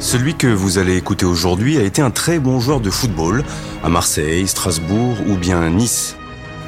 Celui 0.00 0.34
que 0.34 0.46
vous 0.46 0.78
allez 0.78 0.96
écouter 0.96 1.26
aujourd'hui 1.26 1.76
a 1.76 1.82
été 1.82 2.00
un 2.00 2.10
très 2.10 2.38
bon 2.38 2.58
joueur 2.58 2.80
de 2.80 2.88
football 2.88 3.44
à 3.84 3.90
Marseille, 3.90 4.48
Strasbourg 4.48 5.18
ou 5.28 5.36
bien 5.36 5.68
Nice. 5.68 6.16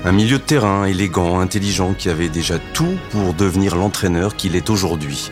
Un 0.04 0.12
milieu 0.12 0.36
de 0.36 0.42
terrain 0.42 0.84
élégant, 0.84 1.40
intelligent 1.40 1.94
qui 1.94 2.10
avait 2.10 2.28
déjà 2.28 2.58
tout 2.74 2.98
pour 3.10 3.32
devenir 3.32 3.74
l'entraîneur 3.74 4.36
qu'il 4.36 4.54
est 4.54 4.68
aujourd'hui. 4.68 5.30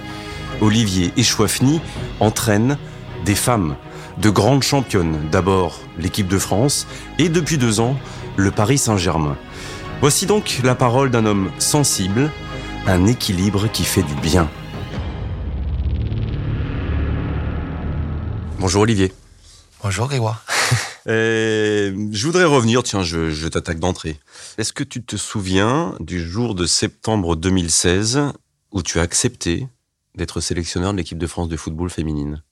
Olivier 0.62 1.12
Echouafny 1.19 1.83
entraîne 2.20 2.78
des 3.27 3.34
femmes, 3.34 3.77
de 4.17 4.30
grandes 4.30 4.62
championnes. 4.62 5.19
D'abord 5.30 5.78
l'équipe 5.98 6.27
de 6.27 6.39
France 6.39 6.87
et 7.19 7.28
depuis 7.28 7.59
deux 7.59 7.80
ans 7.80 7.98
le 8.37 8.51
Paris 8.51 8.78
Saint-Germain. 8.78 9.37
Voici 10.01 10.25
donc 10.25 10.61
la 10.64 10.75
parole 10.75 11.11
d'un 11.11 11.27
homme 11.27 11.51
sensible, 11.59 12.30
un 12.87 13.06
équilibre 13.06 13.70
qui 13.70 13.84
fait 13.84 14.03
du 14.03 14.14
bien. 14.23 14.48
Bonjour 18.60 18.82
Olivier. 18.82 19.10
Bonjour 19.82 20.06
Grégoire. 20.06 20.45
je 21.06 22.27
voudrais 22.27 22.44
revenir, 22.44 22.83
tiens, 22.83 23.02
je, 23.02 23.30
je 23.30 23.48
t'attaque 23.48 23.78
d'entrée. 23.78 24.20
Est-ce 24.58 24.75
que 24.75 24.84
tu 24.84 25.02
te 25.02 25.17
souviens 25.17 25.94
du 25.98 26.22
jour 26.22 26.55
de 26.55 26.67
septembre 26.67 27.36
2016 27.36 28.20
où 28.72 28.83
tu 28.83 28.98
as 28.98 29.02
accepté 29.02 29.67
d'être 30.14 30.42
sélectionneur 30.42 30.92
de 30.92 30.98
l'équipe 30.98 31.17
de 31.17 31.27
France 31.27 31.48
de 31.48 31.56
football 31.56 31.89
féminine? 31.89 32.42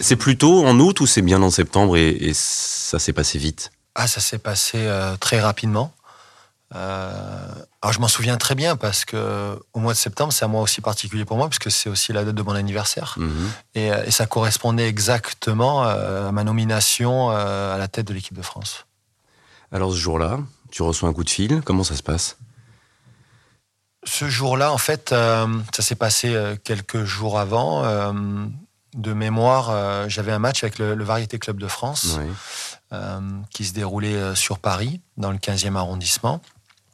C'est 0.00 0.16
plutôt 0.16 0.64
en 0.64 0.80
août 0.80 1.00
ou 1.00 1.06
c'est 1.06 1.20
bien 1.20 1.42
en 1.42 1.50
septembre 1.50 1.98
et, 1.98 2.08
et 2.08 2.32
ça 2.32 2.98
s'est 2.98 3.12
passé 3.12 3.38
vite? 3.38 3.72
Ah, 3.94 4.06
ça 4.06 4.22
s'est 4.22 4.38
passé 4.38 4.78
euh, 4.78 5.18
très 5.18 5.38
rapidement. 5.38 5.92
Euh, 6.74 7.52
alors 7.82 7.92
je 7.92 8.00
m'en 8.00 8.08
souviens 8.08 8.38
très 8.38 8.54
bien 8.54 8.76
parce 8.76 9.04
que 9.04 9.58
au 9.74 9.80
mois 9.80 9.92
de 9.92 9.98
septembre, 9.98 10.32
c'est 10.32 10.44
un 10.44 10.48
mois 10.48 10.62
aussi 10.62 10.80
particulier 10.80 11.24
pour 11.26 11.36
moi 11.36 11.48
puisque 11.48 11.70
c'est 11.70 11.90
aussi 11.90 12.12
la 12.14 12.24
date 12.24 12.34
de 12.34 12.42
mon 12.42 12.54
anniversaire 12.54 13.14
Mhm. 13.18 13.50
et, 13.74 13.92
euh, 13.92 14.04
et 14.06 14.10
ça 14.10 14.26
correspondait 14.26 14.88
exactement 14.88 15.84
euh, 15.84 16.28
à 16.28 16.32
ma 16.32 16.44
nomination 16.44 17.30
à 17.30 17.76
la 17.76 17.88
tête 17.88 18.06
de 18.06 18.14
l'équipe 18.14 18.36
de 18.36 18.42
France. 18.42 18.86
Alors 19.70 19.92
ce 19.92 19.96
jour-là, 19.98 20.38
tu 20.70 20.82
reçois 20.82 21.08
un 21.08 21.12
coup 21.12 21.24
de 21.24 21.30
fil, 21.30 21.60
comment 21.62 21.84
ça 21.84 21.94
se 21.96 22.02
passe? 22.02 22.36
Ce 24.04 24.28
jour-là, 24.28 24.72
en 24.72 24.78
fait, 24.78 25.10
ça 25.10 25.46
s'est 25.82 25.94
passé 25.94 26.34
quelques 26.64 27.04
jours 27.04 27.38
avant. 27.38 27.82
de 28.94 29.12
mémoire, 29.14 29.70
euh, 29.70 30.04
j'avais 30.08 30.32
un 30.32 30.38
match 30.38 30.62
avec 30.64 30.78
le, 30.78 30.94
le 30.94 31.02
Variété 31.04 31.38
Club 31.38 31.58
de 31.58 31.66
France. 31.68 32.18
Euh, 32.92 33.20
qui 33.50 33.64
se 33.64 33.72
déroulait 33.72 34.34
sur 34.34 34.58
Paris, 34.58 35.00
dans 35.16 35.30
le 35.30 35.38
15e 35.38 35.76
arrondissement, 35.76 36.42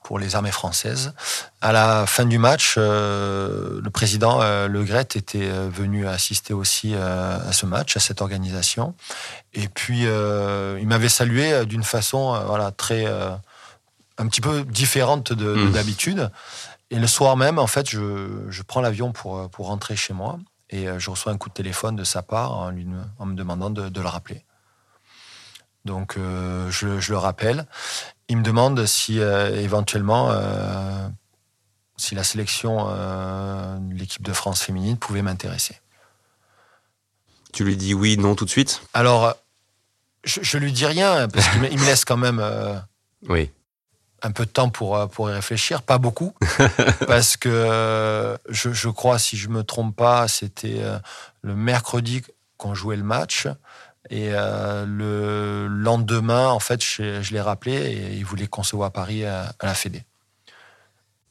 pour 0.09 0.19
les 0.19 0.37
armées 0.37 0.53
françaises. 0.53 1.12
À 1.61 1.70
la 1.70 2.06
fin 2.06 2.25
du 2.25 2.39
match, 2.39 2.77
euh, 2.78 3.78
le 3.83 3.91
président 3.91 4.41
euh, 4.41 4.67
Le 4.67 4.83
Gret 4.83 5.03
était 5.03 5.50
euh, 5.50 5.69
venu 5.70 6.09
assister 6.09 6.55
aussi 6.55 6.95
à 6.95 7.53
ce 7.53 7.67
match, 7.67 7.95
à 7.95 8.00
cette 8.00 8.23
organisation. 8.23 8.95
Et 9.53 9.69
puis, 9.69 10.05
il 10.05 10.87
m'avait 10.89 11.11
salué 11.11 11.67
d'une 11.67 11.83
façon 11.83 12.41
voilà, 12.47 12.70
très. 12.70 13.05
un 14.17 14.27
petit 14.28 14.41
peu 14.41 14.65
différente 14.65 15.34
de, 15.34 15.45
de 15.45 15.65
Mhm. 15.67 15.73
d'habitude. 15.73 16.31
Et 16.91 16.99
le 16.99 17.06
soir 17.06 17.37
même, 17.37 17.59
en 17.59 17.66
fait, 17.66 17.87
je, 17.91 18.47
je 18.49 18.62
prends 18.62 18.81
l'avion 18.81 19.12
pour, 19.12 19.50
pour 19.50 19.66
rentrer 19.66 19.94
chez 19.94 20.15
moi. 20.15 20.38
Et 20.71 20.87
je 20.97 21.10
reçois 21.10 21.33
un 21.33 21.37
coup 21.37 21.50
de 21.50 21.54
téléphone 21.54 21.97
de 21.97 22.04
sa 22.04 22.22
part 22.22 22.53
en, 22.53 22.71
lui, 22.71 22.87
en 23.19 23.27
me 23.27 23.34
demandant 23.34 23.69
de, 23.69 23.91
de 23.91 24.00
le 24.00 24.09
rappeler. 24.09 24.43
Donc 25.88 26.16
euh, 26.19 26.71
je, 26.71 27.00
je 27.00 27.12
le 27.12 27.19
rappelle. 27.19 27.66
Il 28.28 28.37
me 28.37 28.43
demande 28.43 28.84
si 28.84 29.19
euh, 29.19 29.59
éventuellement 29.59 30.28
euh, 30.31 31.09
si 31.97 32.15
la 32.15 32.22
sélection 32.22 32.87
de 32.87 33.94
l'équipe 33.94 34.22
de 34.22 34.32
France 34.32 34.62
féminine 34.62 34.97
pouvait 34.97 35.22
m'intéresser. 35.22 35.81
Tu 37.53 37.65
lui 37.65 37.77
dis 37.77 37.94
oui, 37.94 38.16
non 38.19 38.37
tout 38.37 38.44
de 38.44 38.50
suite? 38.50 38.82
Alors 38.94 39.34
je, 40.25 40.41
je 40.43 40.59
lui 40.59 40.72
dis 40.72 40.87
rien 40.87 41.27
parce 41.28 41.48
qu'il 41.48 41.60
me, 41.62 41.87
laisse 41.87 42.04
quand 42.04 42.19
même 42.19 42.44
Oui. 43.28 43.50
un 44.22 44.31
peu 44.31 44.44
de 44.44 44.50
temps 44.50 44.69
pour, 44.69 45.09
pour 45.09 45.31
y 45.31 45.32
réfléchir, 45.32 45.82
pas 45.82 45.98
beaucoup, 45.98 46.34
parce 47.09 47.37
que 47.37 48.37
je, 48.48 48.72
je 48.72 48.88
crois, 48.91 49.19
si 49.19 49.37
je 49.37 49.48
me 49.48 49.65
trompe 49.65 49.97
pas, 49.97 50.28
c'était 50.28 50.82
le 51.43 51.56
mercredi 51.56 52.22
qu'on 52.59 52.75
jouait 52.75 52.97
le 52.97 53.04
match. 53.04 53.48
Et 54.11 54.31
euh, 54.33 54.85
le 54.87 55.67
lendemain, 55.67 56.49
en 56.49 56.61
fait, 56.61 56.83
je, 56.83 57.23
je 57.23 57.33
l'ai 57.33 57.41
rappelé 57.41 57.73
et 57.75 58.15
il 58.17 58.25
voulait 58.25 58.47
qu'on 58.47 58.63
se 58.63 58.75
voit 58.77 58.87
à 58.87 58.91
Paris 58.91 59.25
à, 59.25 59.53
à 59.59 59.67
la 59.67 59.75
Fédé. 59.75 60.05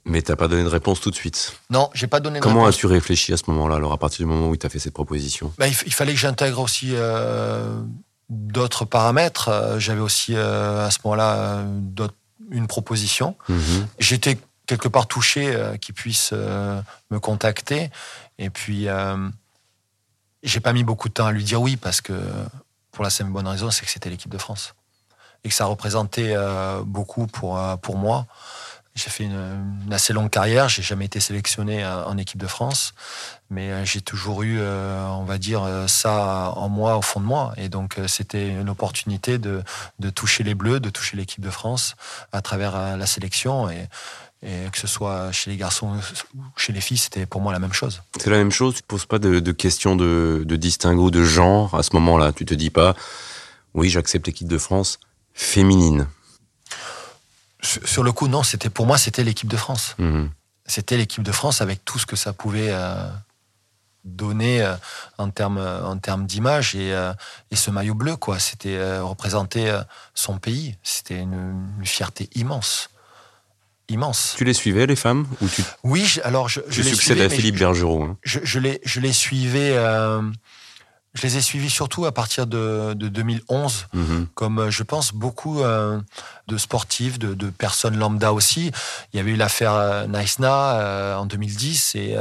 Mais 0.05 0.21
t'as 0.21 0.37
pas 0.37 0.47
donné 0.47 0.63
de 0.63 0.69
réponse 0.69 1.01
tout 1.01 1.11
de 1.11 1.15
suite? 1.15 1.53
Non, 1.69 1.89
j'ai 1.93 2.07
pas 2.07 2.19
donné 2.21 2.39
de 2.39 2.43
Comment 2.43 2.65
as-tu 2.65 2.85
réfléchi 2.85 3.33
à 3.33 3.37
ce 3.37 3.43
moment-là, 3.47 3.75
alors 3.75 3.91
à 3.91 3.97
partir 3.97 4.19
du 4.19 4.25
moment 4.25 4.47
où 4.47 4.53
il 4.53 4.57
t'a 4.57 4.69
fait 4.69 4.79
cette 4.79 4.93
proposition? 4.93 5.51
Bah, 5.57 5.67
il, 5.67 5.93
fallait 5.93 6.13
que 6.13 6.19
j'intègre 6.19 6.59
aussi 6.59 6.91
euh, 6.93 7.81
d'autres 8.29 8.85
paramètres. 8.85 9.49
Euh, 9.49 9.79
J'avais 9.79 9.99
aussi 9.99 10.33
euh, 10.35 10.87
à 10.87 10.91
ce 10.91 10.99
moment-là 11.03 11.35
euh, 11.35 12.07
une 12.51 12.67
proposition. 12.67 13.35
Mhm. 13.49 13.87
j'étais 13.99 14.37
quelque 14.65 14.87
part 14.87 15.07
touché 15.07 15.53
euh, 15.53 15.77
qu'ils 15.77 15.95
puissent 15.95 16.31
euh, 16.33 16.79
me 17.09 17.19
contacter. 17.19 17.89
Et 18.37 18.49
puis, 18.49 18.87
euh, 18.87 19.17
j'ai 20.43 20.59
pas 20.59 20.73
mis 20.73 20.83
beaucoup 20.83 21.09
de 21.09 21.13
temps 21.13 21.25
à 21.25 21.31
lui 21.31 21.43
dire 21.43 21.61
oui, 21.61 21.77
parce 21.77 22.01
que 22.01 22.13
pour 22.91 23.03
la 23.03 23.09
simple 23.09 23.31
bonne 23.31 23.47
raison, 23.47 23.71
c'est 23.71 23.85
que 23.85 23.91
c'était 23.91 24.09
l'équipe 24.09 24.31
de 24.31 24.37
France. 24.37 24.73
Et 25.43 25.49
que 25.49 25.55
ça 25.55 25.65
représentait 25.65 26.33
euh, 26.35 26.81
beaucoup 26.83 27.27
pour, 27.27 27.57
euh, 27.57 27.75
pour 27.77 27.97
moi. 27.97 28.25
J'ai 28.95 29.11
fait 29.11 29.25
une, 29.25 29.93
assez 29.93 30.11
longue 30.11 30.31
carrière, 30.31 30.69
j'ai 30.69 30.81
jamais 30.81 31.05
été 31.05 31.19
sélectionné 31.19 31.83
euh, 31.83 32.03
en 32.05 32.17
équipe 32.17 32.39
de 32.39 32.47
France, 32.47 32.95
mais 33.51 33.71
euh, 33.71 33.85
j'ai 33.85 34.01
toujours 34.01 34.41
eu, 34.41 34.59
on 34.59 35.23
va 35.23 35.37
dire, 35.37 35.63
ça 35.87 36.53
en 36.55 36.67
moi, 36.67 36.97
au 36.97 37.03
fond 37.03 37.19
de 37.19 37.25
moi. 37.25 37.53
Et 37.57 37.69
donc, 37.69 37.99
c'était 38.07 38.49
une 38.49 38.69
opportunité 38.69 39.37
de, 39.37 39.63
de 39.99 40.09
toucher 40.09 40.43
les 40.43 40.55
Bleus, 40.55 40.79
de 40.79 40.89
toucher 40.89 41.15
l'équipe 41.15 41.43
de 41.43 41.51
France 41.51 41.95
à 42.31 42.41
travers 42.41 42.97
la 42.97 43.05
sélection. 43.05 43.69
Et, 43.69 43.87
et 44.43 44.69
que 44.71 44.77
ce 44.77 44.87
soit 44.87 45.31
chez 45.31 45.49
les 45.49 45.57
garçons 45.57 45.99
ou 46.35 46.41
chez 46.55 46.73
les 46.73 46.81
filles, 46.81 46.97
c'était 46.97 47.25
pour 47.25 47.41
moi 47.41 47.51
la 47.53 47.59
même 47.59 47.73
chose. 47.73 48.01
C'est 48.19 48.29
la 48.29 48.37
même 48.37 48.51
chose, 48.51 48.75
tu 48.75 48.81
te 48.81 48.87
poses 48.87 49.05
pas 49.05 49.19
de, 49.19 49.39
de 49.39 49.51
questions 49.51 49.95
de, 49.95 50.43
de 50.45 50.55
distinguo 50.55 51.09
de 51.09 51.23
genre 51.23 51.73
à 51.75 51.83
ce 51.83 51.89
moment-là. 51.93 52.33
Tu 52.33 52.45
te 52.45 52.53
dis 52.53 52.69
pas, 52.69 52.95
oui, 53.73 53.89
j'accepte 53.89 54.27
l'équipe 54.27 54.47
de 54.47 54.57
France 54.57 54.99
féminine. 55.33 56.07
Sur 57.61 58.03
le 58.03 58.11
coup, 58.11 58.27
non, 58.27 58.43
c'était 58.43 58.69
pour 58.69 58.85
moi, 58.85 58.97
c'était 58.97 59.23
l'équipe 59.23 59.49
de 59.49 59.57
France. 59.57 59.95
Mhm. 59.97 60.29
C'était 60.65 60.97
l'équipe 60.97 61.23
de 61.23 61.31
France 61.31 61.61
avec 61.61 61.83
tout 61.85 61.97
ce 61.97 62.05
que 62.05 62.15
ça 62.15 62.33
pouvait 62.33 62.69
euh, 62.69 63.09
donner 64.03 64.61
euh, 64.61 64.75
en 65.17 65.29
termes 65.29 65.57
en 65.57 65.97
termes 65.97 66.25
d'image 66.25 66.75
et, 66.75 66.93
euh, 66.93 67.13
et 67.51 67.55
ce 67.55 67.71
maillot 67.71 67.95
bleu, 67.95 68.15
quoi. 68.15 68.37
C'était 68.37 68.75
euh, 68.75 69.03
représenter 69.03 69.69
euh, 69.69 69.81
son 70.13 70.37
pays. 70.37 70.77
C'était 70.83 71.19
une, 71.19 71.69
une 71.79 71.85
fierté 71.85 72.29
immense, 72.35 72.89
immense. 73.89 74.33
Tu 74.37 74.43
les 74.43 74.53
suivais, 74.53 74.85
les 74.85 74.95
femmes 74.95 75.25
Ou 75.41 75.47
tu, 75.47 75.63
Oui, 75.83 76.05
je- 76.05 76.21
alors 76.23 76.49
je, 76.49 76.59
je 76.67 76.81
les 76.81 76.93
suivais, 76.93 77.25
à 77.25 77.29
Philippe 77.29 77.57
Bergerot 77.57 78.03
hein. 78.03 78.17
je, 78.23 78.39
je 78.43 78.59
les, 78.59 78.79
je 78.83 78.99
les 78.99 79.13
suivais. 79.13 79.71
euh, 79.75 80.21
je 81.13 81.23
les 81.23 81.37
ai 81.37 81.41
suivis 81.41 81.69
surtout 81.71 82.05
à 82.05 82.11
partir 82.11 82.45
de, 82.45 82.93
de 82.93 83.07
2011 83.07 83.87
Mhm. 83.93 84.27
comme 84.35 84.59
euh, 84.59 84.69
je 84.69 84.83
pense 84.83 85.13
beaucoup 85.13 85.61
euh, 85.63 85.99
de 86.47 86.57
sportifs, 86.57 87.17
de, 87.17 87.33
de 87.33 87.49
personnes 87.49 87.97
lambda 87.97 88.33
aussi. 88.33 88.71
Il 89.13 89.17
y 89.17 89.19
avait 89.19 89.31
eu 89.31 89.35
l'affaire 89.35 90.05
Naïsna 90.07 90.79
euh, 90.79 91.15
en 91.15 91.25
2010 91.25 91.95
et 91.95 92.15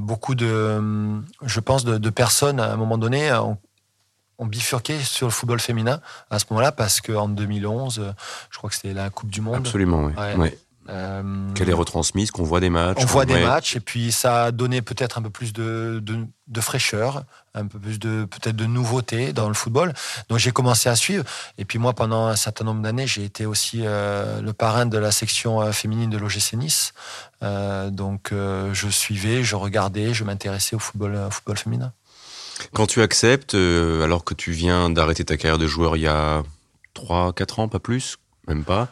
beaucoup 0.00 0.34
de, 0.36 0.46
euh, 0.46 1.18
je 1.44 1.60
pense, 1.60 1.84
de, 1.84 1.98
de 1.98 2.10
personnes 2.10 2.60
à 2.60 2.72
un 2.72 2.76
moment 2.76 2.96
donné 2.98 3.32
ont, 3.32 3.58
ont 4.38 4.46
bifurqué 4.46 5.00
sur 5.00 5.26
le 5.26 5.32
football 5.32 5.58
féminin 5.60 6.00
à 6.30 6.38
ce 6.38 6.44
moment-là 6.50 6.70
parce 6.70 7.00
qu'en 7.00 7.28
2011, 7.28 7.98
euh, 7.98 8.12
je 8.50 8.58
crois 8.58 8.70
que 8.70 8.76
c'était 8.76 8.94
la 8.94 9.10
Coupe 9.10 9.30
du 9.30 9.40
Monde. 9.40 9.56
Absolument, 9.56 10.04
oui. 10.04 10.12
Ouais. 10.16 10.34
Ouais. 10.36 10.58
Euh, 10.88 11.52
Qu'elle 11.54 11.68
est 11.68 11.74
retransmise, 11.74 12.30
qu'on 12.30 12.44
voit 12.44 12.60
des 12.60 12.70
matchs. 12.70 12.98
on 13.02 13.06
voit 13.06 13.24
des 13.24 13.34
ouais. 13.34 13.44
matchs 13.44 13.76
et 13.76 13.80
puis 13.80 14.12
ça 14.12 14.44
a 14.44 14.50
donné 14.52 14.82
peut-être 14.82 15.18
un 15.18 15.22
peu 15.22 15.30
plus 15.30 15.52
de, 15.52 16.00
de, 16.02 16.26
de 16.46 16.60
fraîcheur, 16.60 17.24
un 17.54 17.66
peu 17.66 17.78
plus 17.78 17.98
de 17.98 18.24
peut-être 18.24 18.56
de 18.56 18.66
nouveauté 18.66 19.32
dans 19.32 19.48
le 19.48 19.54
football. 19.54 19.92
Donc 20.28 20.38
j'ai 20.38 20.52
commencé 20.52 20.88
à 20.88 20.96
suivre. 20.96 21.24
Et 21.58 21.64
puis 21.64 21.78
moi, 21.78 21.92
pendant 21.92 22.26
un 22.26 22.36
certain 22.36 22.64
nombre 22.64 22.82
d'années, 22.82 23.06
j'ai 23.06 23.24
été 23.24 23.46
aussi 23.46 23.82
euh, 23.84 24.40
le 24.40 24.52
parrain 24.52 24.86
de 24.86 24.98
la 24.98 25.10
section 25.10 25.60
euh, 25.60 25.72
féminine 25.72 26.10
de 26.10 26.18
l'OGC 26.18 26.54
Nice. 26.54 26.94
Donc 27.42 28.32
je 28.32 28.88
suivais, 28.88 29.44
je 29.44 29.56
regardais, 29.56 30.14
je 30.14 30.24
m'intéressais 30.24 30.74
au 30.74 30.78
football, 30.78 31.14
au 31.14 31.30
football 31.30 31.58
féminin. 31.58 31.92
Quand 32.72 32.86
tu 32.86 33.02
acceptes, 33.02 33.54
alors 33.54 34.24
que 34.24 34.34
tu 34.34 34.50
viens 34.52 34.90
d'arrêter 34.90 35.24
ta 35.24 35.36
carrière 35.36 35.58
de 35.58 35.66
joueur 35.66 35.96
il 35.96 36.02
y 36.02 36.08
a 36.08 36.42
3-4 36.96 37.60
ans, 37.60 37.68
pas 37.68 37.78
plus, 37.78 38.16
même 38.48 38.64
pas, 38.64 38.88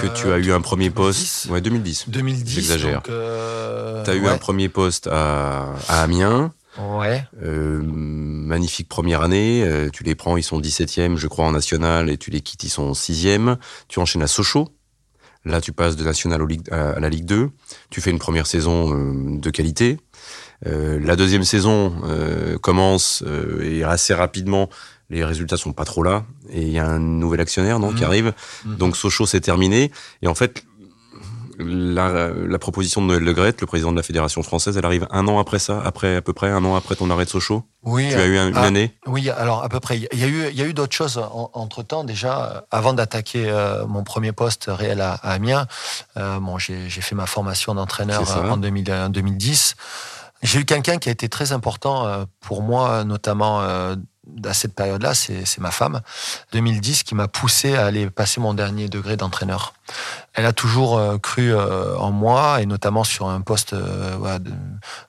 que 0.00 0.06
tu 0.06 0.30
as 0.32 0.38
eu 0.38 0.52
un 0.52 0.60
premier 0.60 0.88
2010. 0.90 0.94
poste. 0.94 1.46
Ouais, 1.50 1.60
2010. 1.60 2.04
2010. 2.08 2.54
J'exagère. 2.54 3.02
euh, 3.08 4.04
Tu 4.04 4.10
as 4.10 4.14
eu 4.14 4.20
ouais. 4.22 4.28
un 4.28 4.38
premier 4.38 4.68
poste 4.68 5.08
à, 5.10 5.74
à 5.88 6.02
Amiens. 6.02 6.52
Ouais. 6.78 7.24
Euh, 7.42 7.80
magnifique 7.84 8.88
première 8.88 9.20
année. 9.22 9.62
euh, 9.64 9.90
tu 9.92 10.04
les 10.04 10.14
prends, 10.14 10.36
ils 10.36 10.42
sont 10.42 10.58
17e, 10.60 11.16
je 11.16 11.26
crois, 11.26 11.44
en 11.46 11.52
national, 11.52 12.08
et 12.08 12.16
tu 12.16 12.30
les 12.30 12.40
quittes, 12.40 12.64
ils 12.64 12.70
sont 12.70 12.92
6e. 12.94 13.56
Tu 13.88 13.98
enchaînes 13.98 14.22
à 14.22 14.26
Sochaux. 14.26 14.68
Là, 15.44 15.60
tu 15.60 15.72
passes 15.72 15.96
de 15.96 16.04
national 16.04 16.40
au 16.40 16.46
Ligue- 16.46 16.70
à, 16.70 16.90
à 16.92 17.00
la 17.00 17.08
Ligue 17.08 17.24
2. 17.26 17.50
Tu 17.90 18.00
fais 18.00 18.10
une 18.10 18.20
première 18.20 18.46
saison 18.46 18.94
euh, 18.94 19.38
de 19.40 19.50
qualité. 19.50 19.98
Euh, 20.66 21.00
la 21.02 21.16
deuxième 21.16 21.42
saison 21.42 21.94
euh, 22.04 22.56
commence 22.58 23.24
euh, 23.26 23.60
et 23.62 23.82
assez 23.82 24.14
rapidement, 24.14 24.70
les 25.12 25.24
résultats 25.24 25.56
sont 25.56 25.72
pas 25.72 25.84
trop 25.84 26.02
là. 26.02 26.24
Et 26.50 26.62
il 26.62 26.72
y 26.72 26.78
a 26.78 26.86
un 26.86 26.98
nouvel 26.98 27.40
actionnaire 27.40 27.78
non, 27.78 27.90
qui 27.92 28.00
Mhm. 28.02 28.04
arrive. 28.04 28.32
Mhm. 28.64 28.76
Donc 28.76 28.96
Sochaux, 28.96 29.26
c'est 29.26 29.40
terminé. 29.40 29.90
Et 30.22 30.26
en 30.28 30.34
fait, 30.34 30.64
la, 31.58 32.30
la 32.30 32.58
proposition 32.58 33.02
de 33.02 33.06
Noël 33.08 33.22
Le 33.22 33.32
Graët, 33.34 33.60
le 33.60 33.66
président 33.66 33.92
de 33.92 33.96
la 33.96 34.02
Fédération 34.02 34.42
française, 34.42 34.76
elle 34.78 34.86
arrive 34.86 35.06
un 35.10 35.28
an 35.28 35.38
après 35.38 35.58
ça, 35.58 35.80
après 35.84 36.16
à 36.16 36.22
peu 36.22 36.32
près 36.32 36.48
un 36.50 36.64
an 36.64 36.74
après 36.76 36.96
ton 36.96 37.10
arrêt 37.10 37.26
de 37.26 37.30
Sochaux? 37.30 37.62
Oui. 37.82 38.08
Tu 38.10 38.14
as 38.16 38.24
eu 38.26 38.38
un- 38.38 38.48
une 38.48 38.56
ah, 38.56 38.62
année? 38.62 38.96
Oui, 39.06 39.28
alors 39.30 39.62
à 39.62 39.68
peu 39.68 39.78
près. 39.78 39.98
Il 40.12 40.18
y 40.18 40.24
a 40.24 40.26
eu, 40.28 40.48
il 40.50 40.56
y 40.56 40.62
a 40.62 40.64
eu 40.66 40.72
d'autres 40.72 40.96
choses 40.96 41.20
entre 41.52 41.82
temps. 41.82 42.04
Déjà, 42.04 42.44
euh, 42.56 42.60
avant 42.70 42.94
d'attaquer 42.94 43.44
euh, 43.50 43.86
mon 43.86 44.02
premier 44.02 44.32
poste 44.32 44.64
réel 44.68 45.00
à, 45.02 45.12
à 45.12 45.32
Amiens, 45.32 45.66
euh, 46.16 46.40
bon, 46.40 46.58
j'ai 46.58 46.88
j'ai 46.88 47.02
fait 47.02 47.14
ma 47.14 47.26
formation 47.26 47.74
d'entraîneur 47.74 48.22
en 48.50 48.56
2000, 48.56 48.90
euh, 48.90 49.08
2010. 49.08 49.74
J'ai 50.42 50.60
eu 50.60 50.64
quelqu'un 50.64 50.98
qui 50.98 51.08
a 51.10 51.12
été 51.12 51.28
très 51.28 51.52
important 51.52 52.26
pour 52.40 52.62
moi, 52.62 53.04
notamment 53.04 53.60
à 54.44 54.54
cette 54.54 54.74
période-là, 54.74 55.14
c'est 55.14 55.58
ma 55.58 55.70
femme, 55.70 56.00
2010, 56.52 57.02
qui 57.02 57.14
m'a 57.14 57.28
poussé 57.28 57.74
à 57.76 57.86
aller 57.86 58.10
passer 58.10 58.40
mon 58.40 58.54
dernier 58.54 58.88
degré 58.88 59.16
d'entraîneur. 59.16 59.74
Elle 60.34 60.46
a 60.46 60.52
toujours 60.52 60.98
euh, 60.98 61.18
cru 61.18 61.52
euh, 61.52 61.96
en 61.98 62.10
moi 62.10 62.62
et 62.62 62.66
notamment 62.66 63.04
sur 63.04 63.28
un 63.28 63.40
poste 63.40 63.74
euh, 63.74 64.38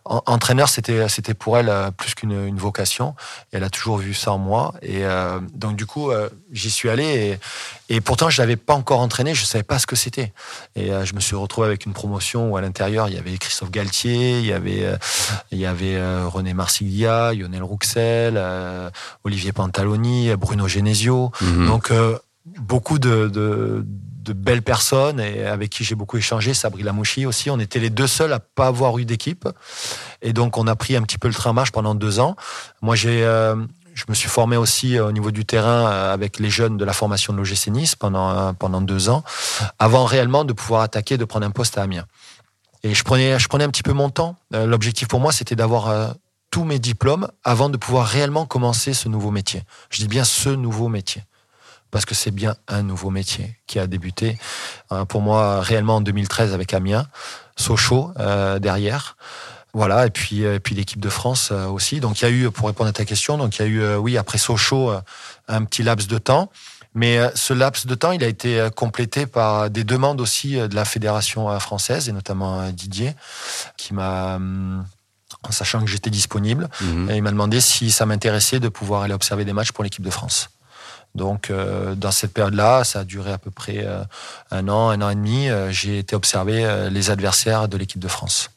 entraîneur, 0.06 0.70
c'était 0.70 1.08
c'était 1.10 1.34
pour 1.34 1.58
elle 1.58 1.70
euh, 1.70 1.92
plus 1.92 2.16
qu'une 2.16 2.32
une 2.48 2.58
vocation. 2.58 3.16
Et 3.52 3.58
elle 3.58 3.64
a 3.64 3.70
toujours 3.70 3.98
vu 3.98 4.14
ça 4.14 4.32
en 4.32 4.38
moi 4.38 4.74
et 4.82 5.06
euh, 5.06 5.40
donc 5.54 5.76
du 5.76 5.86
coup 5.86 6.12
euh, 6.12 6.30
j'y 6.52 6.70
suis 6.70 6.90
allé 6.90 7.40
et, 7.90 7.96
et 7.96 8.02
pourtant 8.02 8.30
je 8.30 8.42
l'avais 8.42 8.56
pas 8.56 8.74
encore 8.74 9.00
entraîné, 9.00 9.34
je 9.34 9.46
savais 9.46 9.64
pas 9.64 9.80
ce 9.80 9.88
que 9.88 9.96
c'était. 9.96 10.34
Et 10.76 10.92
euh, 10.92 11.06
je 11.06 11.14
me 11.16 11.20
suis 11.20 11.36
retrouvé 11.36 11.68
avec 11.68 11.86
une 11.86 11.94
promotion 11.94 12.52
où 12.52 12.58
à 12.58 12.62
l'intérieur 12.62 13.08
il 13.08 13.16
y 13.16 13.18
avait 13.18 13.38
Christophe 13.38 13.72
Galtier, 13.72 14.40
il 14.40 14.46
y 14.46 14.54
avait 14.54 14.86
il 15.52 15.58
y 15.58 15.66
avait 15.66 16.00
René 16.26 16.54
Marsiglia, 16.54 17.34
Lionel 17.34 17.64
Rouxel, 17.64 18.42
Olivier 19.24 19.52
Pantaloni, 19.52 20.36
Bruno 20.36 20.68
Genesio. 20.68 21.32
Mhm. 21.42 21.68
Donc 21.68 21.92
beaucoup 22.46 23.00
de, 23.00 23.28
de, 23.28 23.86
de 24.24 24.34
belles 24.34 24.62
personnes 24.62 25.20
et 25.20 25.46
avec 25.46 25.70
qui 25.70 25.84
j'ai 25.84 25.96
beaucoup 25.96 26.18
échangé. 26.18 26.54
Sabri 26.54 26.84
Lamouchi 26.84 27.26
aussi. 27.26 27.50
On 27.50 27.60
était 27.60 27.80
les 27.80 27.90
deux 27.90 28.08
seuls 28.08 28.34
à 28.34 28.40
pas 28.40 28.68
avoir 28.68 28.98
eu 28.98 29.06
d'équipe. 29.06 29.48
Et 30.22 30.34
donc 30.34 30.58
on 30.58 30.68
a 30.68 30.76
pris 30.76 30.96
un 30.96 31.02
petit 31.02 31.18
peu 31.18 31.28
le 31.28 31.34
train 31.34 31.54
marche 31.54 31.72
pendant 31.72 31.96
deux 31.96 32.20
ans. 32.20 32.36
Moi 32.82 32.96
j'ai 32.96 33.24
euh, 33.24 33.56
je 33.94 34.06
me 34.10 34.14
suis 34.16 34.30
formé 34.30 34.58
aussi 34.58 34.98
euh, 34.98 35.08
au 35.08 35.12
niveau 35.12 35.32
du 35.32 35.46
terrain 35.46 35.88
euh, 35.88 36.14
avec 36.14 36.40
les 36.40 36.50
jeunes 36.50 36.78
de 36.78 36.86
la 36.86 36.94
formation 36.94 37.34
de 37.34 37.38
l'OGC 37.38 37.68
Nice 37.68 37.96
pendant, 37.96 38.54
pendant 38.56 38.82
deux 38.82 39.10
ans, 39.10 39.24
avant 39.78 40.06
réellement 40.06 40.46
de 40.46 40.54
pouvoir 40.54 40.82
attaquer, 40.82 41.18
de 41.18 41.26
prendre 41.26 41.46
un 41.46 41.52
poste 41.52 41.78
à 41.78 41.84
Amiens. 41.84 42.06
Et 42.84 42.94
je 42.94 43.04
prenais, 43.04 43.38
je 43.40 43.48
prenais 43.48 43.64
un 43.64 43.70
petit 43.70 43.84
peu 43.84 43.94
mon 43.94 44.10
temps. 44.10 44.36
L'objectif 44.52 45.08
pour 45.08 45.22
moi, 45.22 45.32
c'était 45.32 45.56
d'avoir 45.56 46.16
tous 46.52 46.66
mes 46.66 46.80
diplômes 46.80 47.30
avant 47.46 47.70
de 47.70 47.78
pouvoir 47.78 48.06
réellement 48.06 48.46
commencer 48.46 48.94
ce 48.94 49.08
nouveau 49.08 49.32
métier. 49.32 49.64
Je 49.90 50.02
dis 50.02 50.10
bien 50.10 50.26
ce 50.26 50.50
nouveau 50.50 50.90
métier 50.90 51.24
parce 51.94 52.04
que 52.04 52.16
c'est 52.16 52.32
bien 52.32 52.56
un 52.68 52.84
nouveau 52.84 53.10
métier 53.10 53.56
qui 53.68 53.80
a 53.80 53.88
débuté 53.88 54.38
euh, 54.92 55.06
pour 55.06 55.22
moi 55.22 55.62
réellement 55.62 55.98
en 55.98 56.02
2013 56.02 56.54
avec 56.54 56.74
Amiens, 56.74 57.08
Sochaux 57.56 58.12
euh, 58.20 58.60
derrière. 58.60 59.16
Voilà, 59.76 60.06
et 60.06 60.12
puis, 60.12 60.46
euh, 60.46 60.56
et 60.56 60.60
puis 60.60 60.76
l'équipe 60.76 61.00
de 61.00 61.10
France 61.10 61.50
euh, 61.52 61.66
aussi. 61.66 62.00
Donc 62.00 62.22
il 62.22 62.26
y 62.26 62.28
a 62.28 62.32
eu, 62.32 62.52
pour 62.52 62.68
répondre 62.68 62.90
à 62.90 62.94
ta 62.94 63.06
question, 63.06 63.40
donc 63.40 63.58
il 63.58 63.62
y 63.64 63.66
a 63.66 63.68
eu, 63.68 63.82
euh, 63.82 63.98
oui, 63.98 64.18
après 64.18 64.38
Sochaux, 64.38 64.94
un 65.48 65.64
petit 65.66 65.82
laps 65.82 66.08
de 66.08 66.18
temps. 66.18 66.52
Mais 66.96 67.20
ce 67.34 67.56
laps 67.56 67.88
de 67.88 67.96
temps, 67.96 68.12
il 68.12 68.24
a 68.24 68.28
été 68.28 68.68
complété 68.76 69.26
par 69.26 69.72
des 69.72 69.84
demandes 69.84 70.22
aussi 70.22 70.58
de 70.58 70.76
la 70.76 70.86
fédération 70.86 71.60
française, 71.60 72.08
et 72.08 72.12
notamment 72.12 72.70
Didier, 72.70 73.16
qui 73.78 73.96
m'a, 73.96 74.36
hum, 74.36 74.86
en 75.42 75.52
sachant 75.52 75.80
que 75.80 75.88
j'étais 75.88 76.12
disponible, 76.12 76.70
et 77.10 77.16
il 77.16 77.24
m'a 77.24 77.32
demandé 77.32 77.62
si 77.62 77.90
ça 77.90 78.06
m'intéressait 78.06 78.60
de 78.60 78.70
pouvoir 78.70 79.02
aller 79.02 79.16
observer 79.16 79.44
des 79.44 79.54
matchs 79.54 79.72
pour 79.72 79.84
l'équipe 79.84 80.04
de 80.04 80.12
France. 80.12 80.52
Donc, 81.16 81.52
euh, 81.52 81.94
dans 81.94 82.12
cette 82.12 82.34
période-là, 82.34 82.84
ça 82.84 83.00
a 83.00 83.04
duré 83.04 83.32
à 83.32 83.38
peu 83.38 83.52
près 83.52 83.86
euh, 83.86 84.04
un 84.50 84.68
an, 84.68 84.90
un 84.90 85.02
an 85.02 85.10
et 85.10 85.16
demi. 85.16 85.48
euh, 85.50 85.72
J'ai 85.72 86.00
été 86.00 86.16
observer 86.16 86.90
les 86.92 87.12
adversaires 87.12 87.68
de 87.68 87.78
l'équipe 87.78 88.02
de 88.02 88.08
France 88.08 88.50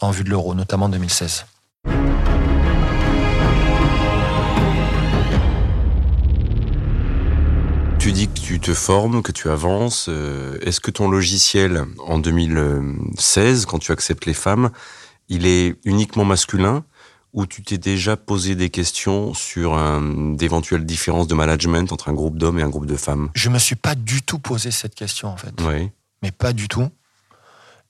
en 0.00 0.10
vue 0.10 0.22
de 0.24 0.30
l'Euro, 0.30 0.54
notamment 0.54 0.86
en 0.86 0.90
2016. 0.90 1.46
Tu 7.98 8.12
dis 8.12 8.28
que 8.28 8.38
tu 8.38 8.60
te 8.60 8.74
formes, 8.74 9.22
que 9.22 9.32
tu 9.32 9.48
avances. 9.48 10.10
Est-ce 10.60 10.78
que 10.80 10.90
ton 10.90 11.08
logiciel 11.08 11.84
en 12.06 12.18
2016, 12.18 13.64
quand 13.64 13.78
tu 13.78 13.92
acceptes 13.92 14.26
les 14.26 14.34
femmes, 14.34 14.70
il 15.30 15.46
est 15.46 15.76
uniquement 15.84 16.24
masculin 16.26 16.84
ou 17.34 17.46
tu 17.46 17.62
t'es 17.62 17.78
déjà 17.78 18.16
posé 18.16 18.54
des 18.54 18.70
questions 18.70 19.34
sur 19.34 19.74
un- 19.74 20.34
d'éventuelles 20.34 20.86
différences 20.86 21.26
de 21.26 21.34
management 21.34 21.92
entre 21.92 22.08
un 22.08 22.12
groupe 22.14 22.38
d'hommes 22.38 22.58
et 22.58 22.62
un 22.62 22.68
groupe 22.70 22.86
de 22.86 22.96
femmes? 22.96 23.28
Je 23.34 23.50
me 23.50 23.58
suis 23.58 23.74
pas 23.76 23.94
du 23.96 24.22
tout 24.22 24.38
posé 24.38 24.70
cette 24.70 24.94
question, 24.94 25.28
en 25.28 25.36
fait. 25.36 25.52
Oui. 25.60 25.90
mais 26.22 26.30
pas 26.30 26.52
du 26.54 26.68
tout. 26.68 26.88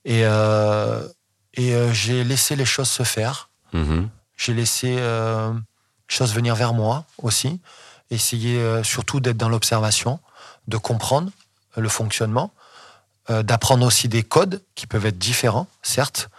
Et, 0.03 0.21
euh, 0.25 1.07
et 1.53 1.73
euh, 1.73 1.93
j'ai 1.93 2.23
laissé 2.25 2.55
les 2.57 2.65
choses 2.65 2.89
se 2.89 3.03
faire. 3.03 3.49
Mhm. 3.73 4.09
J'ai 4.35 4.53
laissé 4.53 4.95
euh, 4.99 5.53
les 5.53 6.15
choses 6.15 6.33
venir 6.33 6.53
vers 6.55 6.73
moi 6.73 7.05
aussi. 7.21 7.61
Essayer 8.11 8.57
euh, 8.57 8.83
surtout 8.83 9.19
d'être 9.21 9.37
dans 9.37 9.47
l'observation, 9.49 10.19
de 10.67 10.77
comprendre 10.77 11.31
euh, 11.77 11.81
le 11.81 11.87
fonctionnement, 11.89 12.51
euh, 13.29 13.41
d'apprendre 13.41 13.85
aussi 13.85 14.07
des 14.09 14.21
codes 14.23 14.61
qui 14.75 14.85
peuvent 14.85 15.05
être 15.05 15.17
différents, 15.17 15.67
certes. 15.81 16.29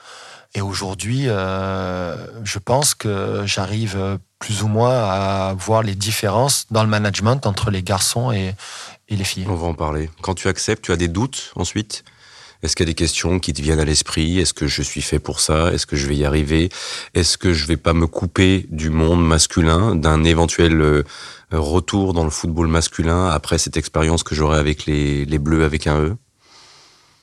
Et 0.57 0.63
aujourd'hui, 0.63 1.29
euh, 1.29 2.17
je 2.43 2.59
pense 2.59 2.95
que 2.95 3.43
j'arrive 3.45 4.19
plus 4.39 4.63
ou 4.63 4.69
moins 4.69 4.91
à 4.91 5.55
voir 5.55 5.83
les 5.83 5.95
différences 5.95 6.65
dans 6.71 6.83
le 6.83 6.89
management 6.89 7.45
entre 7.47 7.71
les 7.71 7.83
garçons 7.83 8.33
et, 8.33 8.55
et 9.11 9.17
les 9.17 9.25
filles. 9.25 9.45
On 9.51 9.55
va 9.55 9.67
en 9.67 9.75
parler. 9.75 10.09
Quand 10.23 10.35
tu 10.35 10.49
acceptes, 10.49 10.87
tu 10.87 10.93
as 10.93 10.97
des 10.97 11.09
doutes 11.09 11.53
ensuite? 11.57 12.05
Est-ce 12.63 12.75
qu'il 12.75 12.87
y 12.87 12.89
a 12.89 12.93
des 12.93 12.95
questions 12.95 13.39
qui 13.39 13.53
te 13.53 13.61
viennent 13.61 13.81
à 13.81 13.85
l'esprit? 13.85 14.39
Est-ce 14.39 14.55
que 14.55 14.67
je 14.67 14.81
suis 14.81 15.03
fait 15.03 15.19
pour 15.19 15.41
ça? 15.41 15.71
Est-ce 15.75 15.85
que 15.85 15.95
je 15.95 16.07
vais 16.07 16.17
y 16.17 16.25
arriver? 16.25 16.71
Est-ce 17.13 17.37
que 17.37 17.53
je 17.53 17.67
vais 17.67 17.77
pas 17.77 17.93
me 17.93 18.07
couper 18.07 18.67
du 18.71 18.89
monde 18.89 19.25
masculin, 19.25 19.95
d'un 19.95 20.25
éventuel 20.25 20.81
euh, 20.81 21.05
retour 21.53 22.15
dans 22.15 22.25
le 22.25 22.31
football 22.31 22.69
masculin 22.69 23.29
après 23.29 23.59
cette 23.59 23.77
expérience 23.77 24.23
que 24.23 24.35
j'aurai 24.35 24.59
avec 24.59 24.87
les, 24.87 25.27
les 25.27 25.39
Bleus 25.39 25.67
avec 25.67 25.87
un 25.87 26.01
E? 26.01 26.17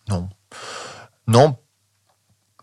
Non. 0.08 0.30
Non. 1.26 1.58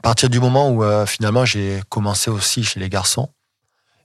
À 0.00 0.02
partir 0.02 0.30
du 0.30 0.40
moment 0.40 0.70
où 0.70 0.82
euh, 0.82 1.04
finalement 1.06 1.44
j'ai 1.44 1.82
commencé 1.90 2.30
aussi 2.30 2.64
chez 2.64 2.80
les 2.80 2.88
garçons. 2.88 3.28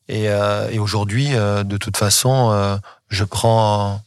Et, 0.07 0.29
euh, 0.29 0.69
et 0.69 0.77
aujourd'hui, 0.77 1.29
euh, 1.35 1.63
de 1.63 1.77
toute 1.77 1.97
façon, 1.97 2.51
euh, 2.51 2.77
je 3.09 3.23
prends, 3.23 4.01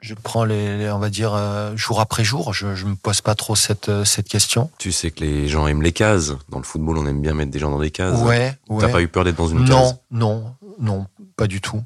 je 0.00 0.14
prends 0.14 0.44
les, 0.44 0.78
les- 0.78 0.90
on 0.90 0.98
va 0.98 1.10
dire, 1.10 1.32
euh, 1.34 1.76
jour 1.76 2.00
après 2.00 2.24
jour. 2.24 2.52
Je, 2.54 2.74
je 2.74 2.86
me 2.86 2.96
pose 2.96 3.20
pas 3.20 3.34
trop 3.34 3.54
cette, 3.54 4.04
cette 4.04 4.26
question. 4.28 4.70
Tu 4.78 4.90
sais 4.90 5.10
que 5.10 5.20
les 5.22 5.48
gens 5.48 5.66
aiment 5.66 5.82
les 5.82 5.92
cases. 5.92 6.32
Dans 6.48 6.58
le 6.58 6.64
football, 6.64 6.98
on 6.98 7.06
aime 7.06 7.20
bien 7.20 7.34
mettre 7.34 7.50
des 7.52 7.58
gens 7.58 7.70
dans 7.70 7.78
des 7.78 7.90
cases. 7.90 8.18
Ouais, 8.20 8.56
T'as 8.68 8.74
ouais. 8.74 8.90
pas 8.90 9.02
eu 9.02 9.08
peur 9.08 9.24
d'être 9.24 9.36
dans 9.36 9.48
une 9.48 9.60
case? 9.68 9.68
Non, 9.68 9.98
non, 10.10 10.56
non, 10.80 11.06
pas 11.36 11.46
du 11.46 11.60
tout. 11.60 11.84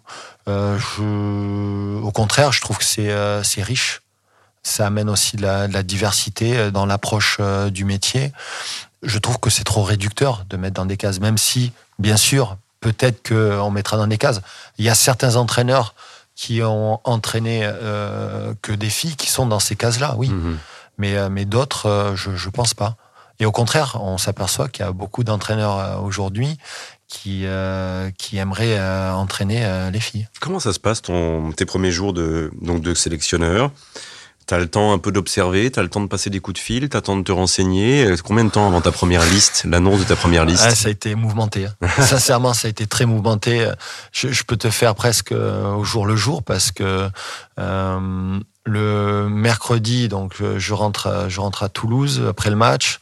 Euh, 0.49 0.79
je, 0.79 2.01
au 2.01 2.11
contraire, 2.13 2.53
je 2.53 2.61
trouve 2.61 2.79
que 2.79 2.85
c'est 2.85 3.11
euh, 3.11 3.43
c'est 3.43 3.63
riche. 3.63 4.02
Ça 4.63 4.87
amène 4.87 5.11
aussi 5.11 5.37
de 5.37 5.43
la, 5.43 5.83
diversité 5.83 6.57
euh, 6.57 6.71
dans 6.71 6.87
l'approche 6.87 7.39
euh, 7.41 7.71
du 7.71 7.85
métier. 7.85 8.33
Je 9.03 9.19
trouve 9.19 9.39
que 9.39 9.51
c'est 9.51 9.65
trop 9.65 9.83
réducteur 9.83 10.45
de 10.49 10.57
mettre 10.57 10.75
dans 10.75 10.87
des 10.87 10.97
cases, 10.97 11.21
même 11.21 11.39
si, 11.39 11.73
bien 11.99 12.17
sûr, 12.17 12.57
peut-être 12.81 13.29
qu'on 13.29 13.71
mettra 13.71 13.97
dans 13.97 14.07
des 14.07 14.19
cases. 14.19 14.41
Il 14.79 14.85
y 14.85 14.89
a 14.89 14.95
certains 14.95 15.37
entraîneurs 15.37 15.95
qui 16.35 16.63
ont 16.63 17.01
entraîné 17.05 17.61
euh, 17.65 18.55
que 18.63 18.73
des 18.73 18.91
filles 18.91 19.17
qui 19.17 19.31
sont 19.31 19.47
dans 19.47 19.61
ces 19.61 19.77
cases-là, 19.77 20.15
oui. 20.17 20.29
Mhm. 20.29 20.59
Mais, 20.99 21.31
mais 21.31 21.45
d'autres, 21.45 21.87
euh, 21.87 22.17
je 22.17 22.31
ne 22.31 22.51
pense 22.51 22.75
pas. 22.75 22.97
Et 23.41 23.47
au 23.47 23.53
contraire, 23.53 23.99
on 24.01 24.19
s'aperçoit 24.19 24.69
qu'il 24.69 24.85
y 24.85 24.89
a 24.89 24.93
beaucoup 24.93 25.25
d'entraîneurs 25.25 26.03
aujourd'hui 26.05 26.59
qui, 27.09 27.43
euh, 27.45 28.11
qui 28.17 28.39
aimeraient 28.39 28.79
entraîner 29.11 29.91
les 29.91 29.99
filles. 29.99 30.29
Comment 30.41 30.61
ça 30.61 30.73
se 30.73 30.79
passe 30.79 31.03
ton, 31.03 31.51
tes 31.53 31.65
premiers 31.65 31.91
jours 31.91 32.13
de, 32.13 32.53
donc 32.61 32.83
de 32.83 32.95
sélectionneur? 32.95 33.73
T'as 34.47 34.59
le 34.59 34.67
temps 34.67 34.93
un 34.93 34.99
peu 34.99 35.13
d'observer, 35.13 35.71
t'as 35.71 35.83
le 35.83 35.89
temps 35.89 36.01
de 36.01 36.09
passer 36.09 36.31
des 36.31 36.41
coups 36.41 36.61
de 36.61 36.63
fil, 36.63 36.89
t'as 36.89 36.99
le 36.99 37.03
temps 37.03 37.17
de 37.17 37.23
te 37.23 37.33
renseigner. 37.33 38.05
Euh, 38.05 38.17
combien 38.23 38.45
de 38.45 38.51
temps 38.51 38.67
avant 38.67 38.81
ta 38.81 38.93
première 38.93 39.25
liste, 39.25 39.65
l'annonce 39.69 40.01
de 40.01 40.05
ta 40.05 40.17
première 40.17 40.45
liste 40.45 40.65
ah, 40.67 40.75
Ça 40.75 40.89
a 40.89 40.91
été 40.91 41.15
mouvementé. 41.15 41.67
Hein. 41.67 41.89
Sincèrement, 42.03 42.53
ça 42.53 42.69
a 42.69 42.71
été 42.71 42.87
très 42.87 43.07
mouvementé. 43.07 43.69
Je, 44.13 44.43
peux 44.43 44.57
te 44.57 44.71
faire 44.71 44.95
presque 44.95 45.33
euh, 45.33 45.75
au 45.75 45.85
jour 45.85 46.07
le 46.07 46.17
jour 46.17 46.43
parce 46.43 46.73
que 46.73 47.09
euh, 47.59 48.41
le 48.65 49.29
mercredi, 49.29 50.09
donc 50.09 50.37
je 50.57 50.75
rentre, 50.75 51.27
je 51.29 51.41
rentre 51.41 51.65
à 51.65 51.69
Toulouse 51.69 52.23
après 52.29 52.51
le 52.51 52.57
match. 52.57 53.01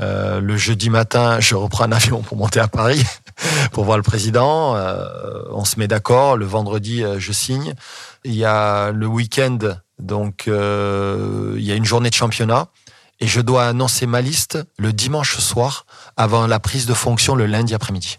Euh, 0.00 0.40
le 0.40 0.56
jeudi 0.56 0.90
matin, 0.90 1.38
je 1.40 1.54
reprends 1.54 1.84
un 1.84 1.92
avion 1.92 2.22
pour 2.22 2.36
monter 2.36 2.60
à 2.60 2.68
Paris 2.68 3.04
pour 3.72 3.84
voir 3.84 3.96
le 3.96 4.02
président. 4.02 4.74
Euh, 4.76 5.04
on 5.50 5.64
se 5.64 5.78
met 5.78 5.88
d'accord. 5.88 6.36
Le 6.36 6.46
vendredi, 6.46 7.04
je 7.18 7.32
signe. 7.32 7.74
Il 8.24 8.34
y 8.34 8.44
a 8.44 8.90
le 8.92 9.06
week-end 9.06 9.58
donc, 10.02 10.48
euh, 10.48 11.54
il 11.56 11.62
y 11.62 11.72
a 11.72 11.76
une 11.76 11.84
journée 11.84 12.10
de 12.10 12.14
championnat 12.14 12.68
et 13.20 13.28
je 13.28 13.40
dois 13.40 13.66
annoncer 13.66 14.06
ma 14.06 14.20
liste 14.20 14.58
le 14.78 14.92
dimanche 14.92 15.38
soir 15.38 15.86
avant 16.16 16.46
la 16.46 16.58
prise 16.58 16.86
de 16.86 16.94
fonction 16.94 17.36
le 17.36 17.46
lundi 17.46 17.72
après-midi. 17.72 18.18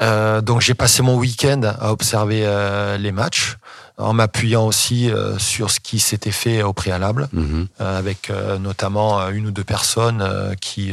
Euh, 0.00 0.40
donc 0.40 0.60
j'ai 0.60 0.74
passé 0.74 1.02
mon 1.02 1.16
week-end 1.16 1.62
à 1.62 1.90
observer 1.90 2.42
euh, 2.44 2.96
les 2.98 3.12
matchs 3.12 3.56
en 3.96 4.12
m'appuyant 4.12 4.64
aussi 4.64 5.10
sur 5.38 5.72
ce 5.72 5.80
qui 5.80 5.98
s'était 5.98 6.30
fait 6.30 6.62
au 6.62 6.72
préalable, 6.72 7.28
mhm. 7.32 7.66
avec 7.80 8.30
notamment 8.60 9.28
une 9.30 9.48
ou 9.48 9.50
deux 9.50 9.64
personnes 9.64 10.54
qui 10.60 10.92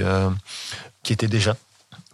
qui 1.04 1.14
étaient 1.14 1.28
déjà 1.28 1.56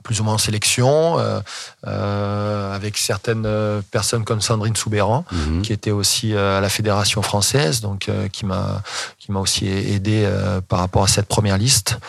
plus 0.04 0.20
ou 0.20 0.24
moins 0.24 0.36
en 0.36 0.40
sélection, 0.40 1.20
euh, 1.20 1.40
euh, 1.88 2.76
avec 2.76 2.98
certaines 2.98 3.46
euh, 3.46 3.82
personnes 3.92 4.24
comme 4.24 4.42
Sandrine 4.42 4.76
Soubéran, 4.76 5.26
mhm. 5.32 5.62
qui 5.62 5.74
était 5.74 5.92
aussi 5.92 6.36
à 6.36 6.60
la 6.60 6.70
fédération 6.70 7.22
française, 7.22 7.82
donc 7.82 8.10
qui 8.32 8.46
m'a 8.46 8.82
qui 9.20 9.32
m'a 9.32 9.40
aussi 9.40 9.68
aidé 9.68 10.30
par 10.68 10.80
rapport 10.80 11.04
à 11.04 11.08
cette 11.08 11.28
première 11.28 11.58
liste. 11.58 12.00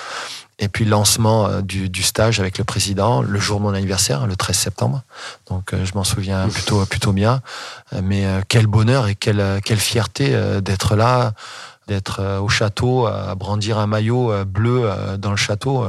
Et 0.63 0.69
puis 0.69 0.85
lancement 0.85 1.61
du, 1.61 1.91
du, 1.91 2.03
stage 2.03 2.39
avec 2.41 2.57
le 2.57 2.65
président 2.65 3.21
le 3.21 3.39
jour 3.41 3.59
de 3.59 3.65
mon 3.65 3.75
anniversaire, 3.75 4.27
le 4.27 4.37
13 4.37 4.57
septembre. 4.57 5.03
Donc 5.49 5.75
je 5.75 5.93
m'en 5.95 6.05
souviens 6.05 6.49
plutôt 6.49 6.87
plutôt 6.87 7.13
bien. 7.13 7.43
Mais 8.01 8.25
quel 8.49 8.69
bonheur 8.69 9.09
et 9.09 9.17
quelle 9.17 9.61
quelle 9.65 9.81
fierté 9.81 10.31
d'être 10.63 10.95
là, 10.95 11.33
d'être 11.89 12.39
au 12.41 12.49
château, 12.49 13.07
à 13.07 13.35
brandir 13.35 13.79
un 13.79 13.89
maillot 13.89 14.45
bleu 14.45 14.89
dans 15.19 15.33
le 15.33 15.37
château 15.37 15.85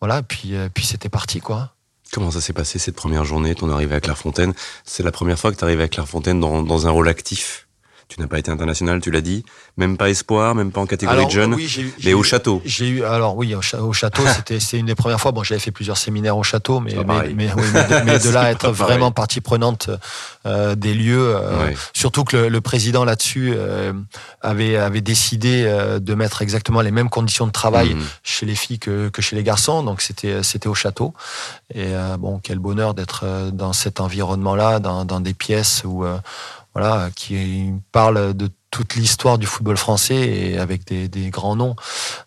voilà, 0.00 0.22
puis, 0.22 0.54
euh, 0.54 0.68
puis 0.72 0.84
c'était 0.84 1.08
parti, 1.08 1.40
quoi. 1.40 1.72
Comment 2.12 2.30
ça 2.30 2.40
s'est 2.40 2.52
passé 2.52 2.78
cette 2.78 2.94
première 2.94 3.24
journée, 3.24 3.54
ton 3.54 3.70
arrivée 3.70 3.96
à 3.96 4.00
Clairefontaine? 4.00 4.52
C'est 4.84 5.02
la 5.02 5.10
première 5.10 5.38
fois 5.38 5.50
que 5.52 5.56
tu 5.56 5.64
arrives 5.64 5.80
à 5.80 5.88
Clairefontaine 5.88 6.38
dans, 6.38 6.62
dans 6.62 6.86
un 6.86 6.90
rôle 6.90 7.08
actif? 7.08 7.65
Tu 8.08 8.20
n'as 8.20 8.28
pas 8.28 8.38
été 8.38 8.52
international, 8.52 9.00
tu 9.00 9.10
l'as 9.10 9.20
dit. 9.20 9.44
Même 9.76 9.96
pas 9.96 10.08
espoir, 10.10 10.54
même 10.54 10.70
pas 10.70 10.80
en 10.80 10.86
catégorie 10.86 11.26
de 11.26 11.30
jeunes. 11.30 11.54
Oui, 11.54 11.92
mais 12.04 12.14
au 12.14 12.22
château. 12.22 12.62
J'ai 12.64 12.88
eu, 12.88 13.04
alors 13.04 13.36
oui, 13.36 13.54
au, 13.54 13.92
château, 13.92 14.22
c'était, 14.36 14.60
c'est 14.60 14.78
une 14.78 14.86
des 14.86 14.94
premières 14.94 15.20
fois. 15.20 15.32
Bon, 15.32 15.42
j'avais 15.42 15.58
fait 15.58 15.72
plusieurs 15.72 15.96
séminaires 15.96 16.36
au 16.36 16.44
château, 16.44 16.78
mais, 16.78 16.94
mais, 17.04 17.34
mais, 17.34 18.18
de, 18.18 18.30
là 18.32 18.50
être 18.50 18.70
vraiment 18.70 19.10
partie 19.10 19.40
prenante 19.40 19.90
euh, 20.46 20.76
des 20.76 20.94
lieux, 20.94 21.34
euh, 21.34 21.72
surtout 21.94 22.22
que 22.22 22.36
le, 22.36 22.60
président 22.60 23.04
là-dessus 23.04 23.54
euh, 23.56 23.92
avait 24.40 24.76
avait 24.76 25.00
décidé 25.00 25.64
de 26.00 26.14
mettre 26.14 26.42
exactement 26.42 26.80
les 26.80 26.90
mêmes 26.90 27.10
conditions 27.10 27.46
de 27.46 27.52
travail 27.52 27.94
mhm. 27.94 28.04
chez 28.22 28.46
les 28.46 28.54
filles 28.54 28.78
que, 28.78 29.08
que 29.08 29.20
chez 29.20 29.34
les 29.34 29.42
garçons. 29.42 29.82
Donc 29.82 30.00
c'était 30.00 30.42
c'était 30.42 30.68
au 30.68 30.74
château. 30.74 31.12
Et 31.74 31.92
bon, 32.18 32.40
quel 32.42 32.60
bonheur 32.60 32.94
d'être 32.94 33.50
dans 33.52 33.72
cet 33.72 34.00
environnement-là, 34.00 34.78
dans, 34.78 35.04
dans 35.04 35.20
des 35.20 35.34
pièces 35.34 35.82
où 35.84 36.04
voilà, 36.76 37.08
qui 37.14 37.72
parle 37.90 38.34
de 38.34 38.50
toute 38.70 38.96
l'histoire 38.96 39.38
du 39.38 39.46
football 39.46 39.78
français 39.78 40.14
et 40.14 40.58
avec 40.58 40.84
des, 40.84 41.30
grands 41.30 41.56
noms. 41.56 41.74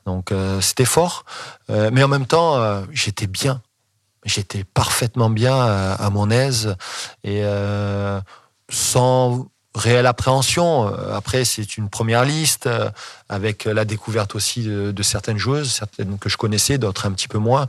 Donc 0.07 0.31
euh, 0.31 0.59
c'était 0.59 0.85
fort, 0.85 1.23
euh, 1.69 1.91
mais 1.93 2.01
en 2.01 2.07
même 2.07 2.25
temps 2.25 2.57
euh, 2.57 2.81
j'étais 2.91 3.27
bien, 3.27 3.61
j'étais 4.25 4.63
parfaitement 4.63 5.29
bien 5.29 5.55
à 5.55 6.09
mon 6.09 6.31
aise 6.31 6.75
et 7.23 7.43
sans 8.71 9.45
réelle 9.75 10.07
appréhension. 10.07 10.87
Après, 11.13 11.45
c'est 11.45 11.77
une 11.77 11.87
première 11.87 12.25
liste 12.25 12.67
avec 13.29 13.65
la 13.65 13.85
découverte 13.85 14.33
aussi 14.33 14.63
de, 14.63 15.03
certaines 15.03 15.37
joueuses, 15.37 15.71
certaines 15.71 16.17
que 16.17 16.27
je 16.27 16.37
connaissais, 16.37 16.79
d'autres 16.79 17.05
un 17.05 17.11
petit 17.11 17.27
peu 17.27 17.37
moins. 17.37 17.67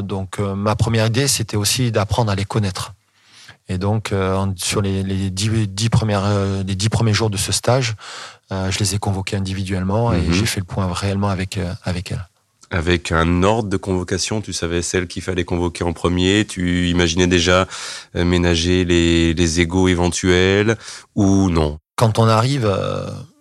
donc, 0.00 0.38
ma 0.38 0.76
première 0.76 1.06
idée, 1.06 1.26
c'était 1.26 1.56
aussi 1.56 1.90
d'apprendre 1.90 2.30
à 2.30 2.36
les 2.36 2.44
connaître. 2.44 2.92
Et 3.68 3.78
donc, 3.78 4.12
euh, 4.12 4.46
sur 4.56 4.80
les, 4.80 5.02
les, 5.02 5.30
dix, 5.30 5.88
premières, 5.90 6.24
euh, 6.24 6.62
les 6.66 6.74
dix 6.74 6.88
premiers 6.88 7.12
jours 7.12 7.30
de 7.30 7.36
ce 7.36 7.52
stage, 7.52 7.94
euh, 8.50 8.70
je 8.70 8.78
les 8.78 8.94
ai 8.94 8.98
convoqués 8.98 9.36
individuellement 9.36 10.12
et 10.12 10.20
mhm. 10.20 10.32
j'ai 10.32 10.46
fait 10.46 10.60
le 10.60 10.66
point 10.66 10.90
réellement 10.92 11.28
avec, 11.28 11.60
avec 11.84 12.12
elles. 12.12 12.26
Avec 12.70 13.12
un 13.12 13.42
ordre 13.42 13.68
de 13.68 13.76
convocation, 13.76 14.40
tu 14.40 14.52
savais 14.52 14.82
celle 14.82 15.06
qu'il 15.06 15.22
fallait 15.22 15.44
convoquer 15.44 15.84
en 15.84 15.92
premier, 15.92 16.44
tu 16.46 16.88
imaginais 16.88 17.26
déjà 17.26 17.66
ménager 18.14 18.84
les, 18.84 19.32
les 19.32 19.60
égaux 19.60 19.88
éventuels 19.88 20.76
ou 21.14 21.48
non? 21.48 21.78
Quand 21.96 22.18
on 22.18 22.28
arrive, 22.28 22.70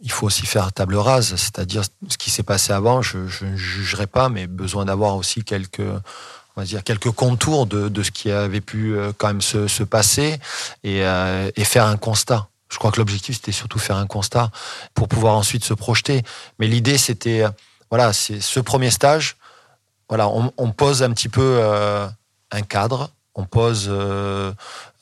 il 0.01 0.11
faut 0.11 0.27
aussi 0.27 0.45
faire 0.45 0.71
table 0.71 0.95
rase, 0.95 1.35
c'est-à-dire 1.35 1.83
ce 2.07 2.17
qui 2.17 2.29
s'est 2.29 2.41
passé 2.41 2.71
avant, 2.71 3.01
je 3.01 3.17
ne 3.17 3.57
jugerai 3.57 4.07
pas, 4.07 4.29
mais 4.29 4.47
besoin 4.47 4.85
d'avoir 4.85 5.17
aussi 5.17 5.43
quelques 5.43 5.83
on 6.57 6.61
va 6.61 6.65
dire 6.65 6.83
quelques 6.83 7.11
contours 7.11 7.67
de, 7.67 7.87
de 7.87 8.03
ce 8.03 8.09
qui 8.09 8.31
avait 8.31 8.61
pu 8.61 8.97
euh, 8.97 9.13
quand 9.15 9.27
même 9.27 9.41
se, 9.41 9.67
se 9.67 9.83
passer 9.83 10.39
et, 10.83 11.05
euh, 11.05 11.51
et, 11.55 11.63
faire 11.63 11.85
un 11.85 11.97
constat. 11.97 12.47
Je 12.69 12.79
crois 12.79 12.91
que 12.91 12.97
l'objectif 12.97 13.35
c'était 13.35 13.51
surtout 13.51 13.77
faire 13.77 13.95
un 13.95 14.07
constat 14.07 14.49
pour 14.95 15.07
pouvoir 15.07 15.35
ensuite 15.35 15.63
se 15.63 15.75
projeter. 15.75 16.23
Mais 16.57 16.67
l'idée 16.67 16.97
c'était 16.97 17.45
voilà, 17.91 18.11
c'est 18.11 18.41
ce 18.41 18.59
premier 18.59 18.89
stage. 18.89 19.37
Voilà, 20.09 20.29
on, 20.29 20.71
pose 20.71 21.03
un 21.03 21.11
petit 21.11 21.29
peu 21.29 21.59
euh, 21.61 22.07
un 22.51 22.61
cadre, 22.61 23.11
on 23.37 23.45
pose, 23.45 23.85
euh, 23.87 24.51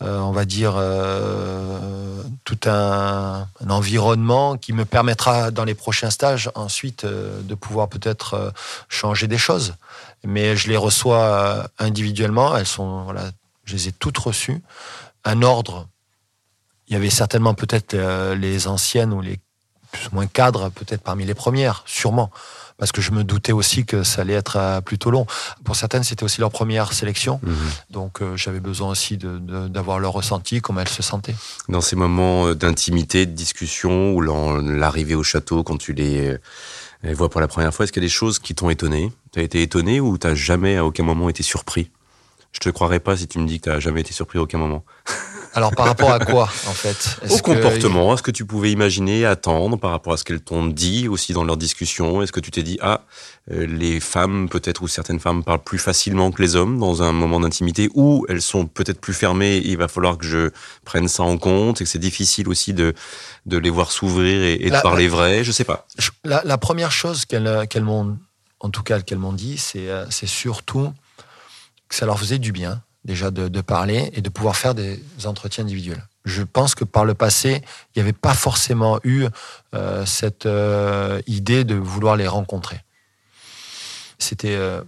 euh, 0.02 0.20
on 0.20 0.32
va 0.32 0.44
dire, 0.44 0.74
euh, 0.76 2.22
tout 2.44 2.60
un, 2.66 3.48
environnement 3.68 4.58
qui 4.58 4.74
me 4.74 4.84
permettra 4.84 5.52
dans 5.52 5.64
les 5.64 5.74
prochains 5.74 6.10
stages 6.10 6.52
ensuite 6.54 7.06
de 7.06 7.56
pouvoir 7.56 7.88
peut-être 7.88 8.54
changer 8.90 9.28
des 9.28 9.38
choses 9.38 9.74
mais 10.25 10.55
je 10.55 10.70
les 10.70 10.77
reçois 10.77 11.20
euh, 11.20 11.63
individuellement. 11.79 12.55
Elles 12.58 12.65
sont, 12.65 13.03
voilà, 13.03 13.32
je 13.63 13.75
les 13.75 13.88
ai 13.88 13.91
toutes 13.91 14.17
reçues. 14.17 14.62
Un 15.24 15.41
ordre. 15.41 15.88
Il 16.88 16.94
y 16.94 16.96
avait 16.96 17.10
certainement 17.10 17.53
peut-être 17.53 17.94
euh, 17.94 18.36
les 18.36 18.67
anciennes 18.67 19.13
ou 19.13 19.22
les 19.22 19.39
plus 19.91 20.08
ou 20.08 20.15
moins 20.15 20.27
cadres, 20.27 20.70
peut-être 20.70 21.01
parmi 21.01 21.25
les 21.25 21.34
premières, 21.34 21.84
sûrement. 21.86 22.29
Parce 22.77 22.91
que 22.91 23.01
je 23.01 23.12
me 23.12 23.24
doutais 23.24 23.53
aussi 23.53 23.86
que 23.86 24.03
ça 24.03 24.22
allait 24.22 24.34
être 24.34 24.58
euh, 24.58 24.82
plutôt 24.82 25.10
long. 25.10 25.25
Pour 25.63 25.77
certaines, 25.77 26.03
c'était 26.03 26.25
aussi 26.25 26.41
leur 26.41 26.51
première 26.51 26.91
sélection. 26.91 27.39
Mhm. 27.41 27.55
Donc, 27.89 28.22
j'avais 28.36 28.60
besoin 28.60 28.89
aussi 28.89 29.17
d'avoir 29.17 30.00
leur 30.00 30.12
ressenti, 30.12 30.60
comment 30.60 30.82
elles 30.82 30.89
se 30.89 31.01
sentaient. 31.01 31.36
Dans 31.70 31.82
ces 31.82 31.96
moments 31.96 32.53
d'intimité, 32.53 33.25
de 33.25 33.32
discussion, 33.32 34.12
ou 34.13 34.22
l'arrivée 34.22 35.15
au 35.15 35.24
château, 35.24 35.63
quand 35.63 35.77
tu 35.77 35.94
les 35.94 36.38
les 37.06 37.14
vois 37.14 37.30
pour 37.30 37.42
la 37.42 37.48
première 37.48 37.74
fois, 37.74 37.84
est-ce 37.84 37.92
qu'il 37.92 38.02
y 38.02 38.06
a 38.06 38.08
des 38.08 38.14
choses 38.14 38.40
qui 38.40 38.56
t'ont 38.56 38.70
étonné? 38.70 39.12
T'as 39.32 39.42
été 39.42 39.62
étonné 39.62 40.00
ou 40.00 40.18
t'as 40.18 40.36
jamais 40.36 40.78
à 40.78 40.86
aucun 40.86 41.04
moment 41.04 41.30
été 41.30 41.44
surpris? 41.44 41.92
Je 42.52 42.60
te 42.60 42.70
croirais 42.70 43.00
pas 43.00 43.18
si 43.18 43.28
tu 43.28 43.40
me 43.40 43.48
dis 43.48 43.60
que 43.60 43.70
t'as 43.70 43.80
jamais 43.80 44.02
été 44.02 44.14
surpris 44.14 44.40
à 44.40 44.42
aucun 44.42 44.58
moment. 44.58 44.84
Alors 45.56 45.74
par 45.74 45.86
rapport 45.86 46.12
à 46.12 46.20
quoi 46.20 46.44
en 46.44 46.74
fait? 46.74 47.18
Au 47.30 47.38
comportement, 47.38 48.14
est-ce 48.14 48.22
que 48.22 48.32
tu 48.32 48.46
pouvais 48.46 48.72
imaginer, 48.72 49.26
attendre 49.26 49.78
par 49.78 49.92
rapport 49.92 50.14
à 50.14 50.18
ce 50.18 50.26
qu'elles 50.26 50.42
t'ont 50.42 50.68
dit 50.68 51.08
aussi 51.08 51.32
dans 51.32 51.46
leur 51.46 51.56
discussion 51.56 52.22
Est-ce 52.22 52.34
que 52.34 52.42
tu 52.42 52.52
t'es 52.52 52.62
dit 52.62 52.78
ah 52.82 53.02
euh, 53.52 53.66
les 53.66 54.00
femmes 54.00 54.50
peut-être 54.50 54.82
ou 54.82 54.88
certaines 54.88 55.20
femmes 55.20 55.44
parlent 55.44 55.64
plus 55.64 55.80
facilement 55.80 56.32
que 56.32 56.42
les 56.42 56.56
hommes 56.56 56.78
dans 56.78 57.04
un 57.04 57.14
moment 57.14 57.40
d'intimité 57.40 57.90
ou 57.94 58.26
elles 58.28 58.42
sont 58.42 58.66
peut-être 58.66 59.00
plus 59.00 59.14
fermées, 59.14 59.62
il 59.64 59.78
va 59.78 59.88
falloir 59.88 60.18
que 60.18 60.26
je 60.26 60.52
prenne 60.84 61.08
ça 61.08 61.24
en 61.24 61.38
compte 61.38 61.80
et 61.80 61.86
que 61.86 61.90
c'est 61.90 62.00
difficile 62.00 62.50
aussi 62.50 62.74
de 62.74 62.94
de 63.46 63.58
les 63.58 63.70
voir 63.70 63.92
s'ouvrir 63.92 64.44
et, 64.44 64.70
de 64.70 64.82
parler 64.82 65.08
vrai, 65.08 65.44
je 65.44 65.52
sais 65.52 65.64
pas. 65.64 65.88
La, 66.24 66.42
la 66.44 66.58
première 66.58 66.92
chose 66.92 67.26
qu'elles 67.26 67.68
qu'elles 67.70 67.84
m'ont 67.84 68.18
en 68.60 68.70
tout 68.70 68.84
cas 68.84 69.00
qu'elles 69.02 69.20
m'ont 69.20 69.34
dit, 69.34 69.58
c'est 69.58 69.90
euh, 69.90 70.06
c'est 70.10 70.28
surtout 70.28 70.92
que 71.88 71.96
ça 71.96 72.06
leur 72.06 72.20
faisait 72.20 72.40
du 72.40 72.52
bien 72.52 72.82
déjà 73.06 73.30
de, 73.30 73.62
parler 73.62 74.10
et 74.14 74.22
de 74.22 74.30
pouvoir 74.30 74.56
faire 74.56 74.74
des 74.74 75.00
entretiens 75.26 75.64
individuels. 75.64 76.04
Je 76.26 76.42
pense 76.42 76.74
que 76.74 76.84
par 76.84 77.06
le 77.06 77.14
passé, 77.14 77.62
il 77.96 78.00
n'y 78.00 78.02
avait 78.02 78.14
pas 78.14 78.34
forcément 78.34 79.00
eu 79.04 79.28
euh, 79.76 80.06
cette 80.08 80.48
euh, 80.48 81.22
idée 81.28 81.64
de 81.64 81.76
vouloir 81.76 82.16
les 82.16 82.28
rencontrer. 82.28 82.82
C'était 84.18 84.56
euh, 84.56 84.82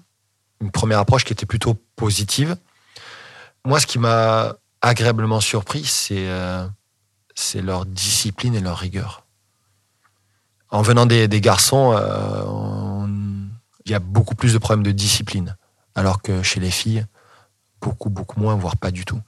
une 0.61 0.71
première 0.71 0.97
approche 0.97 1.25
qui 1.25 1.33
était 1.33 1.45
plutôt 1.45 1.75
positive. 1.95 2.57
Moi, 3.65 3.79
ce 3.79 3.85
qui 3.85 3.99
m'a 3.99 4.55
agréablement 4.81 5.39
surpris, 5.39 5.85
c'est 5.85 7.61
leur 7.61 7.85
discipline 7.85 8.55
et 8.55 8.61
leur 8.61 8.77
rigueur. 8.77 9.25
En 10.69 10.81
venant 10.81 11.05
des 11.05 11.41
garçons, 11.41 11.93
il 13.85 13.91
y 13.91 13.93
a 13.93 13.99
beaucoup 13.99 14.35
plus 14.35 14.53
de 14.53 14.57
problèmes 14.57 14.83
de 14.83 14.91
discipline, 14.91 15.55
alors 15.95 16.21
que 16.21 16.41
chez 16.43 16.59
les 16.59 16.71
filles, 16.71 17.05
beaucoup, 17.81 18.09
beaucoup 18.09 18.39
moins, 18.39 18.55
voire 18.55 18.77
pas 18.77 18.91
du 18.91 19.05
tout. 19.05 19.21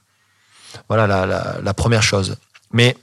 Voilà 0.88 1.06
la, 1.62 1.74
première 1.74 2.02
chose. 2.02 2.36
Mais 2.72 2.96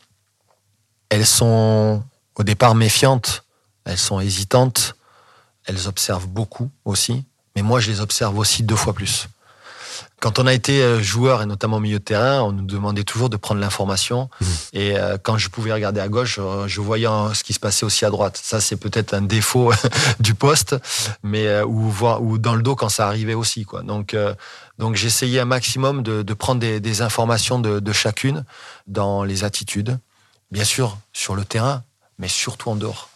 elles 1.10 1.26
sont 1.26 2.04
au 2.36 2.44
départ 2.44 2.76
méfiantes, 2.76 3.44
elles 3.86 3.98
sont 3.98 4.20
hésitantes, 4.20 4.96
elles 5.66 5.88
observent 5.88 6.28
beaucoup 6.28 6.70
aussi, 6.86 7.26
mais 7.56 7.62
moi 7.62 7.80
je 7.80 7.92
les 7.92 8.02
observe 8.02 8.38
aussi 8.38 8.64
deux 8.64 8.76
fois 8.76 8.94
plus. 8.94 9.28
Quand 10.28 10.40
on 10.40 10.46
a 10.46 10.54
été 10.54 10.82
euh, 10.82 11.02
joueur 11.02 11.42
et 11.42 11.46
notamment 11.46 11.80
milieu 11.80 12.00
de 12.00 12.04
terrain, 12.04 12.42
on 12.42 12.52
nous 12.52 12.66
demandait 12.66 13.06
toujours 13.06 13.30
de 13.30 13.38
prendre 13.38 13.62
l'information. 13.62 14.30
Mmh. 14.42 14.46
Et 14.74 14.98
euh, 14.98 15.18
quand 15.18 15.38
je 15.38 15.48
pouvais 15.48 15.72
regarder 15.72 16.02
à 16.02 16.10
gauche, 16.10 16.38
je 16.68 16.82
voyais 16.82 17.08
ce 17.34 17.46
qui 17.46 17.54
se 17.54 17.62
passait 17.62 17.86
aussi 17.86 18.04
à 18.04 18.10
droite. 18.10 18.38
Ça, 18.44 18.60
c'est 18.60 18.76
peut-être 18.76 19.14
un 19.14 19.22
défaut 19.22 19.72
du 20.20 20.34
poste, 20.34 20.76
mais 21.24 21.62
ou, 21.62 21.94
ou 22.20 22.38
dans 22.40 22.56
le 22.56 22.62
dos 22.62 22.76
quand 22.76 22.90
ça 22.90 23.08
arrivait 23.08 23.36
aussi. 23.36 23.64
Quoi. 23.64 23.84
Donc, 23.84 24.18
donc 24.78 24.96
j'essayais 24.98 25.40
un 25.40 25.46
maximum 25.46 26.04
de, 26.04 26.34
prendre 26.34 26.60
des, 26.60 27.02
informations 27.02 27.60
de, 27.60 27.94
chacune 27.94 28.44
dans 28.86 29.24
les 29.24 29.46
attitudes, 29.46 29.98
bien 30.52 30.66
sûr 30.66 30.98
sur 31.14 31.36
le 31.36 31.46
terrain, 31.46 31.84
mais 32.20 32.28
surtout 32.28 32.70
en 32.70 32.76
dehors. 32.76 33.10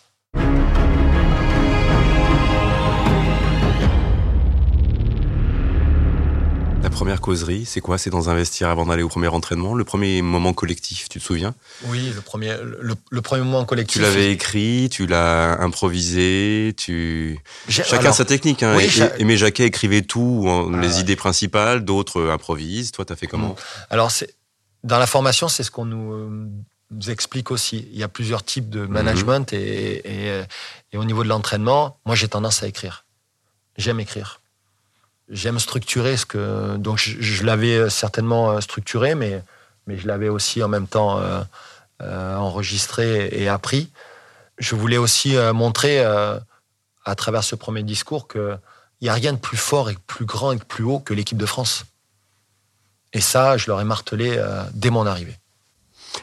Première 6.92 7.22
causerie, 7.22 7.66
c'est 7.66 7.82
quoi? 7.82 7.98
C'est 7.98 8.10
dans 8.10 8.30
un 8.30 8.36
vestiaire 8.36 8.70
avant 8.70 8.86
d'aller 8.86 9.02
au 9.02 9.10
premier 9.10 9.28
entraînement? 9.28 9.74
Le 9.74 9.84
premier 9.84 10.22
moment 10.22 10.54
collectif, 10.54 11.10
tu 11.10 11.20
te 11.20 11.24
souviens? 11.24 11.56
Oui, 11.86 12.12
le 12.14 12.22
premier, 12.22 12.56
le, 12.62 13.22
premier 13.22 13.44
moment 13.44 13.66
collectif. 13.66 13.96
Tu 13.96 14.02
l'avais 14.02 14.32
écrit, 14.32 14.90
tu 14.92 15.08
l'as 15.08 15.60
improvisé, 15.62 16.74
tu... 16.78 17.40
Chacun 17.68 18.12
sa 18.12 18.26
technique. 18.26 18.62
Hein. 18.62 18.78
Aimé 19.18 19.38
Jacquet 19.38 19.66
écrivait 19.66 20.04
tout, 20.04 20.72
les 20.80 21.00
idées 21.00 21.16
principales, 21.16 21.84
d'autres 21.84 22.30
improvisent. 22.30 22.92
Toi, 22.92 23.06
tu 23.06 23.14
as 23.14 23.16
fait 23.16 23.28
comment? 23.28 23.56
Alors, 23.90 24.12
dans 24.84 25.00
la 25.00 25.08
formation, 25.08 25.48
c'est 25.48 25.64
ce 25.64 25.72
qu'on 25.72 25.86
nous, 25.86 26.30
nous, 26.92 27.10
explique 27.10 27.52
aussi. 27.52 27.88
Il 27.92 27.98
y 27.98 28.04
a 28.04 28.10
plusieurs 28.10 28.44
types 28.44 28.70
de 28.70 28.82
mhm. 28.82 28.92
management 28.92 29.54
et, 29.54 30.46
et 30.92 30.98
au 30.98 31.06
niveau 31.06 31.24
de 31.24 31.30
l'entraînement, 31.30 31.98
moi, 32.06 32.16
j'ai 32.16 32.28
tendance 32.28 32.62
à 32.64 32.68
écrire. 32.68 33.06
J'aime 33.78 34.00
écrire 34.00 34.41
j'aime 35.32 35.60
structurer 35.60 36.18
ce 36.18 36.26
que. 36.26 36.76
Donc, 36.78 36.98
je, 36.98 37.44
l'avais 37.44 37.90
certainement 37.90 38.52
euh, 38.52 38.62
structuré, 38.62 39.16
mais, 39.16 39.42
mais 39.88 39.98
je 39.98 40.08
l'avais 40.08 40.30
aussi 40.30 40.62
en 40.62 40.68
même 40.68 40.88
temps 40.88 41.20
euh, 41.20 41.42
euh, 42.02 42.36
enregistré 42.36 43.30
et 43.32 43.48
appris. 43.48 43.90
Je 44.60 44.76
voulais 44.76 44.98
aussi 44.98 45.36
montrer 45.56 46.04
à 46.04 47.16
travers 47.16 47.44
ce 47.44 47.56
premier 47.56 47.82
discours 47.82 48.28
qu'il 48.28 48.60
n'y 49.02 49.10
a 49.10 49.14
rien 49.14 49.34
de 49.34 49.40
plus 49.40 49.58
fort 49.58 49.90
et 49.90 49.98
plus 50.06 50.26
grand 50.26 50.52
et 50.52 50.58
plus 50.58 50.84
haut 50.84 51.00
que 51.00 51.16
l'équipe 51.16 51.38
de 51.38 51.48
France. 51.48 51.86
Et 53.14 53.22
ça, 53.22 53.58
je 53.58 53.66
leur 53.72 53.82
ai 53.82 53.86
martelé 53.86 54.40
dès 54.74 54.92
mon 54.92 55.08
arrivée. 55.08 55.36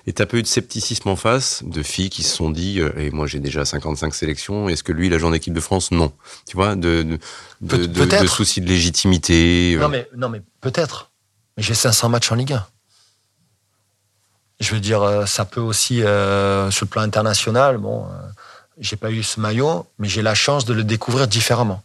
Et 0.07 0.13
t'as 0.13 0.27
pas 0.27 0.37
eu 0.37 0.43
de 0.43 0.47
scepticisme 0.47 1.09
en 1.09 1.17
face 1.17 1.63
de 1.65 1.83
filles 1.83 2.11
qui 2.11 2.23
se 2.23 2.35
sont 2.35 2.51
dit, 2.51 2.81
euh, 2.81 2.93
et 2.99 3.11
moi 3.11 3.27
j'ai 3.27 3.41
déjà 3.41 3.65
55 3.65 4.15
sélections, 4.15 4.69
est-ce 4.69 4.83
que 4.83 4.93
lui, 4.93 5.07
il 5.07 5.15
a 5.15 5.19
joué 5.19 5.29
en 5.29 5.33
équipe 5.33 5.55
de 5.55 5.61
France? 5.61 5.91
Non. 5.91 6.13
Tu 6.47 6.57
vois, 6.57 6.77
de, 6.77 7.19
de, 7.61 7.87
de, 7.87 8.27
soucis 8.27 8.61
de 8.61 8.67
légitimité. 8.67 9.75
Euh. 9.77 9.81
Non, 9.81 9.89
mais, 9.89 10.09
non, 10.17 10.29
mais 10.29 10.43
peut-être. 10.61 11.11
Mais 11.57 11.63
j'ai 11.63 11.75
500 11.75 12.09
matchs 12.09 12.31
en 12.33 12.37
Ligue 12.37 12.53
1. 12.53 12.67
Je 14.61 14.75
veux 14.75 14.81
dire, 14.81 15.03
euh, 15.03 15.27
ça 15.27 15.45
peut 15.45 15.61
aussi, 15.61 15.97
sur 15.99 16.05
le 16.05 16.87
plan 16.87 17.03
international, 17.03 17.79
bon, 17.79 18.07
j'ai 18.79 18.97
pas 18.97 19.11
eu 19.11 19.23
ce 19.23 19.41
maillot, 19.41 19.87
mais 19.99 20.09
j'ai 20.09 20.23
la 20.23 20.35
chance 20.35 20.65
de 20.65 20.75
le 20.75 20.85
découvrir 20.85 21.29
différemment. 21.29 21.83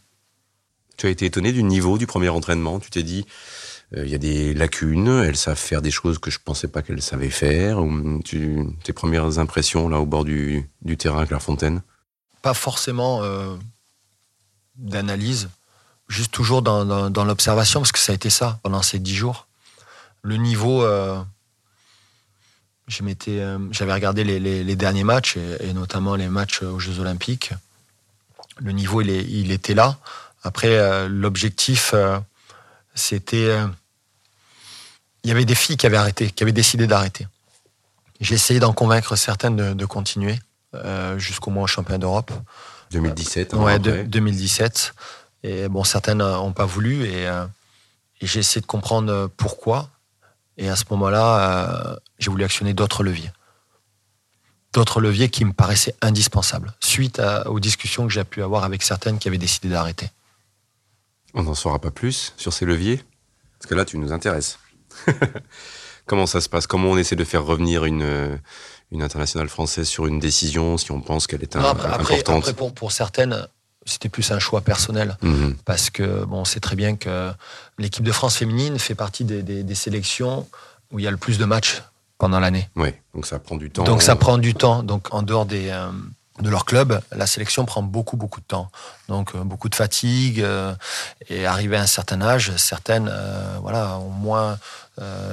Tu 0.96 1.06
as 1.06 1.10
été 1.10 1.26
étonné 1.26 1.52
du 1.52 1.62
niveau 1.62 1.98
du 1.98 2.06
premier 2.06 2.28
entraînement? 2.28 2.78
Tu 2.78 2.90
t'es 2.90 3.02
dit, 3.02 3.26
il 3.96 4.08
y 4.08 4.14
a 4.14 4.18
des 4.18 4.54
lacunes, 4.54 5.22
elles 5.24 5.36
savent 5.36 5.58
faire 5.58 5.82
des 5.82 5.90
choses 5.90 6.18
que 6.18 6.30
je 6.30 6.38
pensais 6.42 6.68
pas 6.68 6.82
qu'elles 6.82 7.02
savaient 7.02 7.30
faire. 7.30 7.78
Tes 8.82 8.92
premières 8.92 9.38
impressions 9.38 9.88
là 9.88 10.00
au 10.00 10.06
bord 10.06 10.24
du, 10.24 10.68
terrain 10.98 11.22
à 11.22 11.26
Clairefontaine? 11.26 11.82
Pas 12.42 12.54
forcément 12.54 13.22
euh, 13.22 13.56
d'analyse, 14.76 15.48
juste 16.08 16.32
toujours 16.32 16.62
dans, 16.62 17.24
l'observation, 17.24 17.80
parce 17.80 17.92
que 17.92 17.98
ça 17.98 18.12
a 18.12 18.14
été 18.14 18.30
ça 18.30 18.58
pendant 18.62 18.82
ces 18.82 18.98
dix 18.98 19.14
jours. 19.14 19.46
Le 20.22 20.36
niveau, 20.36 20.82
euh, 20.82 21.22
j'avais 22.88 23.92
regardé 23.92 24.24
les, 24.24 24.76
derniers 24.76 25.04
matchs, 25.04 25.36
et, 25.36 25.72
notamment 25.72 26.16
les 26.16 26.28
matchs 26.28 26.62
aux 26.62 26.78
Jeux 26.78 26.98
Olympiques. 26.98 27.52
Le 28.58 28.72
niveau, 28.72 29.02
il, 29.02 29.10
il 29.10 29.52
était 29.52 29.74
là. 29.74 29.98
Après, 30.42 31.08
l'objectif, 31.08 31.94
c'était 32.94 33.58
il 35.24 35.28
y 35.28 35.30
avait 35.32 35.46
des 35.46 35.54
filles 35.54 35.76
qui 35.76 35.86
avaient 35.86 35.96
arrêté, 35.96 36.30
qui 36.30 36.42
avaient 36.42 36.52
décidé 36.52 36.86
d'arrêter. 36.86 37.26
J'ai 38.20 38.34
essayé 38.34 38.60
d'en 38.60 38.72
convaincre 38.72 39.16
certaines 39.16 39.74
de, 39.74 39.86
continuer 39.86 40.38
euh, 40.74 41.18
jusqu'au 41.18 41.50
moins 41.50 41.64
au 41.64 41.66
championnat 41.66 41.98
d'Europe. 41.98 42.30
2017. 42.92 43.54
Hein, 43.54 43.58
ouais, 43.58 43.78
2017. 43.78 44.94
Et 45.42 45.68
bon, 45.68 45.82
certaines 45.82 46.18
n'ont 46.18 46.52
pas 46.52 46.66
voulu 46.66 47.02
euh, 47.02 47.46
et, 48.20 48.26
j'ai 48.26 48.40
essayé 48.40 48.60
de 48.60 48.66
comprendre 48.66 49.30
pourquoi. 49.36 49.88
Et 50.56 50.68
à 50.68 50.76
ce 50.76 50.84
moment-là, 50.90 51.90
euh, 51.92 51.96
j'ai 52.18 52.30
voulu 52.30 52.44
actionner 52.44 52.74
d'autres 52.74 53.02
leviers. 53.02 53.32
D'autres 54.72 55.00
leviers 55.00 55.28
qui 55.28 55.44
me 55.44 55.52
paraissaient 55.52 55.94
indispensables, 56.00 56.72
suite 56.80 57.20
aux 57.46 57.60
discussions 57.60 58.06
que 58.06 58.12
j'ai 58.12 58.24
pu 58.24 58.42
avoir 58.42 58.64
avec 58.64 58.82
certaines 58.82 59.18
qui 59.18 59.28
avaient 59.28 59.38
décidé 59.38 59.68
d'arrêter. 59.68 60.10
On 61.32 61.42
n'en 61.42 61.54
saura 61.54 61.78
pas 61.78 61.90
plus 61.90 62.32
sur 62.36 62.52
ces 62.52 62.64
leviers? 62.64 63.02
Parce 63.58 63.68
que 63.68 63.74
là, 63.74 63.84
tu 63.84 63.98
nous 63.98 64.12
intéresses. 64.12 64.58
Comment 66.06 66.26
ça 66.26 66.40
se 66.40 66.48
passe? 66.48 66.66
Comment 66.66 66.90
on 66.90 66.98
essaie 66.98 67.16
de 67.16 67.24
faire 67.24 67.44
revenir 67.44 67.86
une, 67.86 68.38
une 68.92 69.02
internationale 69.02 69.48
française 69.48 69.88
sur 69.88 70.06
une 70.06 70.18
décision 70.18 70.76
si 70.76 70.92
on 70.92 71.00
pense 71.00 71.26
qu'elle 71.26 71.42
est 71.42 71.56
importante? 71.56 72.46
après, 72.46 72.52
pour, 72.74 72.92
certaines, 72.92 73.48
c'était 73.86 74.10
plus 74.10 74.30
un 74.30 74.38
choix 74.38 74.60
personnel. 74.60 75.16
Mhm. 75.22 75.56
Parce 75.64 75.88
que, 75.88 76.24
bon, 76.24 76.40
on 76.40 76.44
sait 76.44 76.60
très 76.60 76.76
bien 76.76 76.96
que 76.96 77.32
l'équipe 77.78 78.04
de 78.04 78.12
France 78.12 78.36
féminine 78.36 78.78
fait 78.78 78.94
partie 78.94 79.24
des, 79.24 79.42
des, 79.42 79.74
sélections 79.74 80.46
où 80.92 80.98
il 80.98 81.04
y 81.04 81.08
a 81.08 81.10
le 81.10 81.16
plus 81.16 81.38
de 81.38 81.46
matchs 81.46 81.82
pendant 82.18 82.38
l'année. 82.38 82.68
Oui, 82.76 82.90
donc 83.14 83.26
ça 83.26 83.38
prend 83.38 83.56
du 83.56 83.70
temps. 83.70 83.84
Donc 83.84 84.02
ça 84.02 84.14
prend 84.14 84.36
du 84.36 84.54
temps. 84.54 84.82
Donc 84.82 85.12
en 85.12 85.22
dehors 85.22 85.46
des, 85.46 85.70
euh, 85.70 85.88
de 86.40 86.50
leur 86.50 86.64
club, 86.64 87.00
la 87.12 87.26
sélection 87.26 87.64
prend 87.64 87.82
beaucoup 87.82 88.16
beaucoup 88.16 88.40
de 88.40 88.46
temps, 88.46 88.68
donc 89.08 89.34
euh, 89.34 89.44
beaucoup 89.44 89.68
de 89.68 89.74
fatigue 89.74 90.40
euh, 90.40 90.74
et 91.28 91.46
arrivé 91.46 91.76
à 91.76 91.82
un 91.82 91.86
certain 91.86 92.20
âge, 92.22 92.50
certaines 92.56 93.08
euh, 93.08 93.56
voilà 93.60 93.98
ont 93.98 94.10
moins 94.10 94.58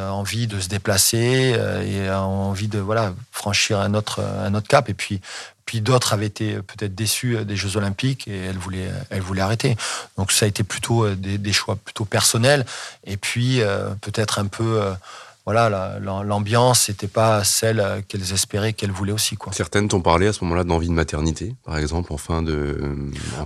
envie 0.09 0.47
de 0.47 0.59
se 0.59 0.67
déplacer 0.67 1.55
et 1.85 2.09
ont 2.09 2.49
envie 2.49 2.67
de 2.67 2.79
voilà 2.79 3.13
franchir 3.31 3.79
un 3.79 3.93
autre 3.93 4.19
un 4.19 4.55
autre 4.55 4.67
cap. 4.67 4.89
Et 4.89 4.95
puis 4.95 5.21
puis 5.65 5.81
d'autres 5.81 6.13
avaient 6.13 6.25
été 6.25 6.55
peut-être 6.55 6.95
déçus 6.95 7.45
des 7.45 7.55
Jeux 7.55 7.77
Olympiques 7.77 8.27
et 8.27 8.45
elles 8.45 8.57
voulaient 8.57 8.91
elles 9.11 9.21
voulaient 9.21 9.43
arrêter. 9.43 9.77
Donc 10.17 10.31
ça 10.31 10.45
a 10.45 10.47
été 10.47 10.63
plutôt 10.63 11.13
des, 11.13 11.37
des 11.37 11.53
choix 11.53 11.75
plutôt 11.75 12.05
personnels. 12.05 12.65
Et 13.05 13.17
puis 13.17 13.61
peut-être 14.01 14.39
un 14.39 14.47
peu 14.47 14.81
voilà, 15.45 15.99
l'ambiance 15.99 16.89
n'était 16.89 17.07
pas 17.07 17.43
celle 17.43 18.03
qu'elles 18.07 18.31
espéraient, 18.33 18.73
qu'elles 18.73 18.91
voulaient 18.91 19.11
aussi. 19.11 19.37
Quoi. 19.37 19.53
Certaines 19.53 19.87
t'ont 19.87 20.01
parlé 20.01 20.27
à 20.27 20.33
ce 20.33 20.43
moment-là 20.43 20.63
d'envie 20.63 20.87
de 20.87 20.93
maternité, 20.93 21.55
par 21.65 21.77
exemple, 21.77 22.13
en 22.13 22.17
fin 22.17 22.43
de, 22.43 22.77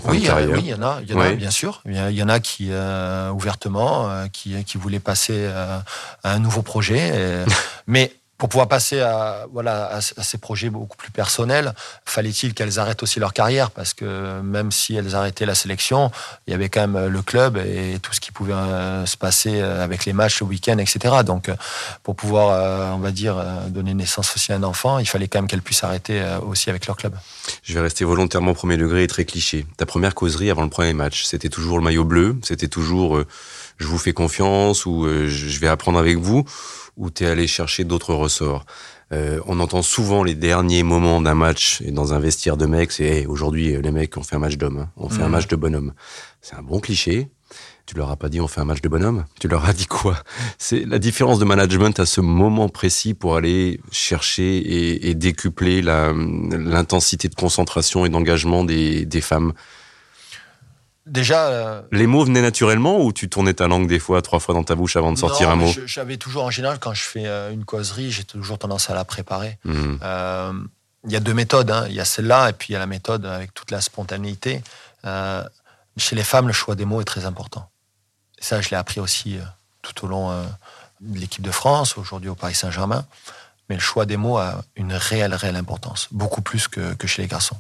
oui, 0.05 0.23
carrière. 0.23 0.49
Oui, 0.51 0.59
il 0.63 0.69
y 0.69 0.73
en 0.73 0.81
a, 0.81 1.01
y 1.01 1.13
en 1.13 1.19
a 1.19 1.31
bien 1.31 1.51
sûr. 1.51 1.81
Il 1.85 1.95
y, 1.95 2.23
en 2.23 2.29
a 2.29 2.39
qui, 2.39 2.67
euh, 2.71 3.31
ouvertement, 3.31 4.09
euh, 4.09 4.27
qui, 4.27 4.63
qui 4.65 4.77
voulaient 4.77 4.99
passer 4.99 5.33
euh, 5.35 5.79
à 6.23 6.33
un 6.33 6.39
nouveau 6.39 6.61
projet. 6.61 7.45
mais 7.87 8.11
pour 8.37 8.49
pouvoir 8.49 8.67
passer 8.67 8.99
à, 8.99 9.45
voilà, 9.51 9.87
à, 9.87 10.01
ces 10.01 10.37
projets 10.37 10.69
beaucoup 10.69 10.97
plus 10.97 11.11
personnels, 11.11 11.73
fallait-il 12.05 12.53
qu'elles 12.53 12.79
arrêtent 12.79 13.01
aussi 13.01 13.19
leur 13.19 13.33
carrière? 13.33 13.71
Parce 13.71 13.93
que 13.93 14.41
même 14.41 14.71
si 14.71 14.95
elles 14.95 15.15
arrêtaient 15.15 15.45
la 15.45 15.55
sélection, 15.55 16.11
il 16.45 16.51
y 16.51 16.53
avait 16.53 16.67
quand 16.67 16.85
même 16.85 17.07
le 17.07 17.21
club 17.21 17.57
et 17.57 17.97
tout 18.01 18.13
ce 18.13 18.19
qui 18.19 18.31
pouvait 18.31 18.53
euh, 18.53 19.05
se 19.05 19.15
passer 19.15 19.61
euh, 19.61 19.83
avec 19.83 20.05
les 20.05 20.11
matchs 20.11 20.41
le 20.41 20.47
week-end, 20.47 20.77
etc. 20.79 21.15
Donc, 21.25 21.47
euh, 21.47 21.55
pour 22.03 22.15
pouvoir, 22.15 22.95
on 22.95 22.99
va 22.99 23.11
dire, 23.11 23.41
donner 23.69 23.93
naissance 23.93 24.35
aussi 24.35 24.51
à 24.51 24.55
un 24.55 24.63
enfant, 24.63 24.99
il 24.99 25.07
fallait 25.07 25.27
quand 25.27 25.39
même 25.39 25.47
qu'elles 25.47 25.61
puissent 25.61 25.83
arrêter 25.83 26.21
aussi 26.45 26.69
avec 26.69 26.87
leur 26.87 26.97
club. 26.97 27.15
Je 27.63 27.73
vais 27.73 27.79
rester 27.79 28.03
volontairement 28.03 28.53
premier 28.53 28.77
degré 28.77 29.03
et 29.03 29.07
très 29.07 29.25
cliché. 29.25 29.65
Ta 29.77 29.85
première 29.85 30.13
causerie 30.13 30.49
avant 30.49 30.63
le 30.63 30.69
premier 30.69 30.93
match, 30.93 31.23
c'était 31.23 31.49
toujours 31.49 31.77
le 31.77 31.83
maillot 31.83 32.03
bleu? 32.03 32.37
C'était 32.43 32.67
toujours 32.67 33.23
je 33.77 33.87
vous 33.87 33.97
fais 33.97 34.13
confiance 34.13 34.85
ou 34.85 35.07
je 35.07 35.59
vais 35.59 35.67
apprendre 35.67 35.99
avec 35.99 36.17
vous? 36.17 36.45
Où 36.97 37.09
tu 37.09 37.23
es 37.23 37.27
allé 37.27 37.47
chercher 37.47 37.83
d'autres 37.83 38.13
ressorts. 38.13 38.65
Euh, 39.11 39.39
on 39.45 39.59
entend 39.59 39.81
souvent 39.81 40.23
les 40.23 40.33
derniers 40.33 40.83
moments 40.83 41.21
d'un 41.21 41.35
match 41.35 41.81
et 41.85 41.91
dans 41.91 42.13
un 42.13 42.19
vestiaire 42.19 42.57
de 42.57 42.65
mecs, 42.65 42.91
c'est 42.91 43.25
aujourd'hui 43.27 43.79
les 43.79 43.91
mecs 43.91 44.17
on 44.17 44.23
fait 44.23 44.35
un 44.35 44.39
match 44.39 44.57
d'homme, 44.57 44.79
hein. 44.79 44.89
on 44.97 45.09
fait 45.09 45.21
un 45.21 45.25
mhm. 45.25 45.31
match 45.31 45.47
de 45.47 45.55
bonhomme. 45.55 45.93
C'est 46.41 46.55
un 46.55 46.63
bon 46.63 46.79
cliché. 46.79 47.29
Tu 47.85 47.95
leur 47.95 48.09
as 48.09 48.15
pas 48.15 48.29
dit 48.29 48.41
on 48.41 48.47
fait 48.47 48.61
un 48.61 48.65
match 48.65 48.81
de 48.81 48.89
bonhomme? 48.89 49.25
Tu 49.39 49.47
leur 49.47 49.65
as 49.65 49.73
dit 49.73 49.85
quoi? 49.85 50.17
C'est 50.57 50.85
la 50.85 50.97
différence 50.97 51.37
de 51.37 51.45
management 51.45 51.99
à 51.99 52.07
ce 52.07 52.19
moment 52.19 52.67
précis 52.67 53.13
pour 53.13 53.35
aller 53.35 53.79
chercher 53.91 54.57
et, 54.57 55.09
et 55.09 55.13
décupler 55.13 55.83
l'intensité 55.83 57.29
de 57.29 57.35
concentration 57.35 58.03
et 58.05 58.09
d'engagement 58.09 58.63
des, 58.63 59.05
des 59.05 59.21
femmes 59.21 59.53
Déjà. 61.05 61.47
Euh, 61.47 61.81
les 61.91 62.07
mots 62.07 62.25
venaient 62.25 62.41
naturellement 62.41 62.99
ou 62.99 63.13
tu 63.13 63.29
tournais 63.29 63.53
ta 63.53 63.67
langue 63.67 63.87
des 63.87 63.99
fois, 63.99 64.21
trois 64.21 64.39
fois 64.39 64.55
dans 64.55 64.63
ta 64.63 64.75
bouche 64.75 64.95
avant 64.95 65.11
de 65.11 65.17
sortir 65.17 65.49
un 65.49 65.55
mot 65.55 65.71
J'avais 65.85 66.17
toujours, 66.17 66.45
en 66.45 66.51
général, 66.51 66.79
quand 66.79 66.93
je 66.93 67.03
fais 67.03 67.27
euh, 67.27 67.51
une 67.51 67.63
causerie, 67.63 68.11
j'ai 68.11 68.23
toujours 68.23 68.57
tendance 68.57 68.89
à 68.89 68.95
la 68.95 69.05
préparer. 69.05 69.59
Hmm. 69.63 69.97
Euh, 70.01 70.53
il 71.05 71.11
y 71.11 71.15
a 71.15 71.19
deux 71.19 71.33
méthodes. 71.33 71.69
Hein. 71.69 71.85
Il 71.89 71.95
y 71.95 71.99
a 71.99 72.05
celle-là 72.05 72.49
et 72.49 72.53
puis 72.53 72.69
il 72.69 72.73
y 72.73 72.75
a 72.75 72.79
la 72.79 72.87
méthode 72.87 73.25
avec 73.25 73.53
toute 73.53 73.69
la 73.69 73.81
spontanéité. 73.81 74.63
Euh, 75.05 75.43
chez 75.97 76.15
les 76.15 76.23
femmes, 76.23 76.47
le 76.47 76.53
choix 76.53 76.73
des 76.75 76.85
mots 76.85 77.01
est 77.01 77.05
très 77.05 77.25
important. 77.25 77.69
Et 78.39 78.43
ça, 78.43 78.59
je 78.61 78.69
l'ai 78.69 78.77
appris 78.77 78.99
aussi 78.99 79.37
tout 79.81 80.05
au 80.05 80.07
long 80.09 80.31
de 80.99 81.19
l'équipe 81.19 81.43
de 81.43 81.51
France, 81.51 81.97
aujourd'hui 81.97 82.29
au 82.29 82.35
Paris 82.35 82.55
Saint-Germain. 82.55 83.05
Mais 83.69 83.75
le 83.75 83.81
choix 83.81 84.05
des 84.05 84.17
mots 84.17 84.37
a 84.37 84.63
une 84.75 84.93
réelle, 84.93 85.33
réelle 85.33 85.55
importance, 85.55 86.07
beaucoup 86.11 86.41
plus 86.41 86.67
que, 86.67 86.95
que 86.95 87.07
chez 87.07 87.21
les 87.21 87.27
garçons. 87.27 87.57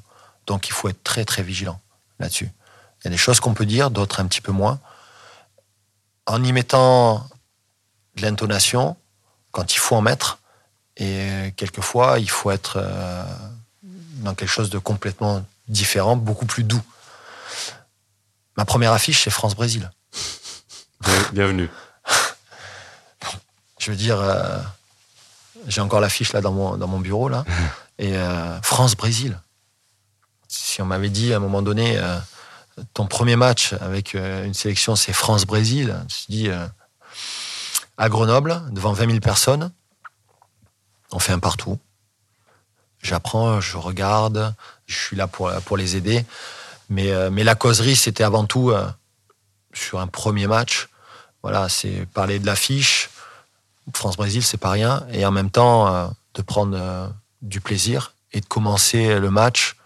Donc 0.47 0.67
il 0.67 0.73
faut 0.73 0.89
être 0.89 1.03
très, 1.03 1.23
très 1.23 1.43
vigilant 1.43 1.79
là-dessus. 2.19 2.49
Il 3.05 3.09
y 3.09 3.09
a 3.09 3.11
des 3.11 3.17
choses 3.17 3.39
qu'on 3.39 3.53
peut 3.53 3.67
dire, 3.67 3.91
d'autres 3.91 4.19
un 4.19 4.25
petit 4.25 4.41
peu 4.41 4.51
moins. 4.51 4.79
En 6.25 6.43
y 6.43 6.51
mettant 6.51 7.29
de 8.15 8.23
l'intonation, 8.23 8.97
quand 9.51 9.75
il 9.75 9.77
faut 9.77 9.95
en 9.95 10.01
mettre, 10.01 10.39
et 10.97 11.53
quelquefois, 11.55 12.17
il 12.17 12.31
faut 12.31 12.49
être 12.49 12.77
euh, 12.77 13.23
dans 14.23 14.33
quelque 14.33 14.49
chose 14.49 14.71
de 14.71 14.79
complètement 14.79 15.45
différent, 15.67 16.15
beaucoup 16.15 16.47
plus 16.47 16.63
doux. 16.63 16.81
Ma 18.57 18.65
première 18.65 18.91
affiche, 18.91 19.23
c'est 19.23 19.29
France-Brésil. 19.29 19.91
Bienvenue. 21.31 21.69
Je 23.77 23.91
veux 23.91 23.97
dire, 23.97 24.19
euh, 24.19 24.57
j'ai 25.67 25.81
encore 25.81 25.99
l'affiche 25.99 26.33
là 26.33 26.41
dans 26.41 26.53
mon, 26.53 26.75
dans 26.75 26.87
mon 26.87 26.99
bureau, 26.99 27.29
là. 27.29 27.45
Et 27.99 28.17
euh, 28.17 28.59
France-Brésil. 28.63 29.39
Si 30.47 30.81
on 30.81 30.85
m'avait 30.85 31.09
dit 31.09 31.33
à 31.33 31.37
un 31.37 31.39
moment 31.39 31.61
donné, 31.61 31.99
ton 32.93 33.07
premier 33.07 33.35
match 33.35 33.73
avec 33.81 34.13
une 34.15 34.53
sélection, 34.53 34.95
c'est 34.95 35.13
France-Brésil, 35.13 35.95
je 36.07 36.33
me 36.33 36.37
dis, 36.37 36.49
à 37.97 38.09
Grenoble, 38.09 38.61
devant 38.71 38.93
20 38.93 39.07
000 39.07 39.19
personnes, 39.19 39.71
on 41.11 41.19
fait 41.19 41.31
un 41.31 41.39
partout. 41.39 41.79
J'apprends, 43.01 43.61
je 43.61 43.77
regarde, 43.77 44.53
je 44.85 44.97
suis 44.97 45.15
là 45.15 45.27
pour, 45.27 45.77
les 45.77 45.95
aider. 45.95 46.25
Mais, 46.89 47.11
euh, 47.11 47.29
mais 47.31 47.43
la 47.43 47.55
causerie, 47.55 47.95
c'était 47.95 48.23
avant 48.23 48.45
tout 48.45 48.71
euh, 48.71 48.87
sur 49.73 49.99
un 49.99 50.07
premier 50.07 50.47
match. 50.47 50.89
Voilà, 51.43 51.69
c'est 51.69 52.05
parler 52.07 52.39
de 52.39 52.45
l'affiche. 52.45 53.09
France-Brésil, 53.93 54.43
c'est 54.43 54.57
pas 54.57 54.71
rien. 54.71 55.05
Et 55.11 55.25
en 55.25 55.31
même 55.31 55.51
temps, 55.51 55.87
euh, 55.87 56.07
de 56.33 56.41
prendre 56.41 57.13
du 57.41 57.61
plaisir 57.61 58.13
et 58.33 58.41
de 58.41 58.45
commencer 58.45 59.19
le 59.19 59.29
match 59.29 59.77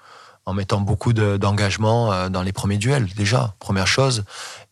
en 0.49 0.53
mettant 0.53 0.81
beaucoup 0.81 1.13
d'engagement 1.13 2.29
dans 2.29 2.41
les 2.41 2.51
premiers 2.51 2.77
duels, 2.77 3.07
déjà, 3.15 3.53
première 3.59 3.87
chose 3.87 4.23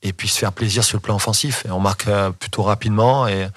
et 0.03 0.13
puis 0.13 0.27
se 0.27 0.37
faire 0.37 0.53
plaisir 0.53 0.83
sur 0.83 0.97
le 0.97 1.01
plan 1.01 1.15
offensif. 1.15 1.65
Et 1.65 1.71
on 1.71 1.79
marque 1.79 2.07
euh, 2.07 2.31
plutôt 2.31 2.63
rapidement 2.63 3.27
et, 3.27 3.47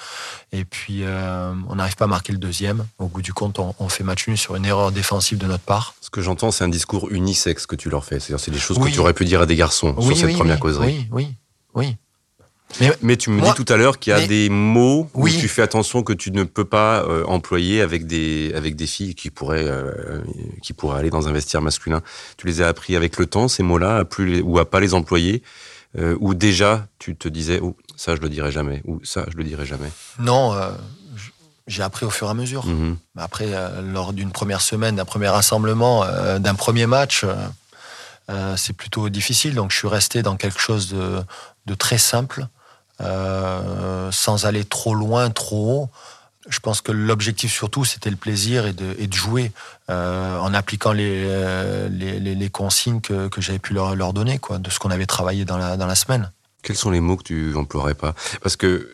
et 0.52 0.64
puis 0.64 1.02
euh, 1.02 1.52
on 1.68 1.76
n'arrive 1.76 1.96
pas 1.96 2.06
à 2.06 2.08
marquer 2.08 2.32
le 2.32 2.38
deuxième. 2.38 2.86
Au 2.98 3.06
bout 3.06 3.22
du 3.22 3.32
compte, 3.32 3.58
on, 3.58 3.88
fait 3.88 4.04
match 4.04 4.26
nul 4.26 4.38
sur 4.38 4.56
une 4.56 4.64
erreur 4.64 4.92
défensive 4.92 5.38
de 5.38 5.46
notre 5.46 5.64
part. 5.64 5.94
Ce 6.00 6.10
que 6.10 6.22
j'entends, 6.22 6.50
c'est 6.50 6.64
un 6.64 6.68
discours 6.68 7.10
unisexe 7.10 7.66
que 7.66 7.76
tu 7.76 7.90
leur 7.90 8.04
fais. 8.04 8.20
C'est-à-dire, 8.20 8.40
c'est 8.40 8.50
des 8.50 8.58
choses 8.58 8.78
que 8.78 8.88
tu 8.88 8.98
aurais 8.98 9.14
pu 9.14 9.24
dire 9.24 9.42
à 9.42 9.46
des 9.46 9.56
garçons 9.56 9.94
sur 10.00 10.16
cette 10.16 10.34
première 10.34 10.60
causerie. 10.60 11.06
Oui, 11.12 11.26
oui, 11.26 11.34
oui. 11.74 11.96
Mais, 12.80 12.92
mais, 13.02 13.16
tu 13.16 13.30
me 13.30 13.42
dis 13.42 13.52
tout 13.54 13.70
à 13.72 13.76
l'heure 13.76 13.98
qu'il 13.98 14.12
y 14.12 14.14
a 14.14 14.26
des 14.26 14.48
mots 14.48 15.10
où 15.14 15.28
tu 15.28 15.48
fais 15.48 15.62
attention 15.62 16.02
que 16.02 16.12
tu 16.12 16.30
ne 16.30 16.44
peux 16.44 16.64
pas 16.64 17.02
euh, 17.02 17.24
employer 17.24 17.80
avec 17.80 18.06
des, 18.06 18.52
avec 18.54 18.76
des 18.76 18.86
filles 18.86 19.14
qui 19.14 19.30
pourraient, 19.30 19.68
qui 20.62 20.72
pourraient 20.72 21.00
aller 21.00 21.10
dans 21.10 21.26
un 21.26 21.32
vestiaire 21.32 21.62
masculin. 21.62 22.00
Tu 22.36 22.46
les 22.46 22.62
as 22.62 22.68
appris 22.68 22.94
avec 22.94 23.18
le 23.18 23.26
temps, 23.26 23.48
ces 23.48 23.62
mots-là, 23.62 23.96
à 23.96 24.04
plus 24.04 24.40
ou 24.42 24.58
à 24.58 24.70
pas 24.70 24.80
les 24.80 24.94
employer 24.94 25.42
euh, 25.98 26.16
ou 26.20 26.34
déjà 26.34 26.86
tu 27.00 27.16
te 27.16 27.26
disais 27.26 27.58
oh, 27.60 27.76
ça 27.96 28.14
je 28.14 28.20
le 28.20 28.28
dirai 28.28 28.52
jamais 28.52 28.80
ou 28.84 29.00
ça 29.04 29.24
je 29.28 29.36
le 29.36 29.42
dirai 29.42 29.66
jamais 29.66 29.90
Non, 30.20 30.54
euh, 30.54 30.70
j'ai 31.66 31.82
appris 31.82 32.06
au 32.06 32.10
fur 32.10 32.28
et 32.28 32.30
à 32.30 32.34
mesure. 32.34 32.64
Mhm. 32.64 32.96
Après, 33.18 33.48
euh, 33.48 33.82
lors 33.82 34.12
d'une 34.12 34.30
première 34.30 34.60
semaine, 34.60 34.94
d'un 34.96 35.04
premier 35.04 35.28
rassemblement, 35.28 36.04
d'un 36.38 36.54
premier 36.54 36.86
match, 36.86 37.24
c'est 38.56 38.72
plutôt 38.74 39.08
difficile. 39.08 39.54
Donc 39.54 39.72
je 39.72 39.78
suis 39.78 39.88
resté 39.88 40.22
dans 40.22 40.36
quelque 40.36 40.60
chose 40.60 40.90
de, 40.90 41.20
de 41.66 41.74
très 41.74 41.98
simple, 41.98 42.46
sans 43.00 44.44
aller 44.44 44.64
trop 44.64 44.94
loin, 44.94 45.30
trop 45.30 45.82
haut 45.82 45.90
je 46.48 46.58
pense 46.58 46.80
que 46.80 46.92
l'objectif 46.92 47.52
surtout, 47.52 47.84
c'était 47.84 48.10
le 48.10 48.16
plaisir 48.16 48.66
et 48.66 48.72
de, 48.72 49.12
jouer 49.12 49.52
euh, 49.90 50.38
en 50.38 50.54
appliquant 50.54 50.92
les, 50.92 51.24
euh, 51.26 51.88
les, 51.88 52.18
les, 52.18 52.50
consignes 52.50 53.00
que, 53.00 53.28
que 53.28 53.40
j'avais 53.40 53.58
pu 53.58 53.74
leur, 53.74 53.94
leur, 53.94 54.12
donner, 54.12 54.38
quoi, 54.38 54.58
de 54.58 54.70
ce 54.70 54.78
qu'on 54.78 54.90
avait 54.90 55.06
travaillé 55.06 55.44
dans 55.44 55.58
la, 55.58 55.76
dans 55.76 55.86
la 55.86 55.94
semaine. 55.94 56.32
Quels 56.62 56.76
sont 56.76 56.90
les 56.90 57.00
mots 57.00 57.16
que 57.16 57.24
tu 57.24 57.54
emploierais 57.56 57.94
pas? 57.94 58.14
Parce 58.42 58.56
que 58.56 58.90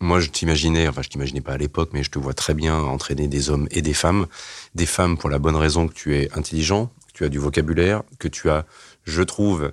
moi, 0.00 0.20
je 0.20 0.28
t'imaginais, 0.28 0.88
enfin, 0.88 1.02
je 1.02 1.08
t'imaginais 1.08 1.40
pas 1.40 1.52
à 1.52 1.58
l'époque, 1.58 1.90
mais 1.92 2.02
je 2.02 2.10
te 2.10 2.18
vois 2.18 2.34
très 2.34 2.54
bien 2.54 2.76
entraîner 2.76 3.28
des 3.28 3.50
hommes 3.50 3.68
et 3.70 3.82
des 3.82 3.94
femmes. 3.94 4.26
Des 4.74 4.86
femmes 4.86 5.18
pour 5.18 5.28
la 5.30 5.38
bonne 5.38 5.56
raison 5.56 5.86
que 5.86 5.94
tu 5.94 6.16
es 6.16 6.30
intelligent, 6.36 6.86
que 7.08 7.12
tu 7.12 7.24
as 7.24 7.28
du 7.28 7.38
vocabulaire, 7.38 8.02
que 8.18 8.28
tu 8.28 8.48
as, 8.48 8.64
je 9.04 9.22
trouve, 9.22 9.72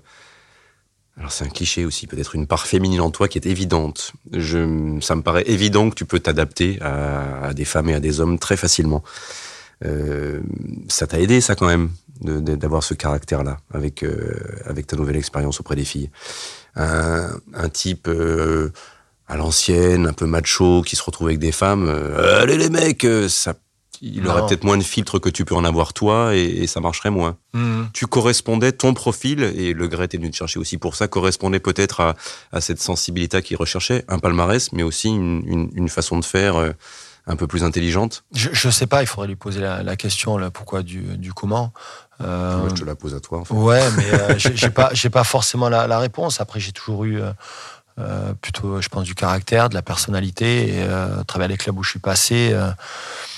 alors 1.17 1.31
c'est 1.31 1.45
un 1.45 1.49
cliché 1.49 1.85
aussi, 1.85 2.07
peut-être 2.07 2.35
une 2.35 2.45
part 2.45 2.67
féminine 2.67 2.99
en 2.99 3.09
toi 3.09 3.27
qui 3.27 3.37
est 3.37 3.45
évidente. 3.45 4.11
Je, 4.33 4.99
ça 4.99 5.15
me 5.15 5.21
paraît 5.21 5.45
évident 5.47 5.89
que 5.89 5.95
tu 5.95 6.05
peux 6.05 6.19
t'adapter 6.19 6.77
à, 6.81 7.53
des 7.53 7.63
femmes 7.63 7.89
et 7.89 7.93
à 7.93 8.01
des 8.01 8.19
hommes 8.19 8.37
très 8.37 8.57
facilement. 8.57 9.01
Euh, 9.85 10.41
ça 10.89 11.07
t'a 11.07 11.19
aidé 11.19 11.41
ça 11.41 11.55
quand 11.55 11.67
même 11.67 11.89
d'avoir 12.21 12.81
ce 12.81 12.93
caractère-là 12.93 13.57
avec 13.73 14.03
euh, 14.03 14.39
avec 14.65 14.87
ta 14.87 14.95
nouvelle 14.95 15.17
expérience 15.17 15.59
auprès 15.59 15.75
des 15.75 15.83
filles. 15.83 16.09
Un, 16.75 17.29
un 17.53 17.69
type 17.69 18.07
euh, 18.07 18.71
à 19.27 19.37
l'ancienne, 19.37 20.07
un 20.07 20.13
peu 20.13 20.25
macho, 20.25 20.81
qui 20.81 20.95
se 20.95 21.03
retrouve 21.03 21.27
avec 21.27 21.39
des 21.39 21.51
femmes. 21.51 21.89
allez 22.17 22.57
les 22.57 22.69
mecs, 22.69 23.07
ça 23.29 23.53
il 24.01 24.27
aurait 24.27 24.45
peut-être 24.45 24.63
moins 24.63 24.77
de 24.77 24.83
filtres 24.83 25.19
que 25.19 25.29
tu 25.29 25.45
peux 25.45 25.55
en 25.55 25.63
avoir 25.63 25.93
toi 25.93 26.35
et, 26.35 26.67
ça 26.67 26.79
marcherait 26.79 27.11
moins. 27.11 27.37
Mhm. 27.53 27.89
Tu 27.93 28.07
correspondais, 28.07 28.71
ton 28.71 28.93
profil, 28.93 29.43
et 29.43 29.73
Le 29.73 29.87
Gret 29.87 30.05
est 30.05 30.17
venu 30.17 30.31
te 30.31 30.35
chercher 30.35 30.59
aussi 30.59 30.77
pour 30.77 30.95
ça, 30.95 31.07
correspondait 31.07 31.59
peut-être 31.59 32.15
à, 32.51 32.61
cette 32.61 32.81
sensibilité 32.81 33.41
qu'il 33.41 33.57
recherchait, 33.57 34.03
un 34.07 34.19
palmarès, 34.19 34.71
mais 34.71 34.83
aussi 34.83 35.09
une, 35.09 35.89
façon 35.89 36.19
de 36.19 36.25
faire 36.25 36.55
euh, 36.57 36.71
un 37.27 37.35
peu 37.35 37.47
plus 37.47 37.63
intelligente 37.63 38.23
Je 38.33 38.67
ne 38.67 38.71
sais 38.71 38.87
pas, 38.87 39.01
il 39.01 39.07
faudrait 39.07 39.27
lui 39.27 39.35
poser 39.35 39.61
la, 39.61 39.95
question, 39.95 40.37
là, 40.37 40.51
pourquoi 40.51 40.83
du, 40.83 41.31
comment. 41.35 41.73
Euh, 42.21 42.59
Moi, 42.59 42.69
je 42.69 42.81
te 42.81 42.85
la 42.85 42.95
pose 42.95 43.15
à 43.15 43.19
toi. 43.19 43.39
En 43.39 43.45
fait. 43.45 43.53
Ouais, 43.53 43.83
mais 43.97 44.13
euh, 44.13 44.37
j'ai 44.37 44.69
pas, 44.69 44.91
pas 45.11 45.23
forcément 45.23 45.69
la, 45.69 45.99
réponse. 45.99 46.39
Après, 46.39 46.59
j'ai 46.59 46.71
toujours 46.71 47.05
eu 47.05 47.21
euh, 47.21 47.31
plutôt, 48.41 48.81
je 48.81 48.89
pense, 48.89 49.03
du 49.03 49.15
caractère, 49.15 49.69
de 49.69 49.73
la 49.73 49.81
personnalité. 49.81 50.69
Et 50.69 50.83
euh, 50.83 51.21
à 51.21 51.23
travers 51.23 51.47
les 51.47 51.57
clubs 51.57 51.77
où 51.77 51.83
je 51.83 51.91
suis 51.91 51.99
passé. 51.99 52.51
Euh, 52.53 52.69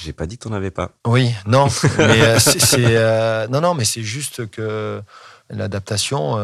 J'ai 0.03 0.13
pas 0.13 0.25
dit 0.25 0.37
que 0.37 0.43
t'en 0.47 0.53
avais 0.53 0.71
pas. 0.71 0.91
Oui, 1.05 1.33
non, 1.45 1.67
mais 1.97 2.39
c'est 2.39 3.47
non, 3.49 3.61
non, 3.61 3.73
mais 3.73 3.85
c'est 3.85 4.03
juste 4.03 4.49
que 4.49 5.01
l'adaptation. 5.49 6.37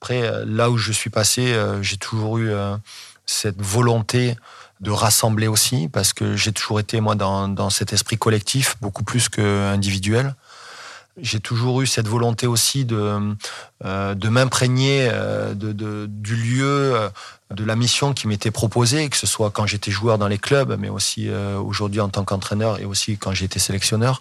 après, 0.00 0.44
là 0.44 0.70
où 0.70 0.76
je 0.76 0.92
suis 0.92 1.10
passé, 1.10 1.54
j'ai 1.82 1.96
toujours 1.96 2.38
eu 2.38 2.52
cette 3.26 3.60
volonté 3.60 4.36
de 4.80 4.90
rassembler 4.90 5.48
aussi, 5.48 5.88
parce 5.88 6.12
que 6.12 6.36
j'ai 6.36 6.52
toujours 6.52 6.80
été 6.80 7.00
moi 7.00 7.14
dans, 7.14 7.48
dans 7.48 7.70
cet 7.70 7.92
esprit 7.92 8.18
collectif 8.18 8.76
beaucoup 8.80 9.04
plus 9.04 9.28
que 9.28 9.72
individuel 9.72 10.34
j'ai 11.20 11.40
toujours 11.40 11.80
eu 11.80 11.86
cette 11.86 12.08
volonté 12.08 12.46
aussi 12.46 12.84
de, 12.84 13.34
euh, 13.84 14.14
de 14.14 14.28
m'imprégner 14.28 15.08
euh, 15.10 15.54
de, 15.54 15.72
de, 15.72 16.06
du 16.08 16.36
lieu, 16.36 16.94
euh, 16.94 17.08
de 17.50 17.64
la 17.64 17.76
mission 17.76 18.12
qui 18.12 18.28
m'était 18.28 18.50
proposée, 18.50 19.08
que 19.08 19.16
ce 19.16 19.26
soit 19.26 19.50
quand 19.50 19.66
j'étais 19.66 19.90
joueur 19.90 20.18
dans 20.18 20.28
les 20.28 20.38
clubs, 20.38 20.76
mais 20.78 20.88
aussi 20.88 21.30
aujourd'hui 21.30 22.00
en 22.00 22.08
tant 22.08 22.24
qu'entraîneur 22.24 22.80
et 22.80 22.84
aussi 22.84 23.16
quand 23.18 23.32
j'étais 23.32 23.60
sélectionneur. 23.60 24.20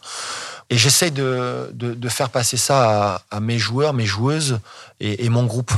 Et 0.69 0.77
j'essaye 0.77 1.11
de, 1.11 1.71
de, 1.73 2.09
faire 2.09 2.29
passer 2.29 2.55
ça 2.55 3.15
à, 3.15 3.21
à, 3.31 3.39
mes 3.39 3.57
joueurs, 3.57 3.93
mes 3.93 4.05
joueuses 4.05 4.59
et, 4.99 5.25
et, 5.25 5.29
mon 5.29 5.45
groupe. 5.45 5.71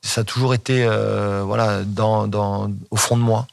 Ça 0.00 0.20
a 0.20 0.24
toujours 0.24 0.54
été 0.54 0.86
voilà, 1.44 1.82
dans, 1.82 2.28
dans, 2.28 2.70
au 2.92 2.96
fond 2.96 3.16
de 3.16 3.22
moi. 3.22 3.48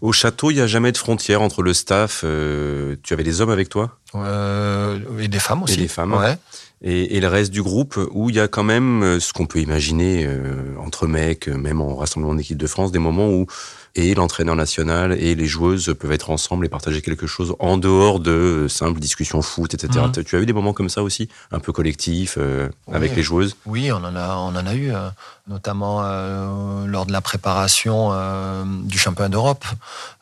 Au 0.00 0.12
château, 0.12 0.50
il 0.50 0.54
n'y 0.54 0.60
a 0.60 0.66
jamais 0.66 0.92
de 0.92 0.96
frontière 0.96 1.42
entre 1.42 1.62
le 1.62 1.74
staff. 1.74 2.22
Euh, 2.24 2.96
tu 3.02 3.14
avais 3.14 3.24
des 3.24 3.40
hommes 3.40 3.50
avec 3.50 3.68
toi? 3.68 3.98
Euh, 4.14 4.98
Et 5.20 5.28
des 5.28 5.38
femmes 5.38 5.62
aussi. 5.62 5.74
Et 5.74 5.82
des 5.82 5.88
femmes. 5.88 6.12
Ouais. 6.12 6.36
Et, 6.82 7.16
et, 7.16 7.20
le 7.20 7.28
reste 7.28 7.52
du 7.52 7.62
groupe, 7.62 7.98
où 8.10 8.28
il 8.28 8.36
y 8.36 8.40
a 8.40 8.48
quand 8.48 8.64
même 8.64 9.02
euh, 9.02 9.20
ce 9.20 9.32
qu'on 9.32 9.46
peut 9.46 9.60
imaginer 9.60 10.26
euh, 10.26 10.74
entre 10.84 11.06
mecs, 11.06 11.46
même 11.46 11.80
en 11.80 11.94
rassemblement 11.94 12.34
d'équipe 12.34 12.58
de 12.58 12.66
France, 12.66 12.90
des 12.90 12.98
moments 12.98 13.28
où 13.28 13.46
et 13.94 14.14
l'entraîneur 14.14 14.56
national 14.56 15.12
et 15.12 15.34
les 15.34 15.46
joueuses 15.46 15.94
peuvent 15.98 16.12
être 16.12 16.30
ensemble 16.30 16.64
et 16.64 16.68
partager 16.68 17.02
quelque 17.02 17.26
chose 17.26 17.54
en 17.58 17.76
dehors 17.76 18.20
de 18.20 18.66
simples 18.68 19.00
discussions 19.00 19.42
foot, 19.42 19.74
etc. 19.74 20.06
Mhm. 20.06 20.24
Tu 20.24 20.36
as 20.36 20.40
eu 20.40 20.46
des 20.46 20.52
moments 20.52 20.72
comme 20.72 20.88
ça 20.88 21.02
aussi, 21.02 21.28
un 21.50 21.58
peu 21.58 21.72
collectifs 21.72 22.36
euh, 22.38 22.68
avec 22.90 23.14
les 23.14 23.22
joueuses? 23.22 23.56
Oui, 23.66 23.92
on 23.92 23.96
en 23.96 24.16
a, 24.16 24.36
on 24.36 24.56
en 24.56 24.66
a 24.66 24.74
eu, 24.74 24.92
notamment 25.48 26.00
euh, 26.02 26.86
lors 26.86 27.04
de 27.06 27.12
la 27.12 27.20
préparation 27.20 28.12
du 28.84 28.98
championnat 28.98 29.28
d'Europe. 29.28 29.64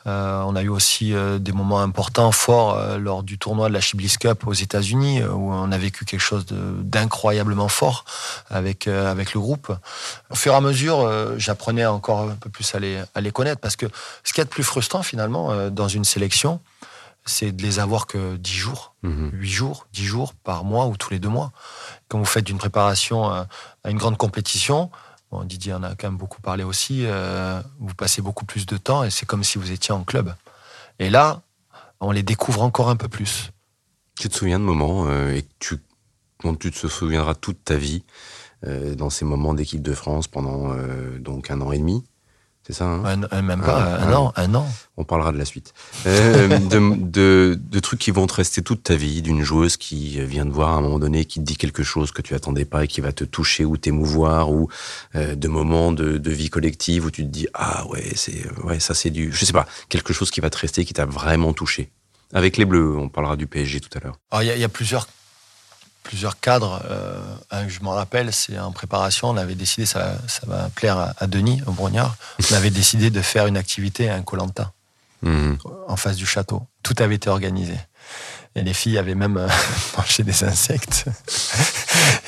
on 0.06 0.56
a 0.56 0.62
eu 0.62 0.68
aussi 0.68 1.14
des 1.38 1.52
moments 1.52 1.80
importants, 1.80 2.32
forts, 2.32 2.98
lors 2.98 3.22
du 3.22 3.38
tournoi 3.38 3.68
de 3.68 3.74
la 3.74 3.80
Chiblis 3.80 4.14
Cup 4.18 4.46
aux 4.46 4.52
États-Unis, 4.52 5.22
où 5.24 5.52
on 5.52 5.70
a 5.72 5.78
vécu 5.78 6.04
quelque 6.04 6.20
chose 6.20 6.46
d'incroyablement 6.46 7.68
fort 7.68 8.04
avec, 8.48 8.86
avec 8.88 9.34
le 9.34 9.40
groupe. 9.40 9.72
Au 10.30 10.34
fur 10.34 10.52
et 10.52 10.56
à 10.56 10.60
mesure, 10.60 11.08
j'apprenais 11.38 11.86
encore 11.86 12.22
un 12.22 12.34
peu 12.36 12.48
plus 12.50 12.74
à 12.74 12.78
les, 12.78 13.00
à 13.14 13.20
les 13.20 13.30
connaître 13.30 13.60
parce 13.60 13.76
que 13.76 13.86
ce 14.24 14.32
qu'il 14.32 14.40
y 14.40 14.42
a 14.42 14.44
de 14.44 14.50
plus 14.50 14.64
frustrant 14.64 15.02
finalement 15.02 15.50
euh, 15.52 15.70
dans 15.70 15.88
une 15.88 16.04
sélection, 16.04 16.60
c'est 17.26 17.52
de 17.52 17.62
les 17.62 17.78
avoir 17.78 18.06
que 18.06 18.36
10 18.36 18.52
jours, 18.52 18.94
Mhm. 19.02 19.30
8 19.32 19.50
jours, 19.50 19.86
10 19.92 20.04
jours 20.04 20.34
par 20.34 20.64
mois 20.64 20.86
ou 20.86 20.96
tous 20.96 21.10
les 21.10 21.18
deux 21.18 21.28
mois. 21.28 21.52
Quand 22.08 22.18
vous 22.18 22.24
faites 22.26 22.48
une 22.50 22.58
préparation 22.58 23.30
à 23.30 23.46
une 23.88 23.96
grande 23.98 24.16
compétition, 24.18 24.90
Didier 25.44 25.72
en 25.74 25.82
a 25.82 25.94
quand 25.94 26.08
même 26.08 26.16
beaucoup 26.16 26.40
parlé 26.40 26.64
aussi, 26.64 27.06
euh, 27.06 27.62
vous 27.78 27.94
passez 27.94 28.20
beaucoup 28.20 28.44
plus 28.44 28.66
de 28.66 28.76
temps 28.76 29.04
et 29.04 29.10
c'est 29.10 29.26
comme 29.26 29.44
si 29.44 29.58
vous 29.58 29.70
étiez 29.70 29.94
en 29.94 30.02
club. 30.02 30.34
Et 30.98 31.08
là, 31.08 31.42
on 32.00 32.10
les 32.10 32.22
découvre 32.22 32.62
encore 32.62 32.88
un 32.90 32.96
peu 32.96 33.08
plus. 33.08 33.52
Tu 34.18 34.28
te 34.28 34.36
souviens 34.36 34.58
de 34.58 34.64
moments 34.64 35.06
euh, 35.06 35.32
et 35.34 35.46
tu, 35.60 35.76
dont 36.42 36.54
tu 36.54 36.70
te 36.72 36.88
souviendras 36.88 37.34
toute 37.34 37.64
ta 37.64 37.76
vie 37.76 38.02
euh, 38.66 38.94
dans 38.94 39.08
ces 39.08 39.24
moments 39.24 39.54
d'équipe 39.54 39.82
de 39.82 39.94
France 39.94 40.26
pendant 40.26 40.74
donc 41.18 41.50
un 41.50 41.60
an 41.60 41.72
et 41.72 41.78
demi? 41.78 42.04
C'est 42.70 42.78
ça 42.78 42.84
hein 42.86 43.22
Un- 43.32 43.42
même 43.42 43.60
pas 43.62 43.98
Ah, 44.00 44.04
un 44.06 44.12
ah. 44.12 44.18
an, 44.20 44.32
un 44.36 44.54
an. 44.54 44.68
On 44.96 45.02
parlera 45.04 45.32
de 45.32 45.38
la 45.38 45.44
suite. 45.44 45.74
Euh, 46.06 46.46
de, 46.58 46.94
de, 46.96 47.58
de 47.60 47.80
trucs 47.80 47.98
qui 47.98 48.12
vont 48.12 48.26
te 48.28 48.34
rester 48.34 48.62
toute 48.62 48.84
ta 48.84 48.94
vie, 48.94 49.22
d'une 49.22 49.42
joueuse 49.42 49.76
qui 49.76 50.20
vient 50.24 50.44
te 50.44 50.50
voir 50.52 50.70
à 50.70 50.76
un 50.76 50.80
moment 50.80 50.98
donné, 51.00 51.24
qui 51.24 51.40
te 51.40 51.44
dit 51.44 51.56
quelque 51.56 51.82
chose 51.82 52.12
que 52.12 52.22
tu 52.22 52.34
attendais 52.34 52.64
pas 52.64 52.84
et 52.84 52.86
qui 52.88 53.00
va 53.00 53.12
te 53.12 53.24
toucher 53.24 53.64
ou 53.64 53.76
t'émouvoir, 53.76 54.52
ou 54.52 54.68
euh, 55.16 55.34
de 55.34 55.48
moments 55.48 55.90
de, 55.92 56.18
de 56.18 56.30
vie 56.30 56.48
collective 56.50 57.06
où 57.06 57.10
tu 57.10 57.22
te 57.24 57.28
dis 57.30 57.48
ah 57.54 57.86
ouais 57.88 58.12
c'est 58.14 58.44
ouais 58.62 58.78
ça 58.78 58.94
c'est 58.94 59.10
du 59.10 59.32
je 59.32 59.44
sais 59.44 59.52
pas 59.52 59.66
quelque 59.88 60.12
chose 60.12 60.30
qui 60.30 60.40
va 60.40 60.50
te 60.50 60.58
rester 60.58 60.84
qui 60.84 60.94
t'a 60.94 61.06
vraiment 61.06 61.52
touché. 61.52 61.90
Avec 62.32 62.56
les 62.56 62.64
Bleus, 62.64 62.96
on 62.96 63.08
parlera 63.08 63.34
du 63.36 63.48
PSG 63.48 63.80
tout 63.80 63.88
à 63.98 64.00
l'heure. 64.04 64.14
Alors, 64.30 64.44
il 64.44 64.46
y, 64.46 64.50
a- 64.50 64.54
il 64.54 64.60
y 64.60 64.64
a 64.64 64.68
plusieurs, 64.68 65.08
plusieurs 66.02 66.40
cadres. 66.40 66.82
euh, 66.90 67.20
je 67.68 67.80
m'en 67.80 67.92
rappelle, 67.92 68.32
c'est 68.32 68.58
en 68.58 68.72
préparation, 68.72 69.28
on 69.30 69.36
avait 69.36 69.54
décidé, 69.54 69.86
ça, 69.86 70.14
ça 70.26 70.40
va 70.46 70.68
plaire 70.74 70.98
à, 70.98 71.12
à 71.18 71.26
Denis, 71.26 71.62
au 71.66 71.72
Brognard, 71.72 72.16
on 72.50 72.54
avait 72.54 72.70
décidé 72.70 73.10
de 73.10 73.20
faire 73.20 73.46
une 73.46 73.56
activité 73.56 74.08
à 74.10 74.14
un 74.16 74.22
Colanta 74.22 74.72
Mhm. 75.22 75.58
en 75.86 75.96
face 75.96 76.16
du 76.16 76.24
château. 76.24 76.62
Tout 76.82 76.94
avait 76.98 77.16
été 77.16 77.28
organisé. 77.28 77.74
Et 78.56 78.62
les 78.62 78.74
filles 78.74 78.98
avaient 78.98 79.14
même 79.14 79.36
euh, 79.36 79.48
mangé 79.96 80.24
des 80.24 80.44
insectes. 80.44 81.06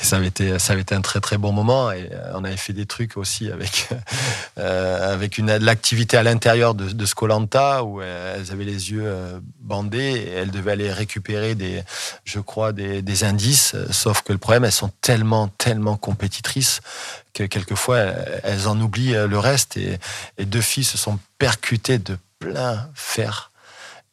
Ça 0.01 0.17
avait 0.17 0.27
été, 0.27 0.59
ça 0.59 0.73
avait 0.73 0.81
été 0.81 0.93
un 0.93 1.01
très 1.01 1.21
très 1.21 1.37
bon 1.37 1.53
moment. 1.53 1.89
Et 1.91 2.09
euh, 2.11 2.33
on 2.35 2.43
avait 2.43 2.57
fait 2.57 2.73
des 2.73 2.85
trucs 2.85 3.15
aussi 3.15 3.49
avec 3.49 3.87
euh, 4.59 5.13
avec 5.13 5.37
une 5.37 5.55
l'activité 5.55 6.17
à 6.17 6.23
l'intérieur 6.23 6.75
de, 6.75 6.89
de 6.89 7.05
ce 7.05 7.15
Colanta 7.15 7.85
où 7.85 8.01
elles 8.01 8.51
avaient 8.51 8.65
les 8.65 8.91
yeux 8.91 9.41
bandés 9.61 10.25
et 10.27 10.29
elles 10.31 10.51
devaient 10.51 10.73
aller 10.73 10.91
récupérer 10.91 11.55
des, 11.55 11.81
je 12.25 12.39
crois, 12.41 12.73
des, 12.73 13.23
indices. 13.23 13.75
Sauf 13.91 14.23
que 14.23 14.33
le 14.33 14.39
problème, 14.39 14.65
elles 14.65 14.73
sont 14.73 14.91
tellement 14.99 15.47
tellement 15.57 15.95
compétitrices 15.95 16.81
que 17.33 17.43
quelquefois 17.43 17.99
elles 18.43 18.67
en 18.67 18.79
oublient 18.81 19.15
le 19.27 19.39
reste. 19.39 19.77
Et 19.77 19.99
deux 20.45 20.61
filles 20.61 20.83
se 20.83 20.97
sont 20.97 21.17
percutées 21.37 21.97
de 21.97 22.17
plein 22.39 22.89
fer. 22.93 23.52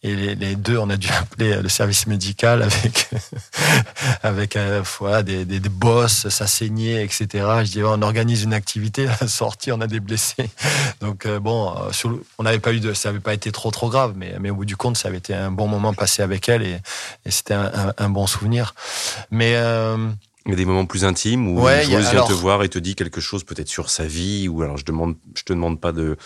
Et 0.02 0.16
les, 0.16 0.34
les 0.34 0.56
deux, 0.56 0.78
on 0.78 0.88
a 0.88 0.96
dû 0.96 1.08
appeler 1.10 1.60
le 1.60 1.68
service 1.68 2.06
médical 2.06 2.62
avec 2.62 3.08
avec 4.22 4.56
euh, 4.56 4.82
voilà, 4.98 5.22
des, 5.22 5.44
des, 5.44 5.60
des 5.60 5.68
bosses, 5.68 6.28
ça 6.28 6.46
saignait, 6.46 7.04
etc. 7.04 7.26
Je 7.64 7.70
dis, 7.72 7.82
on 7.82 8.00
organise 8.02 8.42
une 8.44 8.54
activité, 8.54 9.06
la 9.20 9.28
sortie, 9.28 9.72
on 9.72 9.80
a 9.80 9.86
des 9.86 10.00
blessés. 10.00 10.48
Donc 11.00 11.26
euh, 11.26 11.38
bon, 11.38 11.74
euh, 11.76 11.92
sur 11.92 12.08
le- 12.10 12.22
on 12.38 12.44
n'avait 12.44 12.58
pas 12.60 12.72
eu 12.72 12.80
de, 12.80 12.94
ça 12.94 13.10
n'avait 13.10 13.20
pas 13.20 13.34
été 13.34 13.52
trop 13.52 13.70
trop 13.70 13.90
grave, 13.90 14.14
mais, 14.16 14.34
mais 14.40 14.50
au 14.50 14.54
bout 14.56 14.64
du 14.64 14.76
compte, 14.76 14.96
ça 14.96 15.08
avait 15.08 15.18
été 15.18 15.34
un 15.34 15.50
bon 15.50 15.68
moment 15.68 15.92
passé 15.94 16.22
avec 16.22 16.48
elle 16.48 16.62
et, 16.62 16.78
et 17.26 17.30
c'était 17.30 17.54
un, 17.54 17.70
un- 17.74 17.92
un 17.98 18.08
bon 18.08 18.26
souvenir. 18.26 18.74
Mais 19.30 19.52
euh, 19.56 20.08
Il 20.46 20.50
y 20.50 20.54
a 20.54 20.56
des 20.56 20.64
moments 20.64 20.86
plus 20.86 21.04
intimes 21.04 21.46
où 21.48 21.60
Ouais, 21.62 21.84
une 21.84 21.92
a- 21.94 22.00
joueuse 22.00 22.10
vient 22.10 22.24
te 22.24 22.32
voir 22.32 22.62
et 22.62 22.68
te 22.68 22.78
dit 22.78 22.94
quelque 22.94 23.20
chose 23.20 23.44
peut-être 23.44 23.68
sur 23.68 23.90
sa 23.90 24.04
vie 24.06 24.48
ou 24.48 24.62
alors 24.62 24.76
je 24.78 24.84
demande 24.86 25.16
je 25.34 25.42
te 25.42 25.52
demande 25.52 25.78
pas 25.80 25.92
de 25.92 26.16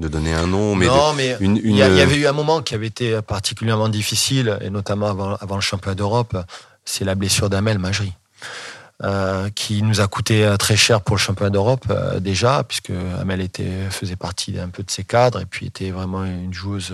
de 0.00 0.08
donner 0.08 0.32
un 0.34 0.46
nom 0.46 0.74
mais 0.74 0.86
de- 0.86 0.90
Il 1.40 1.46
y, 1.46 1.60
une- 1.68 1.80
avait 1.82 2.16
eu 2.16 2.26
un 2.26 2.32
moment 2.32 2.62
qui 2.62 2.74
avait 2.74 2.86
été 2.86 3.20
particulièrement 3.22 3.88
difficile, 3.88 4.58
et 4.62 4.70
notamment 4.70 5.06
avant, 5.08 5.36
avant 5.36 5.54
le 5.56 5.60
championnat 5.60 5.94
d'Europe, 5.94 6.36
c'est 6.84 7.04
la 7.04 7.14
blessure 7.14 7.50
d'Amel 7.50 7.78
Majri, 7.78 8.14
euh, 9.04 9.48
qui 9.54 9.82
nous 9.82 10.00
a 10.00 10.06
coûté 10.08 10.44
euh, 10.44 10.56
très 10.56 10.76
cher 10.76 11.02
pour 11.02 11.16
le 11.16 11.20
championnat 11.20 11.50
d'Europe 11.50 11.84
euh, 11.90 12.18
déjà, 12.20 12.64
puisque 12.64 12.92
Amel 13.20 13.40
était, 13.42 13.88
faisait 13.90 14.16
partie 14.16 14.58
un 14.58 14.68
peu 14.70 14.82
de 14.82 14.90
ses 14.90 15.04
cadres, 15.04 15.40
et 15.40 15.46
puis 15.46 15.66
était 15.66 15.90
vraiment 15.90 16.24
une 16.24 16.52
joueuse 16.54 16.92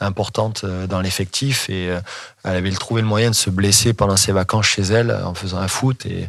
importante 0.00 0.64
dans 0.66 1.00
l'effectif, 1.00 1.70
et 1.70 1.90
euh, 1.90 2.00
elle 2.44 2.56
avait 2.56 2.70
trouvé 2.72 3.00
le 3.00 3.06
moyen 3.08 3.30
de 3.30 3.34
se 3.36 3.50
blesser 3.50 3.92
pendant 3.92 4.16
ses 4.16 4.32
vacances 4.32 4.66
chez 4.66 4.82
elle 4.82 5.12
en 5.24 5.34
faisant 5.34 5.58
un 5.58 5.68
foot, 5.68 6.04
et 6.06 6.28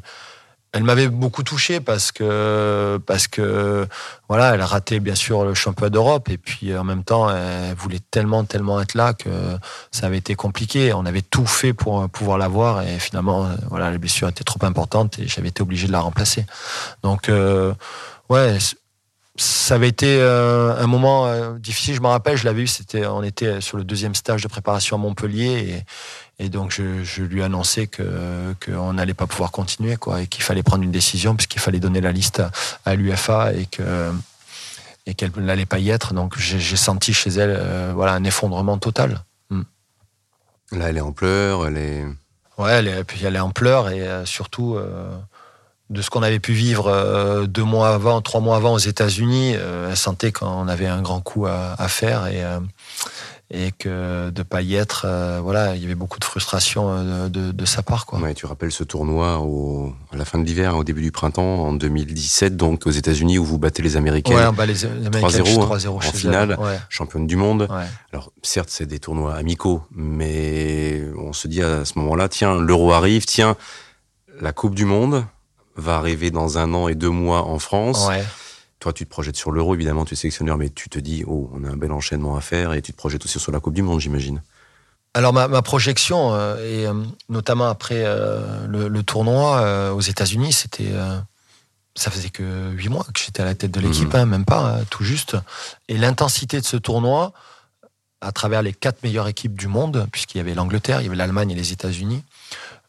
elle 0.74 0.84
m'avait 0.84 1.10
beaucoup 1.10 1.44
touché 1.44 1.82
parce 1.82 2.12
que 2.12 3.00
parce 3.06 3.28
que 3.28 3.88
voilà, 4.30 4.54
elle 4.54 4.62
a 4.62 4.66
raté 4.66 5.02
bien 5.02 5.16
sûr 5.16 5.44
le 5.44 5.54
championnat 5.54 5.90
d'Europe 5.90 6.30
et 6.30 6.38
puis 6.38 6.76
en 6.76 6.86
même 6.86 7.04
temps, 7.04 7.30
elle 7.30 7.76
voulait 7.76 8.00
tellement 8.12 8.46
tellement 8.46 8.80
être 8.80 8.96
là 8.96 9.14
que 9.14 9.30
ça 9.92 10.08
avait 10.08 10.18
été 10.18 10.36
compliqué. 10.36 10.94
On 10.94 11.06
avait 11.06 11.22
tout 11.22 11.46
fait 11.46 11.74
pour 11.74 12.08
pouvoir 12.10 12.38
la 12.38 12.48
voir 12.48 12.84
et 12.84 13.00
finalement, 13.00 13.46
euh, 13.46 13.56
voilà, 13.70 13.92
la 13.92 13.98
blessure 13.98 14.30
était 14.30 14.46
trop 14.46 14.64
importante 14.66 15.20
et 15.20 15.28
j'avais 15.28 15.50
été 15.50 15.62
obligé 15.62 15.88
de 15.88 15.92
la 15.92 16.00
remplacer. 16.00 16.46
Donc 17.04 17.28
euh, 17.28 17.74
ouais. 18.30 18.58
Ça 19.38 19.76
avait 19.76 19.88
été 19.88 20.20
euh, 20.20 20.76
un 20.78 20.88
moment 20.88 21.26
euh, 21.26 21.58
difficile. 21.58 21.96
Je 21.96 22.02
me 22.02 22.08
rappelle, 22.08 22.36
je 22.36 22.44
l'avais 22.44 22.64
eu. 22.64 22.68
C'était, 22.68 23.08
on 23.08 23.24
était 23.24 23.62
sur 23.62 23.78
le 23.78 23.86
deuxième 23.86 24.14
stage 24.14 24.44
de 24.44 24.48
préparation 24.50 24.98
à 24.98 25.00
Montpellier 25.00 25.84
et, 26.42 26.50
donc 26.50 26.72
je, 26.72 27.04
je 27.04 27.24
lui 27.24 27.44
annonçais 27.44 27.88
que 27.88 28.54
qu'on 28.66 28.94
n'allait 28.94 29.14
pas 29.14 29.28
pouvoir 29.28 29.52
continuer, 29.52 29.96
quoi, 29.96 30.22
et 30.22 30.28
qu'il 30.28 30.44
fallait 30.44 30.64
prendre 30.64 30.84
une 30.84 30.92
décision 30.92 31.36
puisqu'il 31.36 31.60
fallait 31.60 31.80
donner 31.80 32.02
la 32.02 32.12
liste 32.12 32.40
à, 32.40 32.52
à 32.86 32.96
l'UFA 32.96 33.54
et 33.54 33.66
que 33.66 34.12
et 35.06 35.14
qu'elle 35.14 35.32
n'allait 35.38 35.66
pas 35.66 35.80
y 35.80 35.90
être. 35.90 36.14
Donc 36.14 36.38
j'ai 36.38 36.76
senti 36.78 37.14
chez 37.14 37.32
elle, 37.32 37.56
euh, 37.58 37.92
voilà, 37.96 38.14
un 38.14 38.24
effondrement 38.24 38.78
total. 38.78 39.24
là 40.72 40.90
elle 40.90 40.98
est 40.98 41.02
en 41.02 41.12
pleurs 41.12 41.68
elle 41.68 41.78
est 41.78 42.06
Ouais, 42.58 42.72
elle 42.74 42.88
est, 42.88 43.04
puis 43.04 43.26
elle 43.26 43.36
est 43.36 43.40
en 43.40 43.50
pleurs 43.50 43.90
et 43.90 44.02
euh, 44.02 44.26
surtout 44.26 44.76
euh, 44.76 45.10
de 45.90 46.02
ce 46.02 46.10
qu'on 46.10 46.22
avait 46.22 46.40
pu 46.40 46.54
vivre 46.54 47.46
deux 47.48 47.64
mois 47.64 47.90
avant, 47.90 48.22
trois 48.22 48.40
mois 48.40 48.56
avant 48.56 48.74
aux 48.74 48.78
États-Unis, 48.78 49.54
elle 49.54 49.98
sentait 49.98 50.32
qu'on 50.32 50.68
avait 50.68 50.88
un 50.88 51.02
grand 51.02 51.22
coup 51.22 51.48
à, 51.48 51.76
à 51.78 51.88
faire 51.90 52.28
et 52.28 52.42
et 53.54 53.72
que 53.78 54.30
de 54.30 54.44
pas 54.44 54.62
y 54.62 54.76
être, 54.76 55.04
euh, 55.06 55.42
voilà, 55.44 55.76
il 55.76 55.82
y 55.82 55.86
avait 55.86 55.96
beaucoup 55.96 56.20
de 56.20 56.24
frustration 56.24 56.86
euh, 56.90 57.28
de, 57.28 57.52
de 57.52 57.66
sa 57.66 57.84
part, 57.84 58.06
quoi. 58.06 58.18
Ouais, 58.20 58.34
tu 58.34 58.46
rappelles 58.46 58.72
ce 58.72 58.86
tournoi 58.86 59.40
au, 59.40 59.94
à 60.14 60.16
la 60.16 60.24
fin 60.24 60.40
de 60.40 60.46
l'hiver, 60.46 60.78
au 60.78 60.86
début 60.86 61.02
du 61.02 61.12
printemps, 61.12 61.66
en 61.66 61.74
2017, 61.74 62.56
donc 62.56 62.88
aux 62.88 62.92
États-Unis, 62.92 63.40
où 63.40 63.44
vous 63.44 63.58
battez 63.60 63.84
les 63.84 63.98
Américains, 63.98 64.52
Ouais, 64.54 64.66
les, 64.68 64.74
les 64.74 64.86
Américains 64.86 65.28
3-0, 65.28 65.62
hein, 65.62 65.76
3-0 65.78 65.88
en 65.90 66.00
finale. 66.00 66.58
Ouais, 66.60 66.80
championne 66.88 67.28
du 67.28 67.36
monde. 67.36 67.68
ouais. 67.70 67.86
Alors, 68.14 68.32
certes, 68.42 68.70
c'est 68.72 68.86
des 68.86 69.00
tournois 69.00 69.36
amicaux, 69.36 69.82
mais 69.92 71.04
on 71.18 71.34
se 71.34 71.48
dit 71.50 71.62
à 71.62 71.84
ce 71.84 72.00
moment-là, 72.00 72.30
tiens, 72.30 72.56
l'euro 72.58 72.94
arrive, 72.94 73.26
tiens, 73.26 73.58
la 74.40 74.54
Coupe 74.54 74.76
du 74.76 74.86
Monde 74.86 75.26
va 75.76 75.96
arriver 75.98 76.32
dans 76.32 76.58
un 76.58 76.74
an 76.74 76.88
et 76.88 76.96
deux 76.96 77.10
mois 77.10 77.44
en 77.44 77.60
France. 77.60 78.08
Ouais. 78.08 78.24
Toi, 78.82 78.94
tu 78.94 79.06
te 79.06 79.10
projettes 79.12 79.36
sur 79.36 79.52
l'euro, 79.52 79.76
évidemment, 79.76 80.06
tu 80.06 80.16
es 80.16 80.18
sélectionneur, 80.18 80.58
mais 80.58 80.70
tu 80.72 80.90
te 80.90 80.98
dis, 80.98 81.24
oh, 81.28 81.52
on 81.54 81.64
a 81.64 81.70
un 81.70 81.78
bel 81.78 81.92
enchaînement 81.92 82.36
à 82.36 82.42
faire, 82.42 82.74
et 82.74 82.82
tu 82.82 82.92
te 82.92 82.98
projettes 82.98 83.24
aussi 83.24 83.40
sur 83.40 83.52
la 83.52 83.60
Coupe 83.60 83.76
du 83.76 83.84
Monde, 83.84 84.00
j'imagine. 84.00 84.42
Alors 85.14 85.34
ma, 85.34 85.48
ma 85.48 85.62
projection, 85.62 86.34
euh, 86.34 86.56
et 86.58 86.88
euh, 86.88 86.94
notamment 87.30 87.68
après 87.70 88.02
euh, 88.06 88.66
le, 88.66 88.88
le 88.88 89.04
tournoi 89.04 89.94
aux 89.94 90.02
États-Unis, 90.02 90.52
c'était, 90.52 90.92
ça 91.96 92.10
faisait 92.10 92.32
que 92.32 92.72
huit 92.72 92.90
mois 92.90 93.04
que 93.14 93.20
j'étais 93.24 93.44
à 93.44 93.46
la 93.46 93.54
tête 93.54 93.70
de 93.72 93.80
l'équipe, 93.80 94.14
Mhm. 94.14 94.20
hein, 94.20 94.26
même 94.26 94.46
pas, 94.46 94.78
hein, 94.80 94.84
tout 94.90 95.04
juste. 95.04 95.38
Et 95.88 95.98
l'intensité 95.98 96.60
de 96.60 96.66
ce 96.66 96.78
tournoi, 96.78 97.34
à 98.20 98.32
travers 98.32 98.64
les 98.64 98.74
quatre 98.74 99.04
meilleures 99.04 99.28
équipes 99.28 99.56
du 99.60 99.68
monde, 99.68 100.08
puisqu'il 100.12 100.38
y 100.40 100.42
avait 100.42 100.56
l'Angleterre, 100.56 101.02
il 101.02 101.04
y 101.04 101.08
avait 101.08 101.16
l'Allemagne 101.18 101.52
et 101.52 101.56
les 101.56 101.72
États-Unis, 101.72 102.24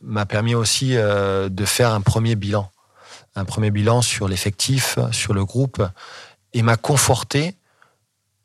m'a 0.00 0.24
permis 0.24 0.54
aussi 0.54 0.94
de 0.94 1.64
faire 1.66 1.92
un 1.92 2.00
premier 2.00 2.34
bilan, 2.34 2.70
un 3.34 3.44
premier 3.44 3.70
bilan 3.70 4.02
sur 4.02 4.28
l'effectif, 4.28 4.98
sur 5.10 5.34
le 5.34 5.44
groupe, 5.44 5.82
et 6.52 6.62
m'a 6.62 6.76
conforté 6.76 7.56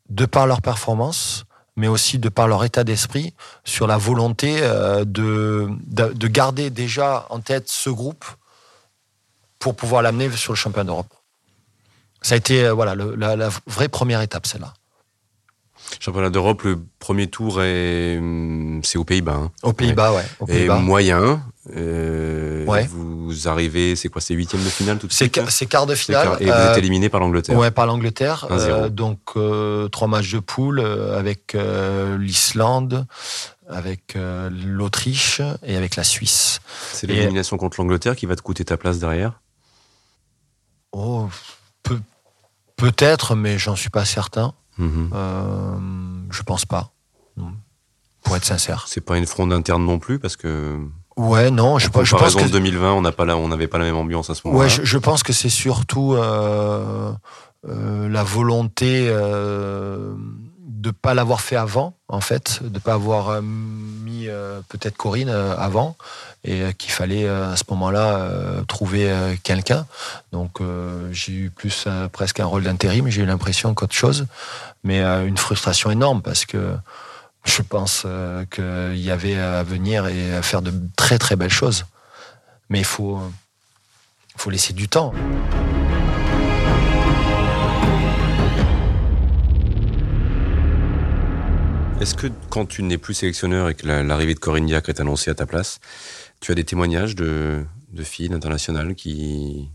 de 0.10 0.26
par 0.26 0.47
leur 0.47 0.62
performance, 0.62 1.45
mais 1.76 1.88
aussi 1.88 2.17
de 2.19 2.30
par 2.30 2.47
leur 2.47 2.63
état 2.63 2.84
d'esprit, 2.84 3.34
sur 3.63 3.88
la 3.88 3.97
volonté 3.97 4.60
euh, 4.62 5.06
de, 5.06 5.69
de, 5.86 6.13
de 6.13 6.28
garder 6.28 6.69
déjà 6.69 7.28
en 7.30 7.39
tête 7.39 7.69
ce 7.69 7.89
groupe 7.89 8.26
pour 9.60 9.76
pouvoir 9.76 10.02
l'amener 10.02 10.32
sur 10.32 10.54
le 10.54 10.58
championnat 10.58 10.86
d'Europe. 10.86 11.13
Ça 12.21 12.36
a 12.36 12.38
été 12.38 12.65
euh, 12.65 12.73
voilà 12.73 12.95
la 12.95 13.50
vraie 13.67 13.89
première 13.89 14.21
étape, 14.21 14.47
celle-là. 14.47 14.73
Championnat 16.00 16.30
d'Europe, 16.30 16.63
le 16.63 16.80
premier 17.00 17.28
tour 17.28 17.62
est, 17.62 18.19
c'est 18.84 18.97
aux 18.97 19.04
Pays-Bas. 19.04 19.34
hein. 19.36 19.52
Aux 19.63 19.73
Pays-Bas, 19.73 20.13
ouais. 20.13 20.23
Aux 20.39 20.47
Et 20.47 20.67
moyen. 20.69 21.41
euh, 21.76 22.65
Ouais. 22.65 22.86
Vous 22.91 23.47
arrivez, 23.47 23.95
c'est 23.95 24.10
quoi, 24.10 24.19
c'est 24.21 24.34
huitième 24.34 24.63
de 24.63 24.69
finale 24.69 24.97
tout 25.00 25.08
de 25.08 25.12
C'est 25.13 25.34
suite 25.34 25.50
c'est 25.50 25.65
quart 25.65 25.86
de 25.86 25.95
finale. 25.95 26.28
quart- 26.28 26.41
Et 26.41 26.45
vous 26.45 26.52
euh, 26.52 26.71
êtes 26.71 26.78
éliminé 26.78 27.08
par 27.10 27.19
l'Angleterre. 27.21 27.58
Ouais, 27.58 27.71
par 27.71 27.86
l'Angleterre. 27.86 28.45
1-0. 28.50 28.54
Euh, 28.69 28.89
donc 28.89 29.19
euh, 29.38 29.88
trois 29.88 30.08
matchs 30.08 30.32
de 30.34 30.39
poule 30.39 30.80
avec 30.82 31.56
l'Islande, 32.19 33.06
avec 33.69 34.17
l'Autriche 34.65 35.41
et 35.65 35.76
avec 35.78 35.95
la 35.95 36.04
Suisse. 36.04 36.60
C'est 36.93 37.08
l'élimination 37.08 37.58
contre 37.58 37.80
l'Angleterre 37.82 38.15
qui 38.15 38.26
va 38.26 38.36
te 38.36 38.41
coûter 38.41 38.63
ta 38.65 38.78
place 38.78 39.00
derrière? 39.00 39.41
Oh, 40.91 41.28
peut- 41.84 42.00
peut-être, 42.78 43.36
mais 43.36 43.58
j'en 43.58 43.76
suis 43.76 43.90
pas 43.90 44.06
certain. 44.06 44.54
Mhm. 44.78 45.10
Euh, 45.13 45.78
je 46.32 46.44
pense 46.44 46.66
pas. 46.66 46.92
Non. 47.36 47.52
Pour 48.24 48.38
être 48.38 48.46
sincère. 48.46 48.86
C'est 48.88 49.02
pas 49.02 49.18
une 49.18 49.26
fronde 49.26 49.52
interne 49.52 49.84
non 49.86 50.00
plus 50.00 50.20
parce 50.20 50.38
que. 50.38 50.80
Ouais, 51.18 51.50
non, 51.50 51.80
je, 51.80 51.88
je 52.04 52.16
pense 52.16 52.36
que 52.36 52.48
2020, 52.48 52.94
on 52.94 53.02
n'a 53.02 53.12
pas 53.12 53.26
on 53.36 53.48
n'avait 53.48 53.68
pas 53.68 53.80
la 53.80 53.86
même 53.86 53.96
ambiance 53.96 54.30
à 54.30 54.36
ce 54.36 54.42
moment-là. 54.46 54.66
Ouais, 54.66 54.70
je, 54.70 54.98
pense 55.00 55.24
que 55.24 55.34
c'est 55.34 55.50
surtout 55.50 56.13
euh, 56.13 57.12
euh, 57.68 58.08
la 58.08 58.24
volonté 58.24 59.08
de 60.88 60.91
pas 60.91 61.13
l'avoir 61.13 61.41
fait 61.41 61.56
avant, 61.56 61.93
en 62.08 62.21
fait, 62.21 62.63
de 62.63 62.80
pas 62.80 62.93
avoir 62.93 63.30
euh, 63.30 63.41
mis 63.41 64.28
euh, 64.28 64.62
peut-être 64.69 64.95
Corinne 64.95 65.30
avant, 65.30 65.97
et 66.43 66.73
qu'il 66.76 66.91
fallait 66.91 67.28
à 67.28 67.56
ce 67.58 67.63
moment-là 67.69 68.30
trouver 68.67 69.13
quelqu'un. 69.43 69.86
Donc 70.32 70.62
j'ai 71.12 71.34
eu 71.34 71.50
plus 71.50 71.88
presque 72.13 72.39
un 72.39 72.45
rôle 72.45 72.63
d'intérim, 72.63 73.10
j'ai 73.10 73.23
eu 73.23 73.26
l'impression 73.26 73.73
qu'autre 73.73 73.95
chose, 73.95 74.28
mais 74.84 75.02
une 75.02 75.38
frustration 75.38 75.91
énorme 75.91 76.21
parce 76.21 76.45
que 76.45 76.78
je 77.43 77.62
pense 77.62 78.06
qu'il 78.52 78.97
y 78.97 79.12
avait 79.12 79.38
à 79.38 79.63
venir 79.63 80.08
et 80.08 80.36
à 80.36 80.41
faire 80.41 80.62
de 80.62 80.71
très 80.95 81.17
très 81.17 81.36
belles 81.36 81.50
choses. 81.50 81.86
Mais 82.69 82.80
il 82.80 82.86
faut, 82.86 83.19
faut 84.38 84.50
laisser 84.50 84.71
du 84.71 84.88
temps. 84.88 85.13
Est-ce 92.00 92.14
que 92.14 92.28
quand 92.50 92.68
tu 92.68 92.84
n'es 92.84 93.00
plus 93.00 93.16
sélectionneur 93.16 93.70
et 93.70 93.74
que 93.74 93.88
l'arrivée 93.88 94.36
de 94.36 94.40
Corinne 94.40 94.68
Diacre 94.68 94.90
est 94.90 95.00
annoncée 95.00 95.32
à 95.32 95.34
ta 95.34 95.48
place, 95.48 95.80
tu 96.40 96.52
as 96.52 96.56
des 96.56 96.64
témoignages 96.64 97.16
de, 97.16 97.66
filles 98.04 98.32
internationales 98.34 98.94
qui... 98.94 99.70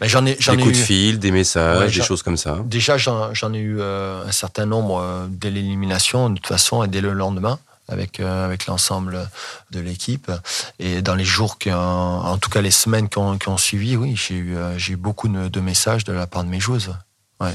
Ben 0.00 0.08
j'en 0.08 0.24
ai, 0.24 0.34
des 0.34 0.56
coups 0.56 0.72
de 0.72 0.82
fil, 0.82 1.18
des 1.18 1.30
messages, 1.30 1.94
des 1.94 2.02
choses 2.02 2.22
comme 2.22 2.38
ça. 2.38 2.58
Déjà, 2.64 2.96
j'en 2.96 3.52
ai 3.52 3.58
eu 3.58 3.80
euh, 3.80 4.26
un 4.26 4.32
certain 4.32 4.64
nombre 4.64 4.98
euh, 4.98 5.26
dès 5.28 5.50
l'élimination, 5.50 6.30
de 6.30 6.36
toute 6.36 6.46
façon, 6.46 6.82
et 6.82 6.88
dès 6.88 7.02
le 7.02 7.12
lendemain 7.12 7.58
avec 7.86 8.20
euh, 8.20 8.44
avec 8.44 8.66
l'ensemble 8.66 9.28
de 9.70 9.80
l'équipe 9.80 10.30
et 10.78 11.00
dans 11.00 11.14
les 11.14 11.24
jours 11.24 11.58
qui 11.58 11.72
en 11.72 12.36
tout 12.38 12.50
cas 12.50 12.60
les 12.60 12.70
semaines 12.70 13.08
qui 13.08 13.16
ont, 13.16 13.38
qui 13.38 13.48
ont 13.48 13.56
suivi 13.56 13.96
oui 13.96 14.14
j'ai 14.14 14.34
eu 14.34 14.56
j'ai 14.76 14.92
eu 14.92 14.96
beaucoup 14.96 15.26
de, 15.26 15.60
messages 15.60 16.04
de 16.04 16.12
la 16.12 16.26
part 16.26 16.44
de 16.44 16.50
mes 16.50 16.60
joueuses 16.60 16.94
ouais. 17.40 17.54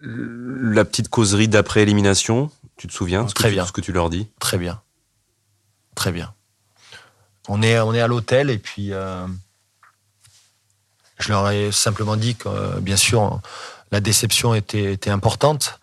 la 0.00 0.86
petite 0.86 1.10
causerie 1.10 1.48
d'après 1.48 1.82
élimination 1.82 2.50
tu 2.78 2.86
te 2.86 2.92
souviens 2.92 3.24
de 3.24 3.30
Très 3.32 3.50
bien. 3.50 3.66
ce 3.66 3.72
que 3.72 3.82
tu 3.82 3.92
leur 3.92 4.08
dis 4.08 4.30
Très 4.38 4.56
bien. 4.56 4.80
Très 5.94 6.12
bien. 6.12 6.32
On 7.48 7.60
est, 7.60 7.78
on 7.80 7.92
est 7.92 8.00
à 8.00 8.06
l'hôtel 8.06 8.50
et 8.50 8.58
puis 8.58 8.92
euh, 8.92 9.26
je 11.18 11.28
leur 11.28 11.50
ai 11.50 11.72
simplement 11.72 12.16
dit 12.16 12.36
que, 12.36 12.48
euh, 12.48 12.80
bien 12.80 12.96
sûr, 12.96 13.40
la 13.90 14.00
déception 14.00 14.54
était, 14.54 14.92
était 14.92 15.10
importante 15.10 15.80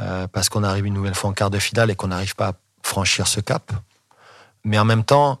euh, 0.00 0.28
parce 0.28 0.48
qu'on 0.48 0.62
arrive 0.62 0.86
une 0.86 0.94
nouvelle 0.94 1.16
fois 1.16 1.30
en 1.30 1.32
quart 1.32 1.50
de 1.50 1.58
finale 1.58 1.90
et 1.90 1.96
qu'on 1.96 2.08
n'arrive 2.08 2.36
pas 2.36 2.48
à 2.48 2.52
franchir 2.82 3.26
ce 3.26 3.40
cap. 3.40 3.72
Mais 4.62 4.78
en 4.78 4.84
même 4.84 5.04
temps, 5.04 5.40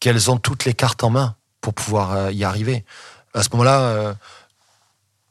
qu'elles 0.00 0.30
ont 0.30 0.36
toutes 0.36 0.66
les 0.66 0.74
cartes 0.74 1.02
en 1.02 1.10
main 1.10 1.34
pour 1.62 1.72
pouvoir 1.72 2.30
y 2.30 2.44
arriver. 2.44 2.84
À 3.32 3.42
ce 3.42 3.48
moment-là, 3.52 4.14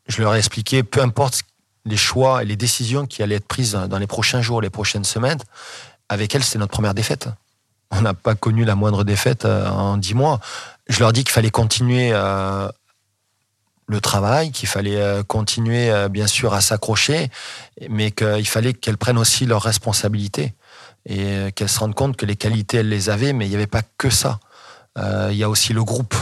je 0.07 0.21
leur 0.21 0.33
ai 0.33 0.39
expliqué, 0.39 0.83
peu 0.83 1.01
importe 1.01 1.43
les 1.85 1.97
choix 1.97 2.41
et 2.41 2.45
les 2.45 2.55
décisions 2.55 3.05
qui 3.05 3.23
allaient 3.23 3.35
être 3.35 3.47
prises 3.47 3.73
dans 3.73 3.97
les 3.97 4.07
prochains 4.07 4.41
jours, 4.41 4.61
les 4.61 4.69
prochaines 4.69 5.03
semaines, 5.03 5.39
avec 6.09 6.35
elles, 6.35 6.43
c'est 6.43 6.59
notre 6.59 6.71
première 6.71 6.93
défaite. 6.93 7.29
On 7.91 8.01
n'a 8.01 8.13
pas 8.13 8.35
connu 8.35 8.65
la 8.65 8.75
moindre 8.75 9.03
défaite 9.03 9.45
euh, 9.45 9.67
en 9.69 9.97
dix 9.97 10.13
mois. 10.13 10.39
Je 10.87 10.99
leur 10.99 11.13
dis 11.13 11.23
qu'il 11.23 11.31
fallait 11.31 11.51
continuer 11.51 12.11
euh, 12.13 12.67
le 13.87 14.01
travail, 14.01 14.51
qu'il 14.51 14.67
fallait 14.67 14.99
euh, 14.99 15.23
continuer, 15.23 15.91
bien 16.09 16.27
sûr, 16.27 16.53
à 16.53 16.61
s'accrocher, 16.61 17.29
mais 17.89 18.11
qu'il 18.11 18.47
fallait 18.47 18.73
qu'elles 18.73 18.97
prennent 18.97 19.17
aussi 19.17 19.45
leurs 19.45 19.61
responsabilités 19.61 20.53
et 21.07 21.51
qu'elles 21.55 21.69
se 21.69 21.79
rendent 21.79 21.93
compte 21.93 22.17
que 22.17 22.25
les 22.25 22.35
qualités, 22.35 22.77
elles 22.77 22.89
les 22.89 23.09
avaient, 23.11 23.31
mais 23.31 23.45
il 23.45 23.49
n'y 23.49 23.55
avait 23.55 23.67
pas 23.67 23.83
que 23.97 24.09
ça. 24.09 24.39
Il 24.97 25.35
y 25.35 25.43
a 25.43 25.49
aussi 25.49 25.71
le 25.71 25.83
groupe. 25.83 26.15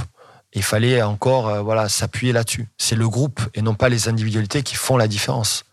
Il 0.56 0.64
fallait 0.64 1.02
encore 1.02 1.48
euh, 1.48 1.62
voilà 1.62 1.90
s'appuyer 1.90 2.32
là-dessus. 2.32 2.68
C'est 2.78 2.96
le 2.96 3.10
groupe 3.10 3.42
et 3.54 3.62
non 3.62 3.74
pas 3.74 3.90
les 3.90 4.08
individualités 4.08 4.64
qui 4.64 4.76
font 4.76 4.98
la 4.98 5.08
différence. 5.08 5.66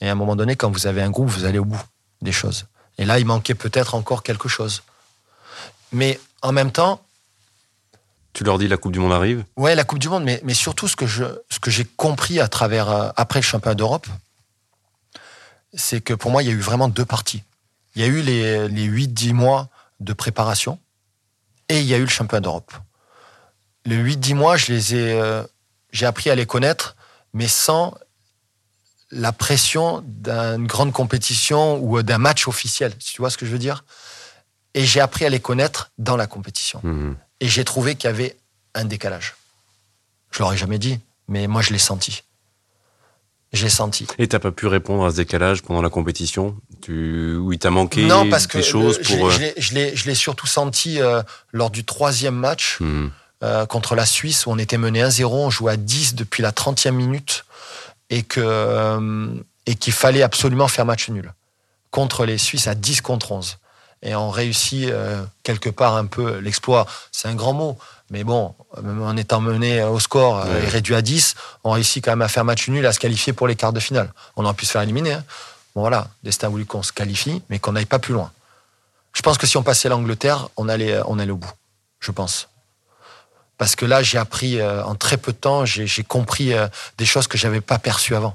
Et 0.00 0.08
à 0.08 0.12
un 0.12 0.14
moment 0.14 0.36
donné, 0.36 0.56
quand 0.56 0.70
vous 0.70 0.86
avez 0.86 1.02
un 1.02 1.10
groupe, 1.10 1.28
vous 1.28 1.44
allez 1.44 1.58
au 1.58 1.64
bout 1.64 1.80
des 2.22 2.32
choses. 2.32 2.66
Et 2.98 3.04
là, 3.04 3.18
il 3.18 3.26
manquait 3.26 3.54
peut-être 3.54 3.94
encore 3.94 4.22
quelque 4.22 4.48
chose. 4.48 4.82
Mais 5.92 6.18
en 6.42 6.52
même 6.52 6.72
temps, 6.72 7.02
tu 8.32 8.44
leur 8.44 8.58
dis 8.58 8.68
la 8.68 8.76
Coupe 8.76 8.92
du 8.92 8.98
Monde 8.98 9.12
arrive? 9.12 9.44
Ouais, 9.56 9.74
la 9.74 9.84
Coupe 9.84 9.98
du 9.98 10.08
Monde, 10.08 10.24
mais, 10.24 10.40
mais 10.44 10.54
surtout 10.54 10.88
ce 10.88 10.96
que 10.96 11.06
je 11.06 11.24
ce 11.50 11.58
que 11.58 11.70
j'ai 11.70 11.84
compris 11.84 12.40
à 12.40 12.48
travers 12.48 12.90
euh, 12.90 13.08
après 13.16 13.40
le 13.40 13.44
championnat 13.44 13.74
d'Europe, 13.74 14.06
c'est 15.74 16.00
que 16.00 16.14
pour 16.14 16.30
moi, 16.30 16.42
il 16.42 16.48
y 16.48 16.50
a 16.50 16.54
eu 16.54 16.60
vraiment 16.60 16.88
deux 16.88 17.04
parties. 17.04 17.42
Il 17.94 18.02
y 18.02 18.04
a 18.04 18.08
eu 18.08 18.20
les, 18.20 18.68
les 18.68 18.88
8-10 18.88 19.32
mois 19.32 19.68
de 20.00 20.12
préparation 20.12 20.78
et 21.68 21.80
il 21.80 21.86
y 21.86 21.94
a 21.94 21.96
eu 21.96 22.02
le 22.02 22.08
championnat 22.08 22.42
d'Europe 22.42 22.72
les 23.86 23.96
8-10 23.96 24.34
mois, 24.34 24.56
je 24.56 24.72
les 24.72 24.94
ai, 24.94 25.12
euh, 25.12 25.42
j'ai 25.92 26.06
appris 26.06 26.28
à 26.30 26.34
les 26.34 26.46
connaître, 26.46 26.96
mais 27.32 27.48
sans 27.48 27.94
la 29.10 29.32
pression 29.32 30.02
d'une 30.04 30.66
grande 30.66 30.92
compétition 30.92 31.78
ou 31.82 32.02
d'un 32.02 32.18
match 32.18 32.48
officiel, 32.48 32.92
si 32.98 33.14
tu 33.14 33.22
vois 33.22 33.30
ce 33.30 33.38
que 33.38 33.46
je 33.46 33.52
veux 33.52 33.58
dire? 33.58 33.84
Et 34.74 34.84
j'ai 34.84 35.00
appris 35.00 35.24
à 35.24 35.30
les 35.30 35.40
connaître 35.40 35.90
dans 35.96 36.16
la 36.16 36.26
compétition. 36.26 36.80
Mmh. 36.82 37.14
Et 37.40 37.48
j'ai 37.48 37.64
trouvé 37.64 37.94
qu'il 37.94 38.08
y 38.08 38.12
avait 38.12 38.36
un 38.74 38.84
décalage. 38.84 39.36
Je 40.32 40.40
l'aurais 40.40 40.56
jamais 40.56 40.78
dit, 40.78 40.98
mais 41.28 41.46
moi 41.46 41.62
je 41.62 41.72
l'ai 41.72 41.78
senti. 41.78 42.24
J'ai 43.52 43.68
senti. 43.68 44.06
Et 44.18 44.26
t'as 44.26 44.40
pas 44.40 44.50
pu 44.50 44.66
répondre 44.66 45.06
à 45.06 45.12
ce 45.12 45.16
décalage 45.16 45.62
pendant 45.62 45.80
la 45.80 45.88
compétition? 45.88 46.56
Tu... 46.82 47.36
Où 47.36 47.52
il 47.52 47.58
t'a 47.58 47.70
manqué 47.70 48.04
non, 48.04 48.28
parce 48.28 48.46
que 48.46 48.58
des 48.58 49.04
pour... 49.16 49.28
Euh, 49.28 49.52
je 49.56 49.74
l'ai 49.74 50.14
surtout 50.14 50.48
senti 50.48 51.00
euh, 51.00 51.22
lors 51.52 51.70
du 51.70 51.84
troisième 51.84 52.34
match. 52.34 52.78
Mmh. 52.80 53.08
Euh, 53.42 53.66
contre 53.66 53.94
la 53.94 54.06
Suisse 54.06 54.46
où 54.46 54.50
on 54.50 54.56
était 54.56 54.78
mené 54.78 55.02
1-0, 55.02 55.26
on 55.26 55.50
jouait 55.50 55.72
à 55.72 55.76
10 55.76 56.14
depuis 56.14 56.42
la 56.42 56.52
30e 56.52 56.92
minute 56.92 57.44
et 58.08 58.22
que 58.22 58.40
euh, 58.42 59.28
et 59.66 59.74
qu'il 59.74 59.92
fallait 59.92 60.22
absolument 60.22 60.68
faire 60.68 60.86
match 60.86 61.10
nul 61.10 61.34
contre 61.90 62.24
les 62.24 62.38
Suisses 62.38 62.66
à 62.66 62.74
10 62.74 63.02
contre 63.02 63.32
11. 63.32 63.58
Et 64.02 64.14
on 64.14 64.30
réussit 64.30 64.88
euh, 64.88 65.22
quelque 65.42 65.68
part 65.68 65.96
un 65.96 66.06
peu 66.06 66.38
l'exploit. 66.38 66.86
C'est 67.12 67.28
un 67.28 67.34
grand 67.34 67.52
mot, 67.52 67.76
mais 68.08 68.24
bon, 68.24 68.54
même 68.82 69.02
en 69.02 69.16
étant 69.16 69.42
mené 69.42 69.82
au 69.82 70.00
score 70.00 70.46
et 70.46 70.68
réduit 70.68 70.94
à 70.94 71.02
10, 71.02 71.34
on 71.64 71.72
réussit 71.72 72.02
quand 72.02 72.12
même 72.12 72.22
à 72.22 72.28
faire 72.28 72.44
match 72.44 72.68
nul, 72.68 72.86
à 72.86 72.92
se 72.92 73.00
qualifier 73.00 73.34
pour 73.34 73.48
les 73.48 73.56
quarts 73.56 73.74
de 73.74 73.80
finale. 73.80 74.12
On 74.36 74.46
aurait 74.46 74.54
pu 74.54 74.64
se 74.64 74.70
faire 74.70 74.82
éliminer. 74.82 75.12
Hein. 75.12 75.24
Bon 75.74 75.82
voilà, 75.82 76.08
destin 76.22 76.48
voulu 76.48 76.64
qu'on 76.64 76.82
se 76.82 76.92
qualifie, 76.92 77.42
mais 77.50 77.58
qu'on 77.58 77.72
n'aille 77.72 77.84
pas 77.84 77.98
plus 77.98 78.14
loin. 78.14 78.32
Je 79.12 79.20
pense 79.20 79.36
que 79.36 79.46
si 79.46 79.58
on 79.58 79.62
passait 79.62 79.90
l'Angleterre, 79.90 80.48
on 80.56 80.70
allait, 80.70 81.00
on 81.06 81.18
allait 81.18 81.32
au 81.32 81.36
bout. 81.36 81.52
Je 82.00 82.12
pense 82.12 82.48
parce 83.58 83.76
que 83.76 83.86
là, 83.86 84.02
j'ai 84.02 84.18
appris 84.18 84.60
euh, 84.60 84.84
en 84.84 84.94
très 84.94 85.16
peu 85.16 85.32
de 85.32 85.36
temps, 85.36 85.64
j'ai 85.64 85.86
compris 86.04 86.52
euh, 86.52 86.68
des 86.98 87.06
choses 87.06 87.26
que 87.26 87.38
j'avais 87.38 87.60
pas 87.60 87.78
perçues 87.78 88.14
avant. 88.14 88.34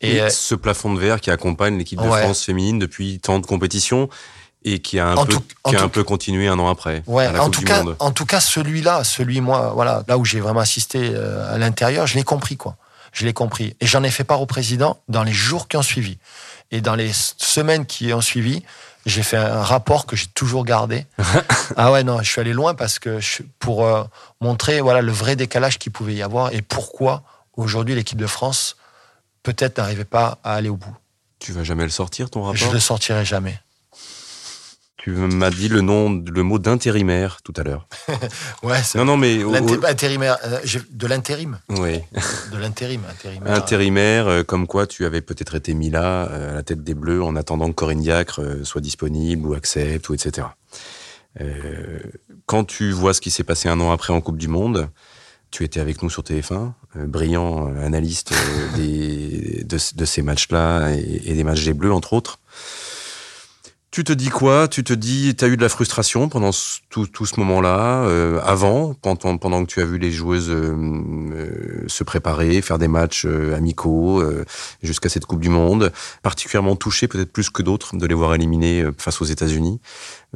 Et, 0.00 0.20
euh, 0.20 0.30
ce 0.30 0.54
plafond 0.54 0.92
de 0.94 0.98
verre 0.98 1.20
qui 1.20 1.30
accompagne 1.30 1.76
l'équipe 1.76 2.00
de 2.00 2.08
France 2.08 2.44
féminine 2.44 2.78
depuis 2.78 3.20
tant 3.20 3.38
de 3.38 3.46
compétitions 3.46 4.08
et 4.64 4.78
qui 4.78 4.98
a 4.98 5.08
un 5.08 5.24
peu 5.24 5.36
qui 5.66 5.76
a 5.76 5.82
un 5.82 5.88
peu 5.88 6.04
continué 6.04 6.48
un 6.48 6.58
an 6.58 6.68
après. 6.68 7.02
Ouais, 7.06 7.26
en 7.38 7.50
tout 7.50 7.62
cas, 7.62 7.84
en 7.98 8.10
tout 8.10 8.26
cas, 8.26 8.40
celui-là, 8.40 9.04
celui 9.04 9.40
moi, 9.40 9.72
voilà, 9.74 10.02
là 10.08 10.16
où 10.18 10.24
j'ai 10.24 10.40
vraiment 10.40 10.60
assisté 10.60 11.14
à 11.14 11.58
l'intérieur, 11.58 12.06
je 12.06 12.14
l'ai 12.14 12.24
compris 12.24 12.56
quoi. 12.56 12.76
Je 13.12 13.26
l'ai 13.26 13.32
compris 13.32 13.74
et 13.80 13.86
j'en 13.86 14.02
ai 14.02 14.10
fait 14.10 14.24
part 14.24 14.40
au 14.40 14.46
président 14.46 14.98
dans 15.08 15.24
les 15.24 15.32
jours 15.32 15.68
qui 15.68 15.76
ont 15.76 15.82
suivi 15.82 16.18
et 16.70 16.80
dans 16.80 16.94
les 16.94 17.10
semaines 17.12 17.84
qui 17.84 18.12
ont 18.12 18.20
suivi 18.20 18.62
j'ai 19.06 19.22
fait 19.22 19.36
un 19.36 19.62
rapport 19.62 20.06
que 20.06 20.16
j'ai 20.16 20.26
toujours 20.26 20.64
gardé. 20.64 21.06
ah 21.76 21.92
ouais, 21.92 22.04
non, 22.04 22.20
je 22.22 22.30
suis 22.30 22.40
allé 22.40 22.52
loin 22.52 22.74
parce 22.74 22.98
que 22.98 23.20
pour 23.58 23.86
euh, 23.86 24.04
montrer 24.40 24.80
voilà 24.80 25.00
le 25.00 25.12
vrai 25.12 25.36
décalage 25.36 25.78
qu'il 25.78 25.92
pouvait 25.92 26.14
y 26.14 26.22
avoir 26.22 26.52
et 26.52 26.62
pourquoi 26.62 27.22
aujourd'hui 27.56 27.94
l'équipe 27.94 28.18
de 28.18 28.26
France 28.26 28.76
peut-être 29.42 29.78
n'arrivait 29.78 30.04
pas 30.04 30.38
à 30.44 30.54
aller 30.54 30.68
au 30.68 30.76
bout. 30.76 30.94
Tu 31.38 31.52
vas 31.52 31.64
jamais 31.64 31.84
le 31.84 31.90
sortir 31.90 32.28
ton 32.30 32.42
rapport? 32.42 32.56
Je 32.56 32.70
le 32.70 32.80
sortirai 32.80 33.24
jamais. 33.24 33.58
Tu 35.02 35.12
m'as 35.12 35.48
dit 35.48 35.68
le 35.68 35.80
nom, 35.80 36.10
le 36.10 36.42
mot 36.42 36.58
d'intérimaire 36.58 37.40
tout 37.42 37.54
à 37.56 37.62
l'heure. 37.62 37.86
ouais, 38.62 38.80
non, 38.96 39.06
non, 39.06 39.16
mais 39.16 39.38
intérimaire, 39.88 40.36
euh, 40.44 40.58
de 40.90 41.06
l'intérim. 41.06 41.58
Oui. 41.70 42.00
De 42.52 42.58
l'intérim, 42.58 43.00
intérimaire. 43.10 43.54
Intérimaire, 43.54 44.28
euh, 44.28 44.42
comme 44.42 44.66
quoi 44.66 44.86
tu 44.86 45.06
avais 45.06 45.22
peut-être 45.22 45.54
été 45.54 45.72
mis 45.72 45.88
là 45.88 46.28
euh, 46.28 46.50
à 46.50 46.54
la 46.56 46.62
tête 46.62 46.84
des 46.84 46.92
Bleus 46.92 47.22
en 47.22 47.34
attendant 47.34 47.68
que 47.68 47.74
Corinne 47.74 48.02
Diacre 48.02 48.42
soit 48.62 48.82
disponible 48.82 49.46
ou 49.48 49.54
accepte 49.54 50.06
ou 50.10 50.14
etc. 50.14 50.48
quand 52.44 52.64
tu 52.64 52.90
vois 52.90 53.14
ce 53.14 53.22
qui 53.22 53.30
s'est 53.30 53.44
passé 53.44 53.70
un 53.70 53.80
an 53.80 53.92
après 53.92 54.12
en 54.12 54.20
Coupe 54.20 54.36
du 54.36 54.48
Monde, 54.48 54.90
tu 55.50 55.64
étais 55.64 55.80
avec 55.80 56.02
nous 56.02 56.10
sur 56.10 56.22
TF1, 56.22 56.72
brillant 57.06 57.74
analyste 57.76 58.34
des, 58.76 59.64
de, 59.64 60.04
ces 60.04 60.22
matchs-là 60.22 60.90
et, 60.90 61.22
et 61.24 61.34
des 61.34 61.44
matchs 61.44 61.64
des 61.64 61.72
Bleus 61.72 61.92
entre 61.92 62.12
autres. 62.12 62.38
Tu 63.90 64.04
te 64.04 64.12
dis 64.12 64.28
quoi? 64.28 64.68
Tu 64.68 64.84
te 64.84 64.92
dis, 64.92 65.34
tu 65.34 65.44
as 65.44 65.48
eu 65.48 65.56
de 65.56 65.62
la 65.62 65.68
frustration 65.68 66.28
pendant 66.28 66.50
tout, 66.90 67.08
tout 67.08 67.26
ce 67.26 67.40
moment-là, 67.40 68.04
euh, 68.04 68.40
avant, 68.44 68.94
pendant, 68.94 69.36
pendant 69.36 69.64
que 69.64 69.68
tu 69.68 69.80
as 69.80 69.84
vu 69.84 69.98
les 69.98 70.12
joueuses 70.12 70.48
euh, 70.48 70.76
euh, 71.32 71.84
se 71.88 72.04
préparer, 72.04 72.62
faire 72.62 72.78
des 72.78 72.86
matchs 72.86 73.24
amicaux 73.24 74.22
jusqu'à 74.80 75.08
cette 75.08 75.26
Coupe 75.26 75.40
du 75.40 75.48
Monde, 75.48 75.92
particulièrement 76.22 76.76
touché 76.76 77.08
peut-être 77.08 77.32
plus 77.32 77.50
que 77.50 77.62
d'autres 77.62 77.96
de 77.96 78.06
les 78.06 78.14
voir 78.14 78.32
éliminés 78.34 78.84
face 78.96 79.20
aux 79.20 79.24
États-Unis, 79.24 79.80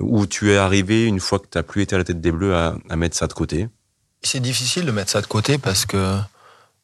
où 0.00 0.26
tu 0.26 0.50
es 0.50 0.56
arrivé 0.56 1.04
une 1.04 1.20
fois 1.20 1.38
que 1.38 1.46
tu 1.48 1.56
n'as 1.56 1.62
plus 1.62 1.82
été 1.82 1.94
à 1.94 1.98
la 1.98 2.04
tête 2.04 2.20
des 2.20 2.32
Bleus 2.32 2.56
à, 2.56 2.74
à 2.90 2.96
mettre 2.96 3.16
ça 3.16 3.28
de 3.28 3.34
côté? 3.34 3.68
C'est 4.22 4.40
difficile 4.40 4.84
de 4.84 4.90
mettre 4.90 5.12
ça 5.12 5.20
de 5.20 5.26
côté 5.26 5.58
parce 5.58 5.86
que 5.86 6.16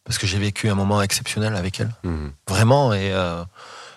parce 0.04 0.18
que 0.18 0.26
j'ai 0.26 0.38
vécu 0.38 0.68
un 0.68 0.74
moment 0.74 1.02
exceptionnel 1.02 1.56
avec 1.56 1.80
elle, 1.80 1.90
mmh. 2.04 2.28
vraiment 2.48 2.94
et 2.94 3.12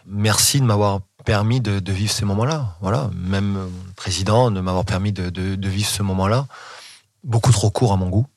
merci 0.07 0.59
de 0.59 0.65
m'avoir 0.65 1.01
permis 1.23 1.61
de, 1.61 1.91
vivre 1.91 2.11
ces 2.11 2.25
moments-là. 2.25 2.77
Voilà, 2.81 3.09
même 3.15 3.55
le 3.55 3.93
président 3.95 4.51
de 4.51 4.59
m'avoir 4.59 4.85
permis 4.85 5.11
de, 5.11 5.67
vivre 5.67 5.89
ce 5.89 6.03
moment-là. 6.03 6.47
Beaucoup 7.23 7.51
trop 7.51 7.69
court 7.69 7.93
à 7.93 7.97
mon 7.97 8.09
goût. 8.09 8.27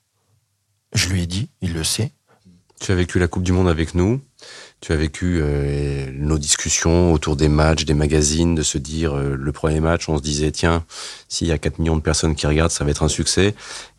Je 0.92 1.08
lui 1.08 1.22
ai 1.22 1.26
dit, 1.26 1.48
il 1.60 1.74
le 1.74 1.84
sait. 1.84 2.12
Tu 2.80 2.92
as 2.92 2.94
vécu 2.94 3.18
la 3.18 3.26
Coupe 3.26 3.42
du 3.42 3.52
Monde 3.52 3.68
avec 3.68 3.94
nous. 3.94 4.20
Tu 4.80 4.92
as 4.92 4.96
vécu 4.96 5.40
euh, 5.40 6.10
nos 6.12 6.38
discussions 6.38 7.12
autour 7.12 7.34
des 7.34 7.48
matchs, 7.48 7.86
des 7.86 7.94
magazines, 7.94 8.54
de 8.54 8.62
se 8.62 8.76
dire 8.76 9.16
euh, 9.16 9.34
le 9.34 9.52
premier 9.52 9.80
match, 9.80 10.08
on 10.10 10.18
se 10.18 10.22
disait 10.22 10.50
tiens, 10.50 10.84
s'il 11.28 11.48
y 11.48 11.52
a 11.52 11.58
4 11.58 11.78
millions 11.78 11.96
de 11.96 12.02
personnes 12.02 12.34
qui 12.34 12.46
regardent, 12.46 12.70
ça 12.70 12.84
va 12.84 12.90
être 12.90 13.02
un 13.02 13.08
succès. 13.08 13.54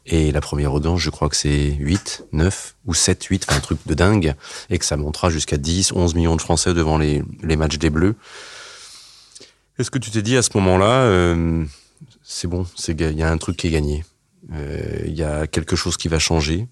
Et 0.05 0.31
la 0.31 0.39
première 0.39 0.73
audience, 0.73 1.01
je 1.01 1.09
crois 1.09 1.27
que 1.27 1.35
c'est 1.35 1.75
8, 1.79 2.25
9 2.31 2.75
ou 2.85 2.93
7, 2.93 3.23
8, 3.23 3.45
enfin 3.49 3.57
un 3.57 3.61
truc 3.61 3.79
de 3.88 3.93
dingue, 3.95 4.35
et 4.69 4.77
que 4.77 4.85
ça 4.85 4.95
montera 4.95 5.31
jusqu'à 5.31 5.57
10, 5.57 5.91
11 5.93 6.15
millions 6.15 6.35
de 6.35 6.41
Français 6.41 6.73
devant 6.73 6.97
les 6.97 7.23
matchs 7.57 7.79
des 7.79 7.89
Bleus. 7.89 8.15
Est-ce 9.80 9.91
que 9.91 9.99
tu 9.99 10.09
t'es 10.09 10.21
dit 10.21 10.36
à 10.36 10.41
ce 10.41 10.49
moment-là, 10.55 11.03
euh, 11.03 11.63
c'est 12.23 12.47
bon, 12.47 12.65
il 12.88 12.99
y 12.99 13.23
a 13.23 13.30
un 13.30 13.38
truc 13.38 13.57
qui 13.57 13.67
est 13.67 13.71
gagné, 13.71 14.03
euh, 14.53 15.03
il 15.05 15.13
y 15.13 15.23
a 15.23 15.45
quelque 15.45 15.75
chose 15.75 15.97
qui 15.97 16.07
va 16.07 16.19
changer. 16.19 16.67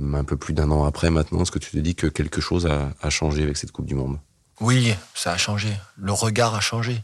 Un 0.00 0.24
peu 0.24 0.36
plus 0.36 0.52
d'un 0.52 0.70
an 0.70 0.84
après 0.84 1.10
maintenant, 1.10 1.42
est-ce 1.42 1.52
que 1.52 1.58
tu 1.58 1.70
te 1.70 1.76
dis 1.76 1.94
que 1.94 2.06
quelque 2.06 2.40
chose 2.40 2.66
a, 2.66 3.10
changé 3.10 3.42
avec 3.42 3.56
cette 3.56 3.70
Coupe 3.70 3.86
du 3.86 3.94
Monde? 3.94 4.18
Oui, 4.60 4.94
ça 5.14 5.32
a 5.32 5.36
changé. 5.36 5.68
Le 5.96 6.12
regard 6.12 6.54
a 6.54 6.60
changé. 6.60 7.02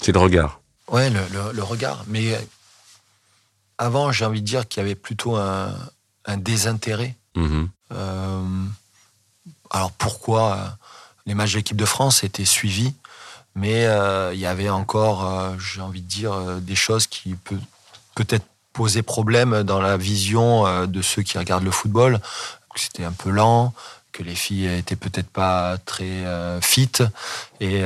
C'est 0.00 0.12
le 0.12 0.20
regard. 0.20 0.60
Ouais, 0.88 1.10
le, 1.10 1.62
regard. 1.62 2.04
Mais 2.06 2.34
euh, 2.34 2.38
avant, 3.78 4.12
j'ai 4.12 4.24
envie 4.24 4.40
de 4.40 4.46
dire 4.46 4.68
qu'il 4.68 4.82
y 4.82 4.86
avait 4.86 4.94
plutôt 4.94 5.36
un, 5.36 5.74
désintérêt. 6.38 7.14
Mm-hmm. 7.36 7.68
alors 9.70 9.92
pourquoi 9.92 10.78
les 11.26 11.34
matchs 11.34 11.52
de 11.52 11.56
l'équipe 11.58 11.76
de 11.76 11.84
France 11.84 12.24
étaient 12.24 12.46
suivis 12.46 12.94
mais 13.56 13.86
euh, 13.86 14.34
il 14.34 14.38
y 14.38 14.46
avait 14.46 14.68
encore, 14.68 15.24
euh, 15.24 15.56
j'ai 15.58 15.80
envie 15.80 16.02
de 16.02 16.08
dire, 16.08 16.32
euh, 16.32 16.60
des 16.60 16.74
choses 16.74 17.06
qui 17.06 17.34
peuvent 17.34 17.58
peut-être 18.14 18.44
poser 18.74 19.02
problème 19.02 19.62
dans 19.62 19.80
la 19.80 19.96
vision 19.96 20.86
de 20.86 21.00
ceux 21.00 21.22
qui 21.22 21.38
regardent 21.38 21.64
le 21.64 21.70
football. 21.70 22.20
C'était 22.74 23.04
un 23.04 23.12
peu 23.12 23.30
lent, 23.30 23.72
que 24.12 24.22
les 24.22 24.34
filles 24.34 24.66
étaient 24.66 24.96
peut-être 24.96 25.30
pas 25.30 25.78
très 25.78 26.24
fit 26.60 26.92
et 27.60 27.84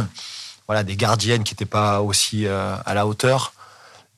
voilà 0.68 0.84
des 0.84 0.94
gardiennes 0.94 1.42
qui 1.42 1.54
n'étaient 1.54 1.64
pas 1.64 2.00
aussi 2.00 2.46
à 2.46 2.94
la 2.94 3.08
hauteur. 3.08 3.52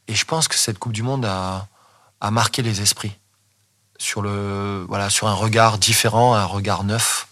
Et 0.06 0.14
je 0.14 0.26
pense 0.26 0.48
que 0.48 0.54
cette 0.54 0.78
Coupe 0.78 0.92
du 0.92 1.02
Monde 1.02 1.24
a, 1.24 1.66
a 2.20 2.30
marqué 2.30 2.60
les 2.60 2.82
esprits 2.82 3.16
sur 3.96 4.20
le 4.20 4.84
voilà 4.86 5.08
sur 5.08 5.28
un 5.28 5.34
regard 5.34 5.78
différent, 5.78 6.34
un 6.34 6.44
regard 6.44 6.84
neuf 6.84 7.26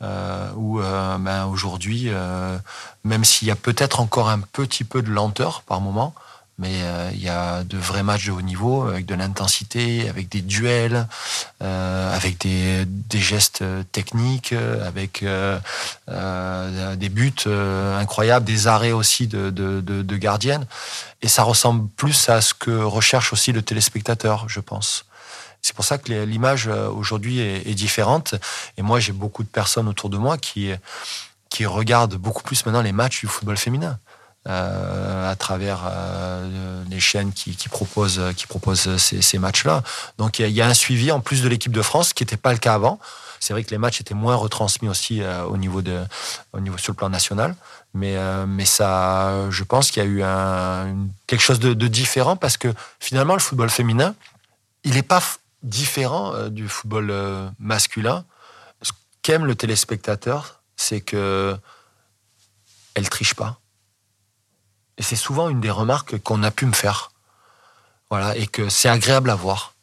euh, 0.00 0.48
où 0.54 0.80
euh, 0.80 1.18
ben, 1.18 1.46
aujourd'hui, 1.46 2.04
euh, 2.06 2.56
même 3.02 3.24
s'il 3.24 3.48
y 3.48 3.50
a 3.50 3.56
peut-être 3.56 3.98
encore 3.98 4.28
un 4.28 4.38
petit 4.38 4.84
peu 4.84 5.02
de 5.02 5.10
lenteur 5.10 5.62
par 5.62 5.80
moment, 5.80 6.14
mais 6.56 6.72
il 7.12 7.20
y 7.20 7.28
a 7.28 7.62
de 7.62 7.78
vrais 7.78 8.02
matchs 8.02 8.26
de 8.26 8.32
haut 8.32 8.42
niveau 8.42 8.82
avec 8.82 9.06
de 9.06 9.14
l'intensité, 9.14 10.08
avec 10.08 10.28
des 10.28 10.40
duels, 10.40 11.06
avec 11.60 12.38
des, 12.38 12.84
gestes 13.12 13.62
techniques, 13.92 14.52
avec 14.84 15.24
des 16.08 17.08
buts 17.10 17.32
incroyables, 17.46 18.44
des 18.44 18.66
arrêts 18.66 18.90
aussi 18.90 19.28
de, 19.28 19.50
de 19.50 20.16
gardiennes. 20.16 20.66
Et 21.22 21.28
ça 21.28 21.44
ressemble 21.44 21.88
plus 21.90 22.28
à 22.28 22.40
ce 22.40 22.54
que 22.54 22.72
recherche 22.72 23.32
aussi 23.32 23.52
le 23.52 23.62
téléspectateur, 23.62 24.48
je 24.48 24.58
pense. 24.58 25.04
C'est 25.62 25.74
pour 25.74 25.84
ça 25.84 25.98
que 25.98 26.12
l'image 26.24 26.68
euh, 26.68 26.88
aujourd'hui 26.88 27.40
est, 27.40 27.74
différente. 27.74 28.34
Et 28.76 28.82
moi, 28.82 29.00
j'ai 29.00 29.12
beaucoup 29.12 29.42
de 29.42 29.48
personnes 29.48 29.88
autour 29.88 30.10
de 30.10 30.16
moi 30.16 30.38
qui, 30.38 30.72
qui 31.50 31.66
regardent 31.66 32.16
beaucoup 32.16 32.42
plus 32.42 32.64
maintenant 32.64 32.82
les 32.82 32.92
matchs 32.92 33.20
du 33.20 33.26
football 33.26 33.56
féminin. 33.56 33.98
Euh, 34.48 35.30
à 35.30 35.36
travers 35.36 35.80
euh, 35.84 36.82
les 36.88 37.00
chaînes 37.00 37.32
qui, 37.32 37.54
proposent, 37.68 38.22
qui 38.34 38.46
proposent 38.46 38.96
ces, 38.96 39.38
matchs-là. 39.38 39.82
Donc 40.16 40.38
il 40.38 40.48
y, 40.48 40.62
a 40.62 40.66
un 40.66 40.74
suivi 40.74 41.12
en 41.12 41.20
plus 41.20 41.42
de 41.42 41.48
l'équipe 41.48 41.72
de 41.72 41.82
France, 41.82 42.14
qui 42.14 42.22
n'était 42.22 42.38
pas 42.38 42.52
le 42.52 42.58
cas 42.58 42.72
avant. 42.72 42.98
C'est 43.40 43.52
vrai 43.52 43.62
que 43.62 43.70
les 43.70 43.78
matchs 43.78 44.00
étaient 44.00 44.14
moins 44.14 44.36
retransmis 44.36 44.88
aussi 44.88 45.20
au 45.48 45.58
niveau 45.58 45.82
de, 45.82 46.02
au 46.54 46.60
niveau 46.60 46.78
sur 46.78 46.92
le 46.92 46.96
plan 46.96 47.10
national, 47.10 47.56
mais 47.92 48.16
mais 48.46 48.64
ça, 48.64 49.50
je 49.50 49.64
pense 49.64 49.90
qu'il 49.90 50.02
y 50.02 50.06
a 50.06 50.08
eu 50.08 50.22
quelque 51.26 51.42
chose 51.42 51.60
de, 51.60 51.88
différent 51.88 52.36
parce 52.36 52.56
que 52.56 52.72
finalement 53.00 53.34
le 53.34 53.40
football 53.40 53.68
féminin, 53.68 54.14
il 54.82 54.94
n'est 54.94 55.02
pas 55.02 55.20
différent 55.62 56.34
euh, 56.34 56.48
du 56.48 56.68
football 56.68 57.10
euh, 57.10 57.48
masculin. 57.58 58.24
Ce 58.82 58.92
qu'aime 59.22 59.44
le 59.44 59.54
téléspectateur, 59.54 60.62
c'est 60.76 61.00
que 61.00 61.56
elle 62.94 63.08
triche 63.08 63.34
pas. 63.34 63.60
Et 64.96 65.02
c'est 65.02 65.16
souvent 65.16 65.48
une 65.48 65.60
des 65.60 65.70
remarques 65.70 66.18
qu'on 66.18 66.42
a 66.42 66.50
pu 66.50 66.66
me 66.66 66.72
faire. 66.72 67.12
Voilà, 68.10 68.36
et 68.36 68.46
que 68.46 68.68
c'est 68.68 68.88
agréable 68.88 69.30
à 69.30 69.34
voir. 69.34 69.74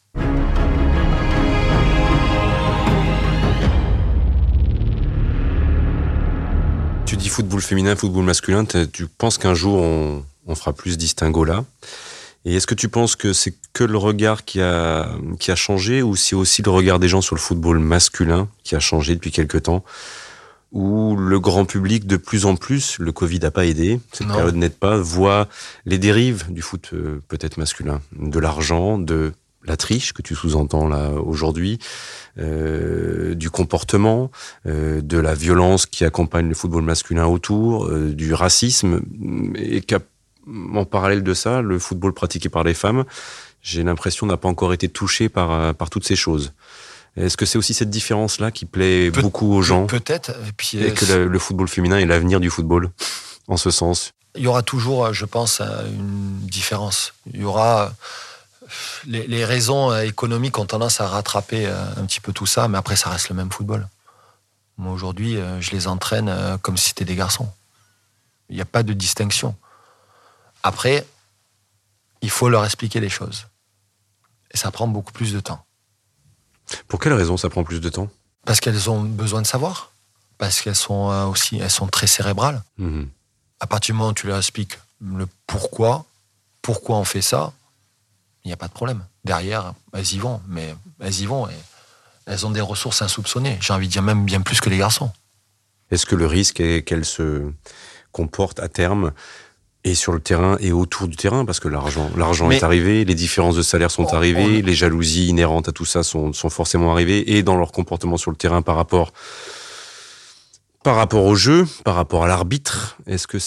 Tu 7.06 7.16
dis 7.16 7.28
football 7.28 7.62
féminin, 7.62 7.94
football 7.94 8.24
masculin, 8.24 8.64
tu 8.64 9.06
penses 9.06 9.38
qu'un 9.38 9.54
jour 9.54 9.80
on, 9.80 10.24
on 10.46 10.54
fera 10.54 10.72
plus 10.72 10.98
distinguo 10.98 11.44
là? 11.44 11.64
Et 12.46 12.54
est-ce 12.54 12.66
que 12.66 12.76
tu 12.76 12.88
penses 12.88 13.16
que 13.16 13.32
c'est 13.32 13.54
que 13.72 13.84
le 13.84 13.98
regard 13.98 14.44
qui 14.44 14.62
a, 14.62 15.10
qui 15.40 15.50
a 15.50 15.56
changé 15.56 16.00
ou 16.00 16.14
c'est 16.14 16.36
aussi 16.36 16.62
le 16.62 16.70
regard 16.70 17.00
des 17.00 17.08
gens 17.08 17.20
sur 17.20 17.34
le 17.34 17.40
football 17.40 17.80
masculin 17.80 18.48
qui 18.62 18.76
a 18.76 18.80
changé 18.80 19.14
depuis 19.16 19.32
quelque 19.32 19.58
temps 19.58 19.84
où 20.72 21.16
le 21.16 21.40
grand 21.40 21.64
public 21.64 22.06
de 22.06 22.16
plus 22.16 22.44
en 22.44 22.56
plus, 22.56 22.98
le 22.98 23.10
Covid 23.12 23.40
n'a 23.40 23.50
pas 23.50 23.66
aidé, 23.66 24.00
cette 24.12 24.28
période 24.28 24.56
n'aide 24.56 24.74
pas, 24.74 24.96
voit 24.96 25.48
les 25.86 25.98
dérives 25.98 26.44
du 26.50 26.62
foot 26.62 26.90
euh, 26.92 27.20
peut-être 27.28 27.56
masculin, 27.56 28.00
de 28.18 28.38
l'argent, 28.38 28.98
de 28.98 29.32
la 29.66 29.76
triche 29.76 30.12
que 30.12 30.22
tu 30.22 30.34
sous-entends 30.34 30.88
là 30.88 31.10
aujourd'hui, 31.12 31.78
euh, 32.38 33.34
du 33.34 33.50
comportement, 33.50 34.30
euh, 34.66 35.00
de 35.00 35.18
la 35.18 35.34
violence 35.34 35.86
qui 35.86 36.04
accompagne 36.04 36.48
le 36.48 36.54
football 36.54 36.82
masculin 36.82 37.26
autour, 37.26 37.86
euh, 37.86 38.12
du 38.12 38.32
racisme, 38.34 39.00
et 39.56 39.80
qu'a 39.80 40.00
en 40.46 40.84
parallèle 40.84 41.22
de 41.22 41.34
ça, 41.34 41.60
le 41.60 41.78
football 41.78 42.12
pratiqué 42.12 42.48
par 42.48 42.64
les 42.64 42.74
femmes, 42.74 43.04
j'ai 43.62 43.82
l'impression 43.82 44.26
n'a 44.26 44.36
pas 44.36 44.48
encore 44.48 44.72
été 44.72 44.88
touché 44.88 45.28
par, 45.28 45.50
euh, 45.50 45.72
par 45.72 45.90
toutes 45.90 46.06
ces 46.06 46.16
choses. 46.16 46.52
Est-ce 47.16 47.36
que 47.36 47.46
c'est 47.46 47.58
aussi 47.58 47.74
cette 47.74 47.90
différence-là 47.90 48.50
qui 48.50 48.66
plaît 48.66 49.10
beaucoup 49.10 49.52
aux 49.52 49.62
gens 49.62 49.86
Peut-être. 49.86 50.32
Et, 50.74 50.88
et 50.88 50.92
que 50.92 51.06
le, 51.06 51.38
football 51.38 51.66
féminin 51.66 51.98
est 51.98 52.04
l'avenir 52.04 52.40
du 52.40 52.50
football, 52.50 52.90
en 53.48 53.56
ce 53.56 53.70
sens? 53.70 54.12
Il 54.36 54.42
y 54.42 54.46
aura 54.46 54.62
toujours, 54.62 55.12
je 55.14 55.24
pense, 55.24 55.60
une 55.60 56.38
différence. 56.42 57.14
Il 57.32 57.40
y 57.40 57.44
aura. 57.44 57.92
Les, 59.06 59.26
les 59.26 59.44
raisons 59.44 59.96
économiques 59.96 60.58
ont 60.58 60.66
tendance 60.66 61.00
à 61.00 61.06
rattraper 61.06 61.66
euh, 61.66 61.84
un 61.96 62.04
petit 62.04 62.20
peu 62.20 62.32
tout 62.32 62.46
ça, 62.46 62.68
mais 62.68 62.76
après, 62.76 62.96
ça 62.96 63.08
reste 63.08 63.30
le 63.30 63.34
même 63.34 63.50
football. 63.50 63.88
Moi, 64.76 64.92
aujourd'hui, 64.92 65.36
euh, 65.36 65.60
je 65.60 65.70
les 65.70 65.86
entraîne 65.86 66.30
comme 66.60 66.76
si 66.76 66.88
c'était 66.88 67.06
des 67.06 67.14
garçons. 67.14 67.48
Il 68.50 68.56
n'y 68.56 68.62
a 68.62 68.66
pas 68.66 68.82
de 68.82 68.92
distinction. 68.92 69.56
Après, 70.66 71.06
il 72.22 72.30
faut 72.30 72.48
leur 72.48 72.64
expliquer 72.64 72.98
les 72.98 73.08
choses. 73.08 73.46
Et 74.50 74.56
ça 74.56 74.72
prend 74.72 74.88
beaucoup 74.88 75.12
plus 75.12 75.32
de 75.32 75.38
temps. 75.38 75.64
Pour 76.88 76.98
quelle 76.98 77.12
raison 77.12 77.36
ça 77.36 77.48
prend 77.48 77.62
plus 77.62 77.80
de 77.80 77.88
temps? 77.88 78.08
Parce 78.44 78.58
qu'elles 78.58 78.90
ont 78.90 79.00
besoin 79.00 79.42
de 79.42 79.46
savoir. 79.46 79.92
Parce 80.38 80.60
qu'elles 80.60 80.74
sont 80.74 81.12
euh, 81.12 81.26
aussi 81.26 81.58
elles 81.58 81.70
sont 81.70 81.86
très 81.86 82.08
cérébrales. 82.08 82.64
Mhm. 82.78 83.08
À 83.60 83.68
partir 83.68 83.94
du 83.94 83.98
moment 83.98 84.10
où 84.10 84.12
tu 84.12 84.26
leur 84.26 84.38
expliques 84.38 84.76
le 85.00 85.28
pourquoi, 85.46 86.04
pourquoi 86.62 86.96
on 86.96 87.04
fait 87.04 87.22
ça, 87.22 87.52
il 88.44 88.48
n'y 88.48 88.52
a 88.52 88.56
pas 88.56 88.66
de 88.66 88.72
problème. 88.72 89.04
Derrière, 89.24 89.72
elles 89.92 90.12
y 90.14 90.18
vont. 90.18 90.42
Mais 90.48 90.74
elles 90.98 91.20
y 91.20 91.26
vont 91.26 91.48
et 91.48 91.58
elles 92.26 92.44
ont 92.44 92.50
des 92.50 92.60
ressources 92.60 93.02
insoupçonnées. 93.02 93.56
J'ai 93.60 93.72
envie 93.72 93.86
de 93.86 93.92
dire 93.92 94.02
même 94.02 94.24
bien 94.24 94.40
plus 94.40 94.60
que 94.60 94.68
les 94.68 94.78
garçons. 94.78 95.12
Est-ce 95.92 96.06
que 96.06 96.16
le 96.16 96.26
risque 96.26 96.58
est 96.58 96.82
qu'elles 96.82 97.04
se 97.04 97.52
comportent 98.10 98.58
à 98.58 98.68
terme 98.68 99.12
et 99.86 99.94
sur 99.94 100.12
le 100.12 100.18
terrain 100.20 100.56
et 100.58 100.72
autour 100.72 101.06
du 101.06 101.14
terrain 101.14 101.44
parce 101.44 101.60
que 101.60 101.68
l'argent 101.68 102.10
l'argent 102.16 102.50
est 102.50 102.64
arrivé, 102.64 103.04
les 103.04 103.14
différences 103.14 103.54
de 103.54 103.62
salaire 103.62 103.92
sont 103.92 104.12
arrivées, 104.12 104.60
les 104.60 104.74
jalousies 104.74 105.28
inhérentes 105.28 105.68
à 105.68 105.72
tout 105.72 105.84
ça 105.84 106.02
sont, 106.02 106.32
sont 106.32 106.50
forcément 106.50 106.90
arrivées 106.90 107.36
et 107.36 107.44
dans 107.44 107.56
leur 107.56 107.70
comportement 107.70 108.16
sur 108.16 108.32
le 108.32 108.36
terrain 108.36 108.62
par 108.62 108.74
rapport 108.74 109.12
Par 110.82 110.96
rapport 110.96 111.24
au 111.24 111.36
jeu, 111.36 111.66
par 111.84 111.94
rapport 111.94 112.24
à 112.24 112.26
l'arbitre, 112.26 112.96
est-ce 113.06 113.28
que 113.28 113.38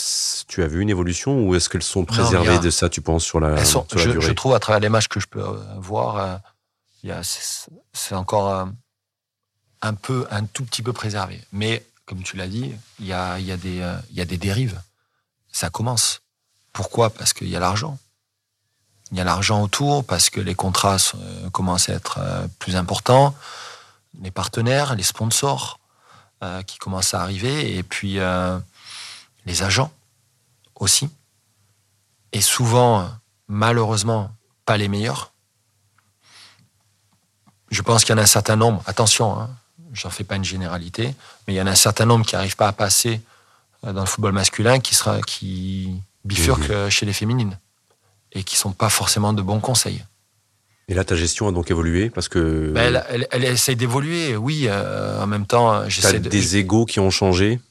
tu 0.48 0.64
as 0.64 0.68
vu 0.68 0.82
une 0.82 0.90
évolution 0.90 1.46
ou 1.46 1.56
est-ce 1.56 1.68
qu'elles 1.68 1.84
sont 1.84 2.06
préservées 2.06 2.60
de 2.60 2.70
ça, 2.70 2.88
tu 2.90 3.02
penses, 3.02 3.26
sur 3.26 3.40
la, 3.42 3.64
sur 3.66 3.86
la 3.94 4.02
je, 4.04 4.10
durée? 4.12 4.28
je 4.28 4.32
trouve 4.34 4.54
à 4.54 4.60
travers 4.60 4.80
les 4.80 4.90
matchs 4.90 5.10
que 5.10 5.20
je 5.20 5.28
peux 5.28 5.44
voir, 5.78 6.40
c'est 7.94 8.16
encore 8.16 8.70
un 9.82 9.94
peu, 9.94 10.26
un 10.32 10.46
tout 10.46 10.64
petit 10.64 10.84
peu 10.84 10.94
préservé. 10.94 11.42
Mais 11.52 11.86
comme 12.06 12.24
tu 12.24 12.38
l'as 12.38 12.48
dit, 12.48 12.74
il 13.00 13.08
y 13.08 13.14
a, 13.14 13.40
y, 13.40 13.52
a 13.52 13.58
des, 13.58 13.84
y 14.14 14.22
a 14.22 14.26
des 14.26 14.38
dérives. 14.38 14.82
Ça 15.52 15.70
commence. 15.70 16.22
Pourquoi? 16.80 17.10
Parce 17.10 17.34
qu'il 17.34 17.50
y 17.50 17.58
a 17.58 17.60
l'argent. 17.60 17.98
Il 19.12 19.18
y 19.18 19.20
a 19.20 19.26
l'argent 19.26 19.62
autour, 19.62 20.06
parce 20.06 20.30
que 20.30 20.40
les 20.40 20.56
contrats 20.56 20.96
commencent 21.52 21.90
à 21.90 21.94
être 21.96 22.22
plus 22.58 22.78
importants, 22.78 23.36
les 24.22 24.32
partenaires, 24.32 24.96
les 24.96 25.04
sponsors 25.04 25.82
euh, 26.42 26.62
qui 26.62 26.78
commencent 26.78 27.14
à 27.14 27.22
arriver, 27.22 27.76
et 27.76 27.84
puis 27.84 28.18
euh, 28.20 28.58
les 29.46 29.62
agents 29.62 29.92
aussi. 30.76 31.10
Et 32.32 32.40
souvent, 32.40 33.10
malheureusement, 33.50 34.32
pas 34.64 34.78
les 34.78 34.88
meilleurs. 34.88 35.34
Je 37.72 37.82
pense 37.82 38.06
qu'il 38.06 38.14
y 38.14 38.16
en 38.16 38.20
a 38.20 38.24
un 38.24 38.26
certain 38.26 38.56
nombre, 38.56 38.84
attention, 38.86 39.38
hein, 39.38 39.50
j'en 39.92 40.12
fais 40.12 40.24
pas 40.24 40.38
une 40.38 40.46
généralité, 40.46 41.14
mais 41.46 41.56
il 41.56 41.58
y 41.58 41.62
en 41.62 41.68
a 41.68 41.72
un 41.72 41.76
certain 41.76 42.06
nombre 42.06 42.26
qui 42.26 42.36
n'arrivent 42.36 42.56
pas 42.56 42.70
à 42.70 42.72
passer 42.72 43.20
euh, 43.84 43.92
dans 43.92 44.00
le 44.00 44.08
football 44.08 44.32
masculin 44.32 44.80
qui, 44.80 44.96
sera, 44.96 45.20
qui 45.20 46.02
bifurquent 46.26 46.70
mmh. 46.70 46.90
chez 46.90 47.06
les 47.06 47.14
féminines 47.14 47.58
et 48.32 48.44
qui 48.44 48.56
sont 48.56 48.72
pas 48.72 48.90
forcément 48.90 49.34
de 49.34 49.42
bons 49.42 49.60
conseils. 49.60 50.04
Et 50.90 50.96
là, 50.96 51.04
ta 51.04 51.16
gestion 51.16 51.48
a 51.48 51.52
donc 51.52 51.70
évolué 51.70 52.10
parce 52.10 52.28
que. 52.28 52.72
Ben, 52.74 53.04
elle, 53.10 53.28
elle, 53.30 53.46
essaye 53.46 53.76
d'évoluer, 53.76 54.36
oui. 54.36 54.66
Euh, 54.68 55.22
en 55.22 55.28
même 55.28 55.46
temps, 55.46 55.88
j'essaie 55.88 56.20
de. 56.20 56.30
Des 56.30 56.58
égaux 56.58 56.86
qui 56.86 57.00
ont 57.00 57.12
changé? 57.12 57.62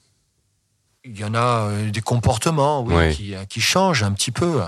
Il 1.05 1.19
y 1.19 1.25
en 1.25 1.35
a 1.35 1.69
euh, 1.69 1.91
des 1.91 2.01
comportements, 2.01 2.85
oui, 2.85 3.15
qui, 3.15 3.35
qui, 3.49 3.61
changent 3.61 4.05
un 4.05 4.13
petit 4.13 4.31
peu. 4.31 4.61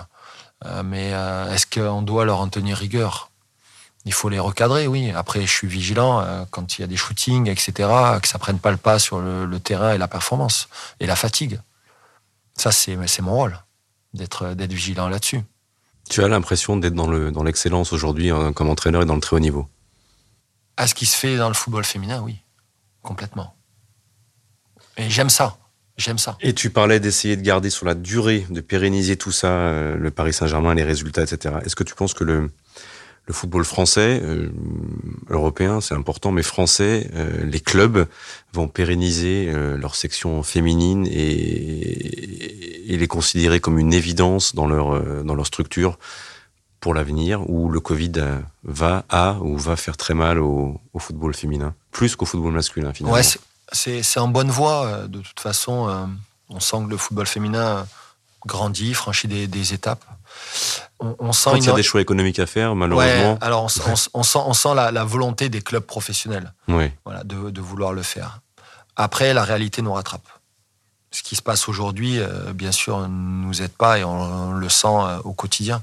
mais 0.85 1.11
est-ce 1.53 1.67
qu'on 1.67 2.03
doit 2.03 2.25
leur 2.25 2.41
en 2.41 2.49
tenir 2.49 2.77
rigueur? 2.77 3.31
Il 4.05 4.13
faut 4.13 4.29
les 4.29 4.41
recadrer, 4.41 4.89
oui. 4.89 5.13
Après, 5.13 5.43
je 5.43 5.53
suis 5.53 5.69
vigilant 5.69 6.47
quand 6.51 6.77
il 6.77 6.81
y 6.81 6.85
a 6.85 6.87
des 6.89 6.97
shootings, 6.97 7.49
etc., 7.49 7.89
que 8.21 8.27
ça 8.27 8.39
prenne 8.39 8.59
pas 8.59 8.73
le 8.73 8.79
pas 8.79 8.99
sur 8.99 9.21
le, 9.21 9.61
terrain 9.61 9.93
et 9.93 9.99
la 9.99 10.09
performance 10.09 10.69
et 10.99 11.07
la 11.07 11.17
fatigue. 11.17 11.61
Ça, 12.57 12.73
c'est 12.73 12.97
mon 13.21 13.35
rôle, 13.35 13.61
d'être 14.15 14.73
vigilant 14.73 15.09
là-dessus. 15.09 15.41
Tu 16.09 16.23
as 16.25 16.29
l'impression 16.29 16.77
d'être 16.77 16.95
dans 16.95 17.43
l'excellence 17.45 17.91
dans 17.91 17.97
aujourd'hui 17.97 18.31
hein, 18.31 18.53
comme 18.53 18.69
entraîneur 18.69 19.03
et 19.03 19.07
dans 19.07 19.15
le 19.15 19.21
très 19.21 19.37
haut 19.37 19.41
niveau? 19.41 19.69
À 20.77 20.87
ce 20.87 20.95
qui 20.95 21.07
se 21.07 21.17
fait 21.17 21.37
dans 21.37 21.49
le 21.49 21.55
football 21.55 21.85
féminin, 21.85 22.23
oui, 22.23 22.37
complètement. 23.03 23.55
Et 24.97 25.09
j'aime 25.11 25.31
ça. 25.31 25.57
J'aime 25.97 26.19
ça. 26.19 26.39
Et 26.41 26.55
tu 26.55 26.71
parlais 26.71 26.99
d'essayer 26.99 27.37
de 27.37 27.43
garder 27.43 27.69
sur 27.69 27.85
la 27.85 27.95
durée, 27.95 28.47
de 28.49 28.63
pérenniser 28.63 29.17
tout 29.17 29.33
ça, 29.33 29.49
euh, 29.49 29.97
le 29.97 30.11
Paris 30.11 30.33
Saint-Germain, 30.33 30.75
les 30.75 30.83
résultats, 30.83 31.23
etc. 31.23 31.57
Est-ce 31.63 31.77
que 31.77 31.85
tu 31.85 31.95
penses 31.95 32.15
que 32.15 32.25
le, 32.25 32.51
le 33.27 33.35
football 33.35 33.65
français, 33.65 34.21
euh, 34.23 34.51
européen, 35.29 35.81
c'est 35.81 35.95
important, 35.95 36.33
mais 36.33 36.43
français, 36.43 37.09
euh, 37.15 37.45
les 37.45 37.61
clubs 37.61 38.09
vont 38.53 38.67
pérenniser 38.67 39.49
euh, 39.49 39.77
leur 39.77 39.95
section 39.95 40.43
féminine 40.43 41.07
et, 41.11 42.97
les 42.97 43.07
considérer 43.07 43.61
comme 43.61 43.79
une 43.79 43.95
évidence 43.95 44.55
dans 44.55 44.67
leur 44.67 45.25
dans 45.25 45.35
leur 45.35 45.47
structure 45.47 45.97
pour 46.81 46.93
l'avenir, 46.93 47.49
où 47.49 47.71
le 47.71 47.81
Covid 47.81 48.13
va 48.65 49.05
à 49.09 49.39
ou 49.41 49.57
va 49.57 49.77
faire 49.77 49.97
très 49.97 50.13
mal 50.13 50.39
au, 50.41 50.81
football 50.99 51.33
féminin, 51.33 51.73
plus 51.93 52.15
qu'au 52.17 52.27
football 52.27 52.53
masculin 52.53 52.93
finalement. 52.93 53.17
Ouais, 53.17 53.23
c'est 53.73 54.19
en 54.19 54.29
bonne 54.29 54.51
voie. 54.51 55.07
De 55.07 55.21
toute 55.21 55.41
façon, 55.41 56.11
on 56.51 56.61
sent 56.61 56.77
que 56.85 56.91
le 56.91 56.97
football 56.99 57.27
féminin 57.27 57.87
grandit, 58.45 58.93
franchit 58.93 59.29
des 59.29 59.73
étapes 59.73 60.05
on, 61.01 61.33
sent 61.33 61.51
Quand 61.51 61.57
il 61.57 61.65
y 61.65 61.71
a 61.71 61.75
des 61.75 61.83
choix 61.83 62.01
économiques 62.01 62.39
à 62.39 62.47
faire, 62.47 62.75
malheureusement. 62.75 63.39
alors 63.41 63.65
on, 63.65 63.69
sent, 63.69 64.39
on 64.45 64.53
sent 64.53 64.75
la, 64.75 65.05
volonté 65.05 65.49
des 65.49 65.63
clubs 65.63 65.85
professionnels 65.85 66.53
voilà, 66.67 67.25
de, 67.25 67.61
vouloir 67.61 67.93
le 67.93 68.03
faire. 68.03 68.41
Après, 68.97 69.33
la 69.33 69.45
réalité 69.45 69.83
nous 69.83 69.93
rattrape. 69.93 70.29
Ce 71.13 71.23
qui 71.23 71.35
se 71.35 71.43
passe 71.43 71.69
aujourd'hui, 71.69 72.21
euh, 72.21 72.53
bien 72.53 72.71
sûr, 72.71 73.01
ne 73.01 73.09
nous 73.09 73.63
aide 73.63 73.73
pas 73.73 73.99
et 73.99 74.05
on, 74.05 74.53
le 74.53 74.69
sent 74.69 74.87
euh, 74.87 75.19
au 75.25 75.33
quotidien, 75.33 75.83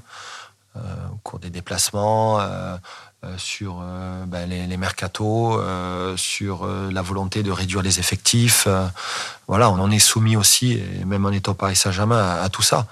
euh, 0.76 0.80
au 1.12 1.16
cours 1.16 1.38
des 1.38 1.50
déplacements, 1.50 2.40
sur 3.36 3.82
ben, 4.26 4.48
les, 4.48 4.66
les, 4.68 4.76
mercatos, 4.76 5.60
sur 6.16 6.66
la 6.66 7.02
volonté 7.02 7.42
de 7.42 7.50
réduire 7.50 7.82
les 7.82 7.98
effectifs. 7.98 8.68
voilà, 9.48 9.70
on 9.70 9.80
en 9.80 9.90
est 9.90 9.98
soumis 9.98 10.36
aussi, 10.36 10.74
et 10.74 11.04
même 11.04 11.26
en 11.26 11.30
étant 11.30 11.54
Paris 11.54 11.74
Saint-Germain, 11.74 12.38
à, 12.40 12.48
tout 12.48 12.62
ça. 12.62 12.86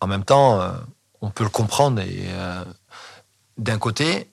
En 0.00 0.06
même 0.06 0.24
temps, 0.24 0.76
on 1.20 1.30
peut 1.30 1.44
le 1.44 1.50
comprendre 1.50 2.02
euh, 2.04 2.64
d'un 3.58 3.78
côté, 3.78 4.28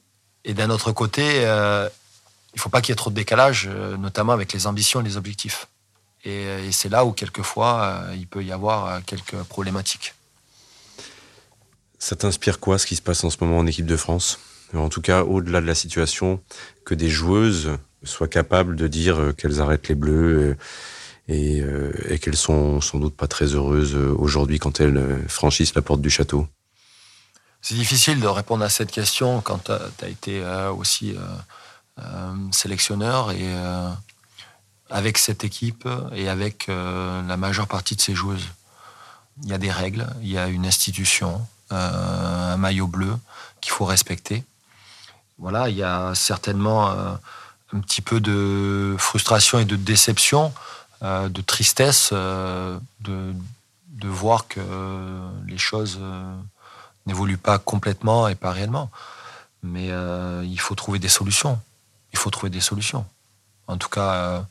et 0.45 0.53
d'un 0.53 0.69
autre 0.69 0.91
côté, 0.91 1.45
euh, 1.45 1.89
il 2.53 2.57
ne 2.57 2.61
faut 2.61 2.69
pas 2.69 2.81
qu'il 2.81 2.91
y 2.91 2.93
ait 2.93 2.95
trop 2.95 3.09
de 3.09 3.15
décalage, 3.15 3.69
euh, 3.71 3.97
notamment 3.97 4.33
avec 4.33 4.53
les 4.53 4.67
ambitions 4.67 5.01
et 5.01 5.03
les 5.03 5.17
objectifs. 5.17 5.67
Et, 6.25 6.71
c'est 6.71 6.87
là 6.87 7.03
où, 7.03 7.11
quelquefois, 7.11 8.05
il 8.15 8.27
peut 8.27 8.43
y 8.43 8.53
avoir 8.53 9.03
quelques 9.03 9.35
problématiques. 9.49 10.13
Ça 11.99 12.15
t'inspire 12.15 12.61
quoi, 12.61 12.77
ce 12.77 12.85
qui 12.85 12.95
se 12.95 13.01
passe 13.01 13.25
en 13.25 13.29
ce 13.29 13.37
moment 13.41 13.57
en 13.57 13.67
équipe 13.67 13.85
de 13.85 13.97
France? 13.97 14.39
En 14.73 14.87
tout 14.87 15.01
cas, 15.01 15.23
au-delà 15.23 15.59
de 15.59 15.65
la 15.65 15.75
situation, 15.75 16.41
que 16.85 16.95
des 16.95 17.09
joueuses 17.09 17.71
soient 18.05 18.29
capables 18.29 18.77
de 18.77 18.87
dire 18.87 19.33
qu'elles 19.37 19.59
arrêtent 19.59 19.89
les 19.89 19.95
bleus 19.95 20.55
et 21.29 21.63
qu'elles 22.21 22.35
sont 22.35 22.81
sans 22.81 22.99
doute 22.99 23.15
pas 23.15 23.27
très 23.27 23.45
heureuses 23.45 23.95
aujourd'hui 23.95 24.59
quand 24.59 24.81
elles 24.81 25.23
franchissent 25.27 25.73
la 25.73 25.81
porte 25.81 26.01
du 26.01 26.09
château 26.09 26.47
c'est 27.63 27.75
difficile 27.75 28.19
de 28.19 28.27
répondre 28.27 28.65
à 28.65 28.69
cette 28.69 28.91
question 28.91 29.39
quand 29.39 29.63
tu 29.63 29.71
as, 29.71 30.09
été 30.09 30.43
euh, 30.43 30.69
aussi 30.73 31.15
euh, 31.15 31.21
euh, 31.99 32.33
sélectionneur 32.51 33.31
et 33.31 33.47
avec 34.89 35.17
cette 35.17 35.45
équipe 35.45 35.87
et 36.13 36.27
avec 36.27 36.67
la 36.67 37.37
majeure 37.37 37.67
partie 37.67 37.95
de 37.95 38.01
ces 38.01 38.13
joueuses. 38.13 38.49
Il 39.43 39.49
y 39.49 39.53
a 39.53 39.57
des 39.57 39.71
règles, 39.71 40.05
il 40.21 40.27
y 40.29 40.37
a 40.37 40.47
une 40.49 40.67
institution, 40.67 41.41
un 41.71 42.57
maillot 42.57 42.85
bleu 42.85 43.15
qu'il 43.61 43.71
faut 43.71 43.85
respecter. 43.85 44.43
Voilà, 45.39 45.69
il 45.69 45.77
y 45.77 45.83
a 45.83 46.13
certainement 46.13 46.89
un 46.89 47.79
petit 47.79 48.01
peu 48.01 48.19
de 48.19 48.95
frustration 48.99 49.57
et 49.57 49.65
de 49.65 49.77
déception, 49.77 50.53
de 51.03 51.41
tristesse 51.41 52.11
de, 52.13 53.33
de 53.89 54.07
voir 54.07 54.47
que 54.47 54.61
les 55.47 55.57
choses 55.57 55.99
n'évolue 57.05 57.37
pas 57.37 57.59
complètement 57.59 58.27
et 58.27 58.35
pas 58.35 58.51
réellement. 58.51 58.89
Mais 59.61 59.91
euh, 59.91 60.43
il 60.45 60.59
faut 60.59 60.75
trouver 60.75 60.99
des 60.99 61.09
solutions. 61.09 61.59
Il 62.11 62.19
faut 62.19 62.29
trouver 62.29 62.49
des 62.49 62.59
solutions. 62.59 63.05
En 63.67 63.77
tout 63.77 63.89
cas, 63.89 64.13
euh, 64.13 64.41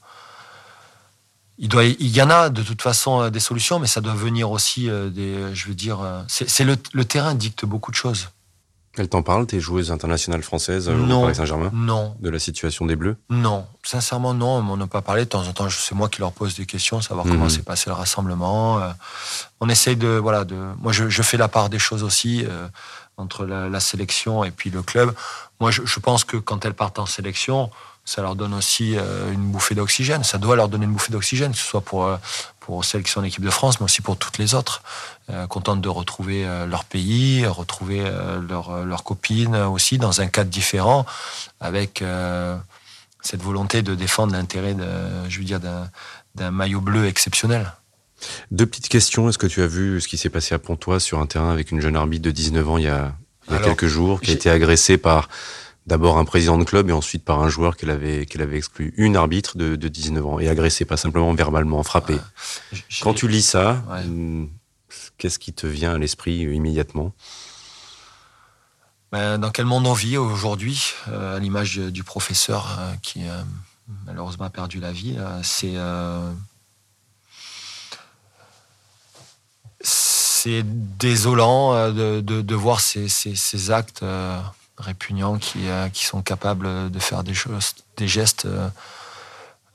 il, 1.58 1.68
doit, 1.68 1.84
il 1.84 2.08
y 2.08 2.22
en 2.22 2.30
a 2.30 2.48
de 2.48 2.62
toute 2.62 2.82
façon 2.82 3.22
euh, 3.22 3.30
des 3.30 3.40
solutions, 3.40 3.78
mais 3.78 3.86
ça 3.86 4.00
doit 4.00 4.14
venir 4.14 4.50
aussi 4.50 4.88
des. 5.10 5.54
Je 5.54 5.68
veux 5.68 5.74
dire, 5.74 6.24
c'est 6.28 6.64
le 6.64 7.04
terrain 7.04 7.34
dicte 7.34 7.64
beaucoup 7.64 7.90
de 7.90 7.96
choses. 7.96 8.28
Elle 8.98 9.08
t'en 9.08 9.22
parle, 9.22 9.46
tes 9.46 9.58
joueuses 9.58 9.90
internationales 9.90 10.42
françaises 10.42 10.90
au 10.90 11.20
Paris 11.20 11.34
Saint-Germain 11.34 11.70
Non. 11.72 12.14
De 12.20 12.28
la 12.28 12.38
situation 12.38 12.84
des 12.84 12.94
Bleus? 12.94 13.16
Non. 13.30 13.64
Sincèrement, 13.82 14.34
non. 14.34 14.58
On 14.58 14.76
n'en 14.76 14.84
a 14.84 14.86
pas 14.86 15.00
parlé. 15.00 15.24
De 15.24 15.30
temps 15.30 15.46
en 15.46 15.52
temps, 15.52 15.68
c'est 15.70 15.94
moi 15.94 16.10
qui 16.10 16.20
leur 16.20 16.32
pose 16.32 16.56
des 16.56 16.66
questions, 16.66 17.00
savoir 17.00 17.24
comment 17.26 17.44
mhm. 17.44 17.50
s'est 17.50 17.62
passé 17.62 17.84
le 17.88 17.94
rassemblement. 17.94 18.80
Euh, 18.80 18.90
on 19.60 19.68
essaye 19.70 19.96
de. 19.96 20.08
Voilà, 20.08 20.44
de. 20.44 20.56
Moi, 20.78 20.92
je, 20.92 21.22
fais 21.22 21.38
la 21.38 21.48
part 21.48 21.70
des 21.70 21.78
choses 21.78 22.02
aussi 22.02 22.44
euh, 22.44 22.68
entre 23.16 23.44
la, 23.44 23.80
sélection 23.80 24.44
et 24.44 24.50
puis 24.50 24.70
le 24.70 24.82
club. 24.82 25.14
Moi, 25.60 25.70
je, 25.70 26.00
pense 26.00 26.24
que 26.24 26.36
quand 26.36 26.64
elles 26.64 26.74
partent 26.74 26.98
en 26.98 27.06
sélection, 27.06 27.70
ça 28.04 28.22
leur 28.22 28.34
donne 28.34 28.54
aussi 28.54 28.96
euh, 28.96 29.32
une 29.32 29.52
bouffée 29.52 29.74
d'oxygène. 29.74 30.24
Ça 30.24 30.38
doit 30.38 30.56
leur 30.56 30.68
donner 30.68 30.86
une 30.86 30.92
bouffée 30.92 31.12
d'oxygène, 31.12 31.52
que 31.52 31.58
ce 31.58 31.64
soit 31.64 31.82
pour, 31.82 32.04
euh, 32.04 32.16
pour 32.60 32.84
sélection 32.84 33.22
d'équipe 33.22 33.44
de 33.44 33.50
France, 33.50 33.80
mais 33.80 33.84
aussi 33.84 34.02
pour 34.02 34.16
toutes 34.16 34.38
les 34.38 34.54
autres. 34.54 34.82
Euh, 35.30 35.46
contentes 35.46 35.80
de 35.80 35.88
retrouver 35.88 36.44
leur 36.66 36.84
pays, 36.84 37.46
retrouver 37.46 38.02
leurs 38.48 38.84
leur 38.84 39.04
copines 39.04 39.56
aussi 39.56 39.98
dans 39.98 40.20
un 40.20 40.26
cadre 40.26 40.50
différent, 40.50 41.06
avec 41.60 42.02
cette 43.20 43.42
volonté 43.42 43.82
de 43.82 43.94
défendre 43.94 44.32
l'intérêt, 44.32 44.74
d'un 44.74 46.50
maillot 46.50 46.80
bleu 46.80 47.06
exceptionnel. 47.06 47.72
Deux 48.50 48.66
petites 48.66 48.88
questions. 48.88 49.28
Est-ce 49.28 49.38
que 49.38 49.46
tu 49.46 49.62
as 49.62 49.66
vu 49.66 50.00
ce 50.00 50.08
qui 50.08 50.16
s'est 50.16 50.30
passé 50.30 50.54
à 50.54 50.58
Pontoise 50.58 51.02
sur 51.02 51.18
un 51.18 51.26
terrain 51.26 51.50
avec 51.50 51.70
une 51.70 51.80
jeune 51.80 51.96
arbitre 51.96 52.22
de 52.22 52.30
19 52.30 52.68
ans 52.68 52.78
il 52.78 52.84
y 52.84 52.88
a, 52.88 53.14
il 53.48 53.54
y 53.54 53.56
a 53.56 53.60
quelques 53.60 53.86
jours, 53.86 54.20
qui 54.20 54.30
a 54.30 54.34
été 54.34 54.50
agressée 54.50 54.98
par 54.98 55.28
d'abord 55.86 56.18
un 56.18 56.24
président 56.24 56.58
de 56.58 56.64
club 56.64 56.90
et 56.90 56.92
ensuite 56.92 57.24
par 57.24 57.42
un 57.42 57.48
joueur 57.48 57.76
qu'elle 57.76 57.90
avait, 57.90 58.26
qu'elle 58.26 58.42
avait 58.42 58.56
exclu. 58.56 58.94
Une 58.96 59.16
arbitre 59.16 59.56
de, 59.56 59.76
de 59.76 59.88
19 59.88 60.26
ans 60.26 60.38
et 60.38 60.48
agressé, 60.48 60.84
pas 60.84 60.96
simplement 60.96 61.32
verbalement, 61.34 61.82
frappé. 61.82 62.16
Quand 63.02 63.14
tu 63.14 63.28
lis 63.28 63.42
ça, 63.42 63.82
hum, 64.04 64.48
qu'est-ce 65.18 65.38
qui 65.38 65.52
te 65.52 65.66
vient 65.66 65.94
à 65.94 65.98
l'esprit 65.98 66.44
euh, 66.44 66.54
immédiatement? 66.54 67.12
Ben, 69.10 69.38
Dans 69.38 69.50
quel 69.50 69.66
monde 69.66 69.86
on 69.86 69.92
vit 69.92 70.16
aujourd'hui, 70.16 70.92
euh, 71.08 71.36
à 71.36 71.38
l'image 71.38 71.76
du 71.76 72.04
professeur 72.04 72.78
euh, 72.78 72.94
qui, 73.02 73.22
malheureusement 74.06 74.46
a 74.46 74.50
perdu 74.50 74.80
la 74.80 74.92
vie, 74.92 75.16
c'est 75.42 75.74
c'est 79.82 80.62
désolant 80.64 81.90
de, 81.90 82.20
de, 82.20 82.54
voir 82.54 82.80
ces, 82.80 83.70
actes 83.70 84.04
répugnants 84.78 85.38
qui, 85.38 85.60
qui 85.92 86.04
sont 86.04 86.22
capables 86.22 86.90
de 86.90 86.98
faire 86.98 87.24
des 87.24 87.34
choses, 87.34 87.74
des 87.96 88.08
gestes 88.08 88.46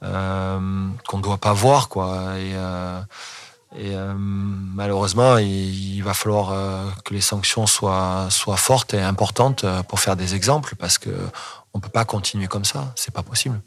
euh, 0.03 0.89
qu'on 1.07 1.17
ne 1.17 1.23
doit 1.23 1.37
pas 1.37 1.53
voir, 1.53 1.89
quoi. 1.89 2.37
Et, 2.37 2.53
euh, 2.55 2.99
euh, 3.77 4.13
malheureusement, 4.15 5.37
il, 5.37 6.01
va 6.01 6.13
falloir 6.13 6.93
que 7.03 7.13
les 7.13 7.21
sanctions 7.21 7.67
soient, 7.67 8.27
soient 8.29 8.57
fortes 8.57 8.93
et 8.93 9.01
importantes 9.01 9.65
pour 9.87 9.99
faire 9.99 10.15
des 10.15 10.35
exemples, 10.35 10.75
parce 10.75 10.97
que 10.97 11.09
on 11.73 11.79
peut 11.79 11.89
pas 11.89 12.05
continuer 12.05 12.47
comme 12.47 12.65
ça. 12.65 12.93
C'est 12.95 13.13
pas 13.13 13.23
possible. 13.23 13.59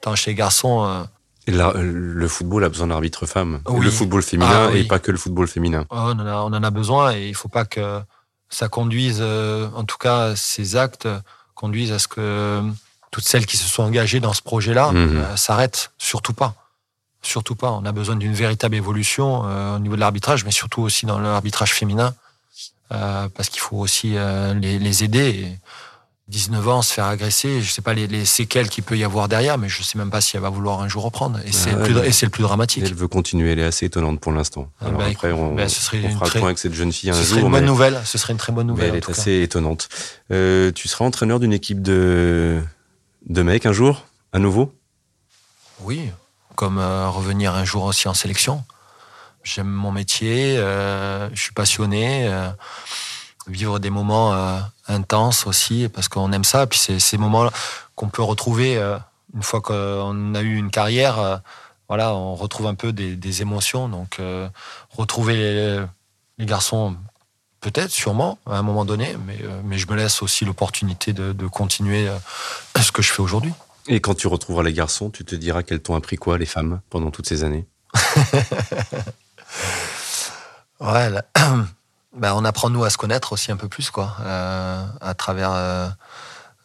Tant 0.00 0.14
chez 0.14 0.32
les 0.32 0.34
garçons. 0.34 1.06
Le 1.46 2.28
football 2.28 2.64
a 2.64 2.68
besoin 2.68 2.86
d'arbitres 2.86 3.26
femmes. 3.26 3.60
Le 3.80 3.90
football 3.90 4.22
féminin 4.22 4.70
ah 4.70 4.76
et 4.76 4.84
pas 4.84 4.98
que 4.98 5.10
le 5.10 5.18
football 5.18 5.46
féminin. 5.46 5.84
Oh, 5.90 5.96
on, 5.96 6.12
en 6.12 6.26
a, 6.26 6.36
on, 6.36 6.52
en 6.52 6.62
a, 6.62 6.70
besoin 6.70 7.14
et 7.14 7.28
il 7.28 7.34
faut 7.34 7.48
pas 7.48 7.64
que 7.64 8.00
ça 8.48 8.68
conduise, 8.68 9.20
en 9.22 9.84
tout 9.84 9.98
cas, 9.98 10.34
ces 10.36 10.76
actes 10.76 11.08
conduisent 11.54 11.92
à 11.92 11.98
ce 11.98 12.08
que 12.08 12.62
toutes 13.14 13.24
celles 13.24 13.46
qui 13.46 13.56
se 13.56 13.68
sont 13.68 13.84
engagées 13.84 14.18
dans 14.18 14.32
ce 14.32 14.42
projet-là 14.42 14.90
mhm. 14.90 15.16
euh, 15.16 15.36
s'arrêtent. 15.36 15.92
Surtout 15.98 16.32
pas. 16.32 16.54
Surtout 17.22 17.54
pas. 17.54 17.70
On 17.70 17.84
a 17.84 17.92
besoin 17.92 18.16
d'une 18.16 18.34
véritable 18.34 18.74
évolution 18.74 19.44
euh, 19.46 19.76
au 19.76 19.78
niveau 19.78 19.94
de 19.94 20.00
l'arbitrage, 20.00 20.44
mais 20.44 20.50
surtout 20.50 20.82
aussi 20.82 21.06
dans 21.06 21.20
l'arbitrage 21.20 21.72
féminin, 21.72 22.12
euh, 22.90 23.28
parce 23.28 23.50
qu'il 23.50 23.60
faut 23.60 23.76
aussi 23.76 24.16
les, 24.60 25.04
aider. 25.04 25.56
19 26.28 26.68
ans, 26.68 26.82
se 26.82 26.94
faire 26.94 27.04
agresser, 27.04 27.60
je 27.60 27.70
sais 27.70 27.82
pas 27.82 27.92
les, 27.92 28.24
séquelles 28.24 28.70
qu'il 28.70 28.82
peut 28.82 28.96
y 28.96 29.04
avoir 29.04 29.28
derrière, 29.28 29.58
mais 29.58 29.68
je 29.68 29.82
sais 29.82 29.98
même 29.98 30.10
pas 30.10 30.22
si 30.22 30.36
elle 30.36 30.42
va 30.42 30.48
vouloir 30.48 30.80
un 30.80 30.88
jour 30.88 31.02
reprendre. 31.02 31.38
Et 31.44 31.52
c'est 31.52 31.72
le, 31.72 31.86
le, 31.86 32.28
plus 32.30 32.42
dramatique. 32.42 32.82
Elle 32.86 32.94
veut 32.94 33.08
continuer, 33.08 33.52
elle 33.52 33.58
est 33.58 33.64
assez 33.64 33.84
étonnante 33.86 34.20
pour 34.20 34.32
l'instant. 34.32 34.70
Ah 34.80 34.90
bah, 34.90 35.04
après, 35.10 35.32
on, 35.32 35.54
bah, 35.54 35.68
ce 35.68 35.82
serait 35.82 36.02
on 36.06 36.14
fera 36.14 36.26
le 36.26 36.30
point 36.30 36.48
avec 36.48 36.58
cette 36.58 36.72
jeune 36.72 36.92
fille 36.92 37.10
un 37.10 37.12
ce 37.12 37.18
jour. 37.20 37.28
Serait 37.28 37.40
une 37.42 37.50
bonne 37.50 37.66
nouvelle. 37.66 38.00
Ce 38.06 38.16
serait 38.16 38.32
une 38.32 38.38
très 38.38 38.52
bonne 38.52 38.68
nouvelle. 38.68 38.90
elle 38.90 38.96
est 38.96 39.10
assez 39.10 39.42
étonnante. 39.42 39.88
tu 40.30 40.88
seras 40.88 41.04
entraîneur 41.04 41.40
d'une 41.40 41.52
équipe 41.52 41.82
de 41.82 42.62
de 43.26 43.42
mecs 43.42 43.66
un 43.66 43.72
jour, 43.72 44.06
à 44.32 44.38
nouveau? 44.38 44.74
Oui, 45.80 46.10
comme 46.56 46.78
euh, 46.78 47.08
revenir 47.08 47.54
un 47.54 47.64
jour 47.64 47.84
aussi 47.84 48.08
en 48.08 48.14
sélection. 48.14 48.64
J'aime 49.42 49.68
mon 49.68 49.92
métier, 49.92 50.56
euh, 50.56 51.28
je 51.34 51.40
suis 51.40 51.52
passionné. 51.52 52.26
Euh, 53.48 53.52
vivre 53.52 53.78
des 53.78 53.90
moments 53.90 54.34
intenses 54.88 55.46
aussi, 55.46 55.88
parce 55.88 56.08
qu'on 56.08 56.32
aime 56.32 56.44
ça. 56.44 56.66
Puis 56.66 56.78
c'est 56.78 56.98
ces 56.98 57.18
moments 57.18 57.50
qu'on 57.94 58.08
peut 58.08 58.22
retrouver 58.22 58.76
une 59.34 59.42
fois 59.42 59.60
qu'on 59.60 60.34
a 60.34 60.40
eu 60.40 60.56
une 60.56 60.70
carrière. 60.70 61.42
voilà, 61.88 62.14
on 62.14 62.34
retrouve 62.34 62.66
un 62.66 62.74
peu 62.74 62.92
des, 62.92 63.42
émotions. 63.42 63.88
Donc, 63.88 64.20
retrouver 64.96 65.86
les, 66.38 66.46
garçons 66.46 66.96
Peut-être, 67.64 67.92
sûrement, 67.92 68.36
à 68.44 68.58
un 68.58 68.62
moment 68.62 68.84
donné, 68.84 69.16
mais, 69.26 69.38
euh, 69.42 69.62
mais 69.64 69.78
je 69.78 69.88
me 69.88 69.96
laisse 69.96 70.20
aussi 70.20 70.44
l'opportunité 70.44 71.14
de, 71.14 71.46
continuer 71.46 72.06
euh, 72.06 72.18
ce 72.78 72.92
que 72.92 73.00
je 73.00 73.10
fais 73.10 73.22
aujourd'hui. 73.22 73.54
Et 73.86 74.00
quand 74.00 74.14
tu 74.14 74.26
retrouveras 74.26 74.62
les 74.62 74.74
garçons, 74.74 75.08
tu 75.08 75.24
te 75.24 75.34
diras 75.34 75.62
qu'elles 75.62 75.80
t'ont 75.80 75.94
appris 75.94 76.16
quoi, 76.16 76.36
les 76.36 76.44
femmes, 76.44 76.82
pendant 76.90 77.10
toutes 77.10 77.26
ces 77.26 77.42
années? 77.42 77.66
Ouais, 80.80 81.08
ben, 82.16 82.34
on 82.34 82.44
apprend, 82.44 82.70
nous, 82.70 82.84
à 82.84 82.90
se 82.90 82.96
connaître 82.96 83.32
aussi 83.32 83.52
un 83.52 83.56
peu 83.56 83.68
plus, 83.68 83.90
quoi, 83.90 84.16
euh, 84.20 84.86
à 85.00 85.14
travers 85.14 85.52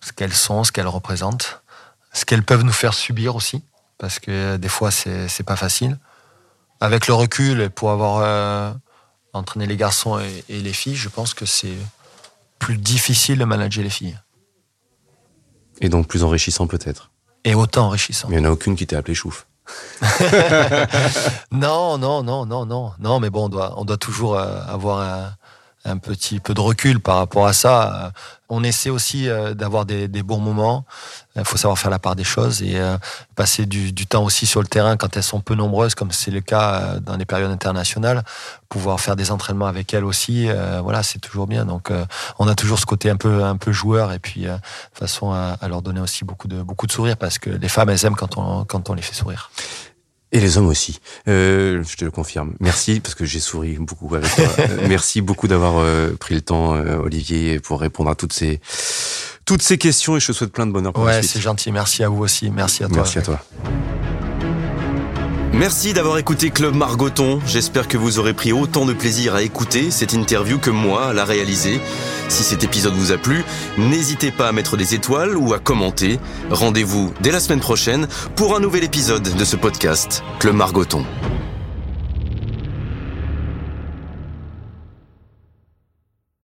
ce 0.02 0.12
qu'elles 0.14 0.34
sont, 0.34 0.64
ce 0.64 0.72
qu'elles 0.72 0.88
représentent, 0.88 1.62
ce 2.14 2.26
qu'elles 2.26 2.44
peuvent 2.44 2.64
nous 2.64 2.72
faire 2.72 2.94
subir 2.94 3.36
aussi, 3.36 3.64
parce 3.98 4.20
que 4.20 4.58
des 4.58 4.70
fois, 4.70 4.92
c'est 4.92 5.44
pas 5.46 5.56
facile. 5.56 5.98
Avec 6.82 7.08
le 7.08 7.14
recul, 7.14 7.70
pour 7.70 7.92
avoir 7.92 8.76
entraîner 9.34 9.68
les 9.68 9.78
garçons 9.78 10.20
et, 10.20 10.62
les 10.62 10.74
filles, 10.74 10.96
je 10.96 11.10
pense 11.10 11.34
que 11.34 11.46
c'est 11.46 11.78
plus 12.58 12.78
difficile 12.78 13.40
de 13.40 13.46
manager 13.46 13.84
les 13.84 13.90
filles. 13.90 14.20
Et 15.82 15.90
donc 15.90 16.08
plus 16.08 16.24
enrichissant 16.24 16.68
peut-être. 16.68 17.12
Et 17.46 17.56
autant 17.56 17.88
enrichissant. 17.88 18.28
Mais 18.30 18.36
il 18.36 18.42
n'y 18.42 18.48
en 18.48 18.50
a 18.50 18.54
aucune 18.54 18.76
qui 18.76 18.86
t'a 18.86 18.98
appelé 18.98 19.16
chouf. 19.16 19.48
non, 21.52 21.98
non, 21.98 22.24
non, 22.24 22.46
non, 22.46 22.66
non. 22.66 22.92
Non, 23.00 23.20
mais 23.20 23.30
bon, 23.30 23.46
on 23.46 23.50
doit, 23.50 23.80
on 23.80 23.86
doit 23.86 23.98
toujours 23.98 24.36
euh, 24.36 24.62
avoir 24.68 25.00
un, 25.00 25.32
un 25.86 25.98
petit 25.98 26.40
peu 26.40 26.54
de 26.54 26.62
recul 26.62 27.00
par 27.00 27.18
rapport 27.18 27.48
à 27.48 27.54
ça. 27.54 28.06
Euh, 28.06 28.10
on 28.50 28.64
essaie 28.64 28.90
aussi 28.90 29.30
euh, 29.30 29.54
d'avoir 29.54 29.86
des, 29.86 30.08
bons 30.24 30.40
moments. 30.40 30.86
Il 31.36 31.46
faut 31.46 31.58
savoir 31.58 31.78
faire 31.78 31.92
la 31.92 32.00
part 32.00 32.16
des 32.16 32.24
choses 32.24 32.62
et 32.64 32.78
euh, 32.78 32.98
passer 33.36 33.66
du, 33.66 33.94
temps 34.08 34.24
aussi 34.24 34.46
sur 34.46 34.62
le 34.62 34.68
terrain 34.68 34.98
quand 34.98 35.16
elles 35.16 35.24
sont 35.24 35.40
peu 35.40 35.56
nombreuses, 35.56 35.96
comme 35.96 36.12
c'est 36.12 36.32
le 36.32 36.42
cas 36.42 37.00
dans 37.00 37.16
les 37.16 37.26
périodes 37.26 37.52
internationales. 37.52 38.24
Pouvoir 38.68 39.00
faire 39.00 39.16
des 39.16 39.32
entraînements 39.32 39.68
avec 39.68 39.94
elles 39.94 40.04
aussi, 40.04 40.48
voilà, 40.84 41.04
c'est 41.04 41.20
toujours 41.20 41.48
bien. 41.48 41.66
Donc, 41.66 41.92
on 42.40 42.48
a 42.48 42.56
toujours 42.56 42.80
ce 42.80 42.86
côté 42.86 43.10
un 43.10 43.16
peu, 43.16 43.44
un 43.44 43.58
peu 43.58 43.72
joueur 43.72 44.12
et 44.12 44.20
puis 44.20 44.46
façon 44.94 45.32
à, 45.32 45.58
leur 45.68 45.82
donner 45.82 46.02
aussi 46.02 46.26
beaucoup 46.26 46.48
de, 46.48 46.62
beaucoup 46.62 46.88
de 46.88 46.92
sourire 46.92 47.18
parce 47.18 47.40
que 47.40 47.50
les 47.50 47.70
femmes, 47.70 47.90
elles 47.90 48.06
aiment 48.06 48.16
quand 48.16 48.38
on, 48.38 48.66
quand 48.66 48.90
on 48.90 48.94
les 48.94 49.02
fait 49.02 49.16
sourire. 49.16 49.52
Et 50.32 50.40
les 50.40 50.58
hommes 50.58 50.68
aussi. 50.68 51.00
Euh, 51.28 51.84
je 51.88 51.98
te 51.98 52.06
le 52.06 52.12
confirme. 52.12 52.54
Merci 52.60 53.00
parce 53.00 53.16
que 53.16 53.26
j'ai 53.26 53.40
souri 53.40 53.78
beaucoup 53.80 54.14
avec 54.16 54.34
toi. 54.36 54.46
Euh, 54.60 54.86
merci 54.88 55.22
beaucoup 55.22 55.48
d'avoir 55.48 55.78
euh, 55.78 56.12
pris 56.20 56.36
le 56.36 56.42
temps, 56.42 56.76
euh, 56.76 56.98
Olivier, 56.98 57.60
pour 57.60 57.80
répondre 57.80 58.10
à 58.10 58.16
toutes 58.16 58.34
ces 58.34 58.60
toutes 59.46 59.62
ces 59.62 59.78
questions 59.78 60.18
et 60.18 60.20
je 60.20 60.28
te 60.28 60.32
souhaite 60.34 60.52
plein 60.52 60.68
de 60.68 60.72
bonheur 60.72 60.94
pour 60.94 61.04
ouais, 61.04 61.14
la 61.14 61.22
suite. 61.22 61.32
c'est 61.32 61.42
gentil. 61.42 61.72
Merci 61.72 62.04
à 62.04 62.10
vous 62.10 62.22
aussi. 62.22 62.50
Merci 62.52 62.84
à 62.84 62.88
toi. 62.88 62.98
Merci 62.98 63.20
à 63.20 63.22
toi. 63.22 63.40
Merci 65.54 65.94
d'avoir 65.94 66.18
écouté 66.18 66.52
Club 66.52 66.76
Margoton. 66.76 67.40
J'espère 67.46 67.88
que 67.88 67.98
vous 67.98 68.20
aurez 68.20 68.34
pris 68.34 68.54
autant 68.54 68.86
de 68.86 68.94
plaisir 68.94 69.34
à 69.36 69.42
écouter 69.42 69.92
cette 69.92 70.14
interview 70.14 70.60
que 70.60 70.70
moi 70.70 71.08
à 71.08 71.14
la 71.14 71.26
réaliser. 71.26 71.82
Si 72.28 72.44
cet 72.44 72.64
épisode 72.64 72.94
vous 72.94 73.12
a 73.12 73.18
plu, 73.18 73.44
n'hésitez 73.78 74.32
pas 74.32 74.48
à 74.48 74.52
mettre 74.52 74.78
des 74.78 74.94
étoiles 74.94 75.36
ou 75.36 75.54
à 75.54 75.60
commenter. 75.60 76.20
Rendez-vous 76.52 77.14
dès 77.22 77.32
la 77.32 77.40
semaine 77.40 77.60
prochaine 77.60 78.08
pour 78.36 78.56
un 78.56 78.60
nouvel 78.60 78.84
épisode 78.84 79.36
de 79.36 79.46
ce 79.46 79.56
podcast, 79.56 80.24
Club 80.40 80.56
Margoton. 80.56 81.04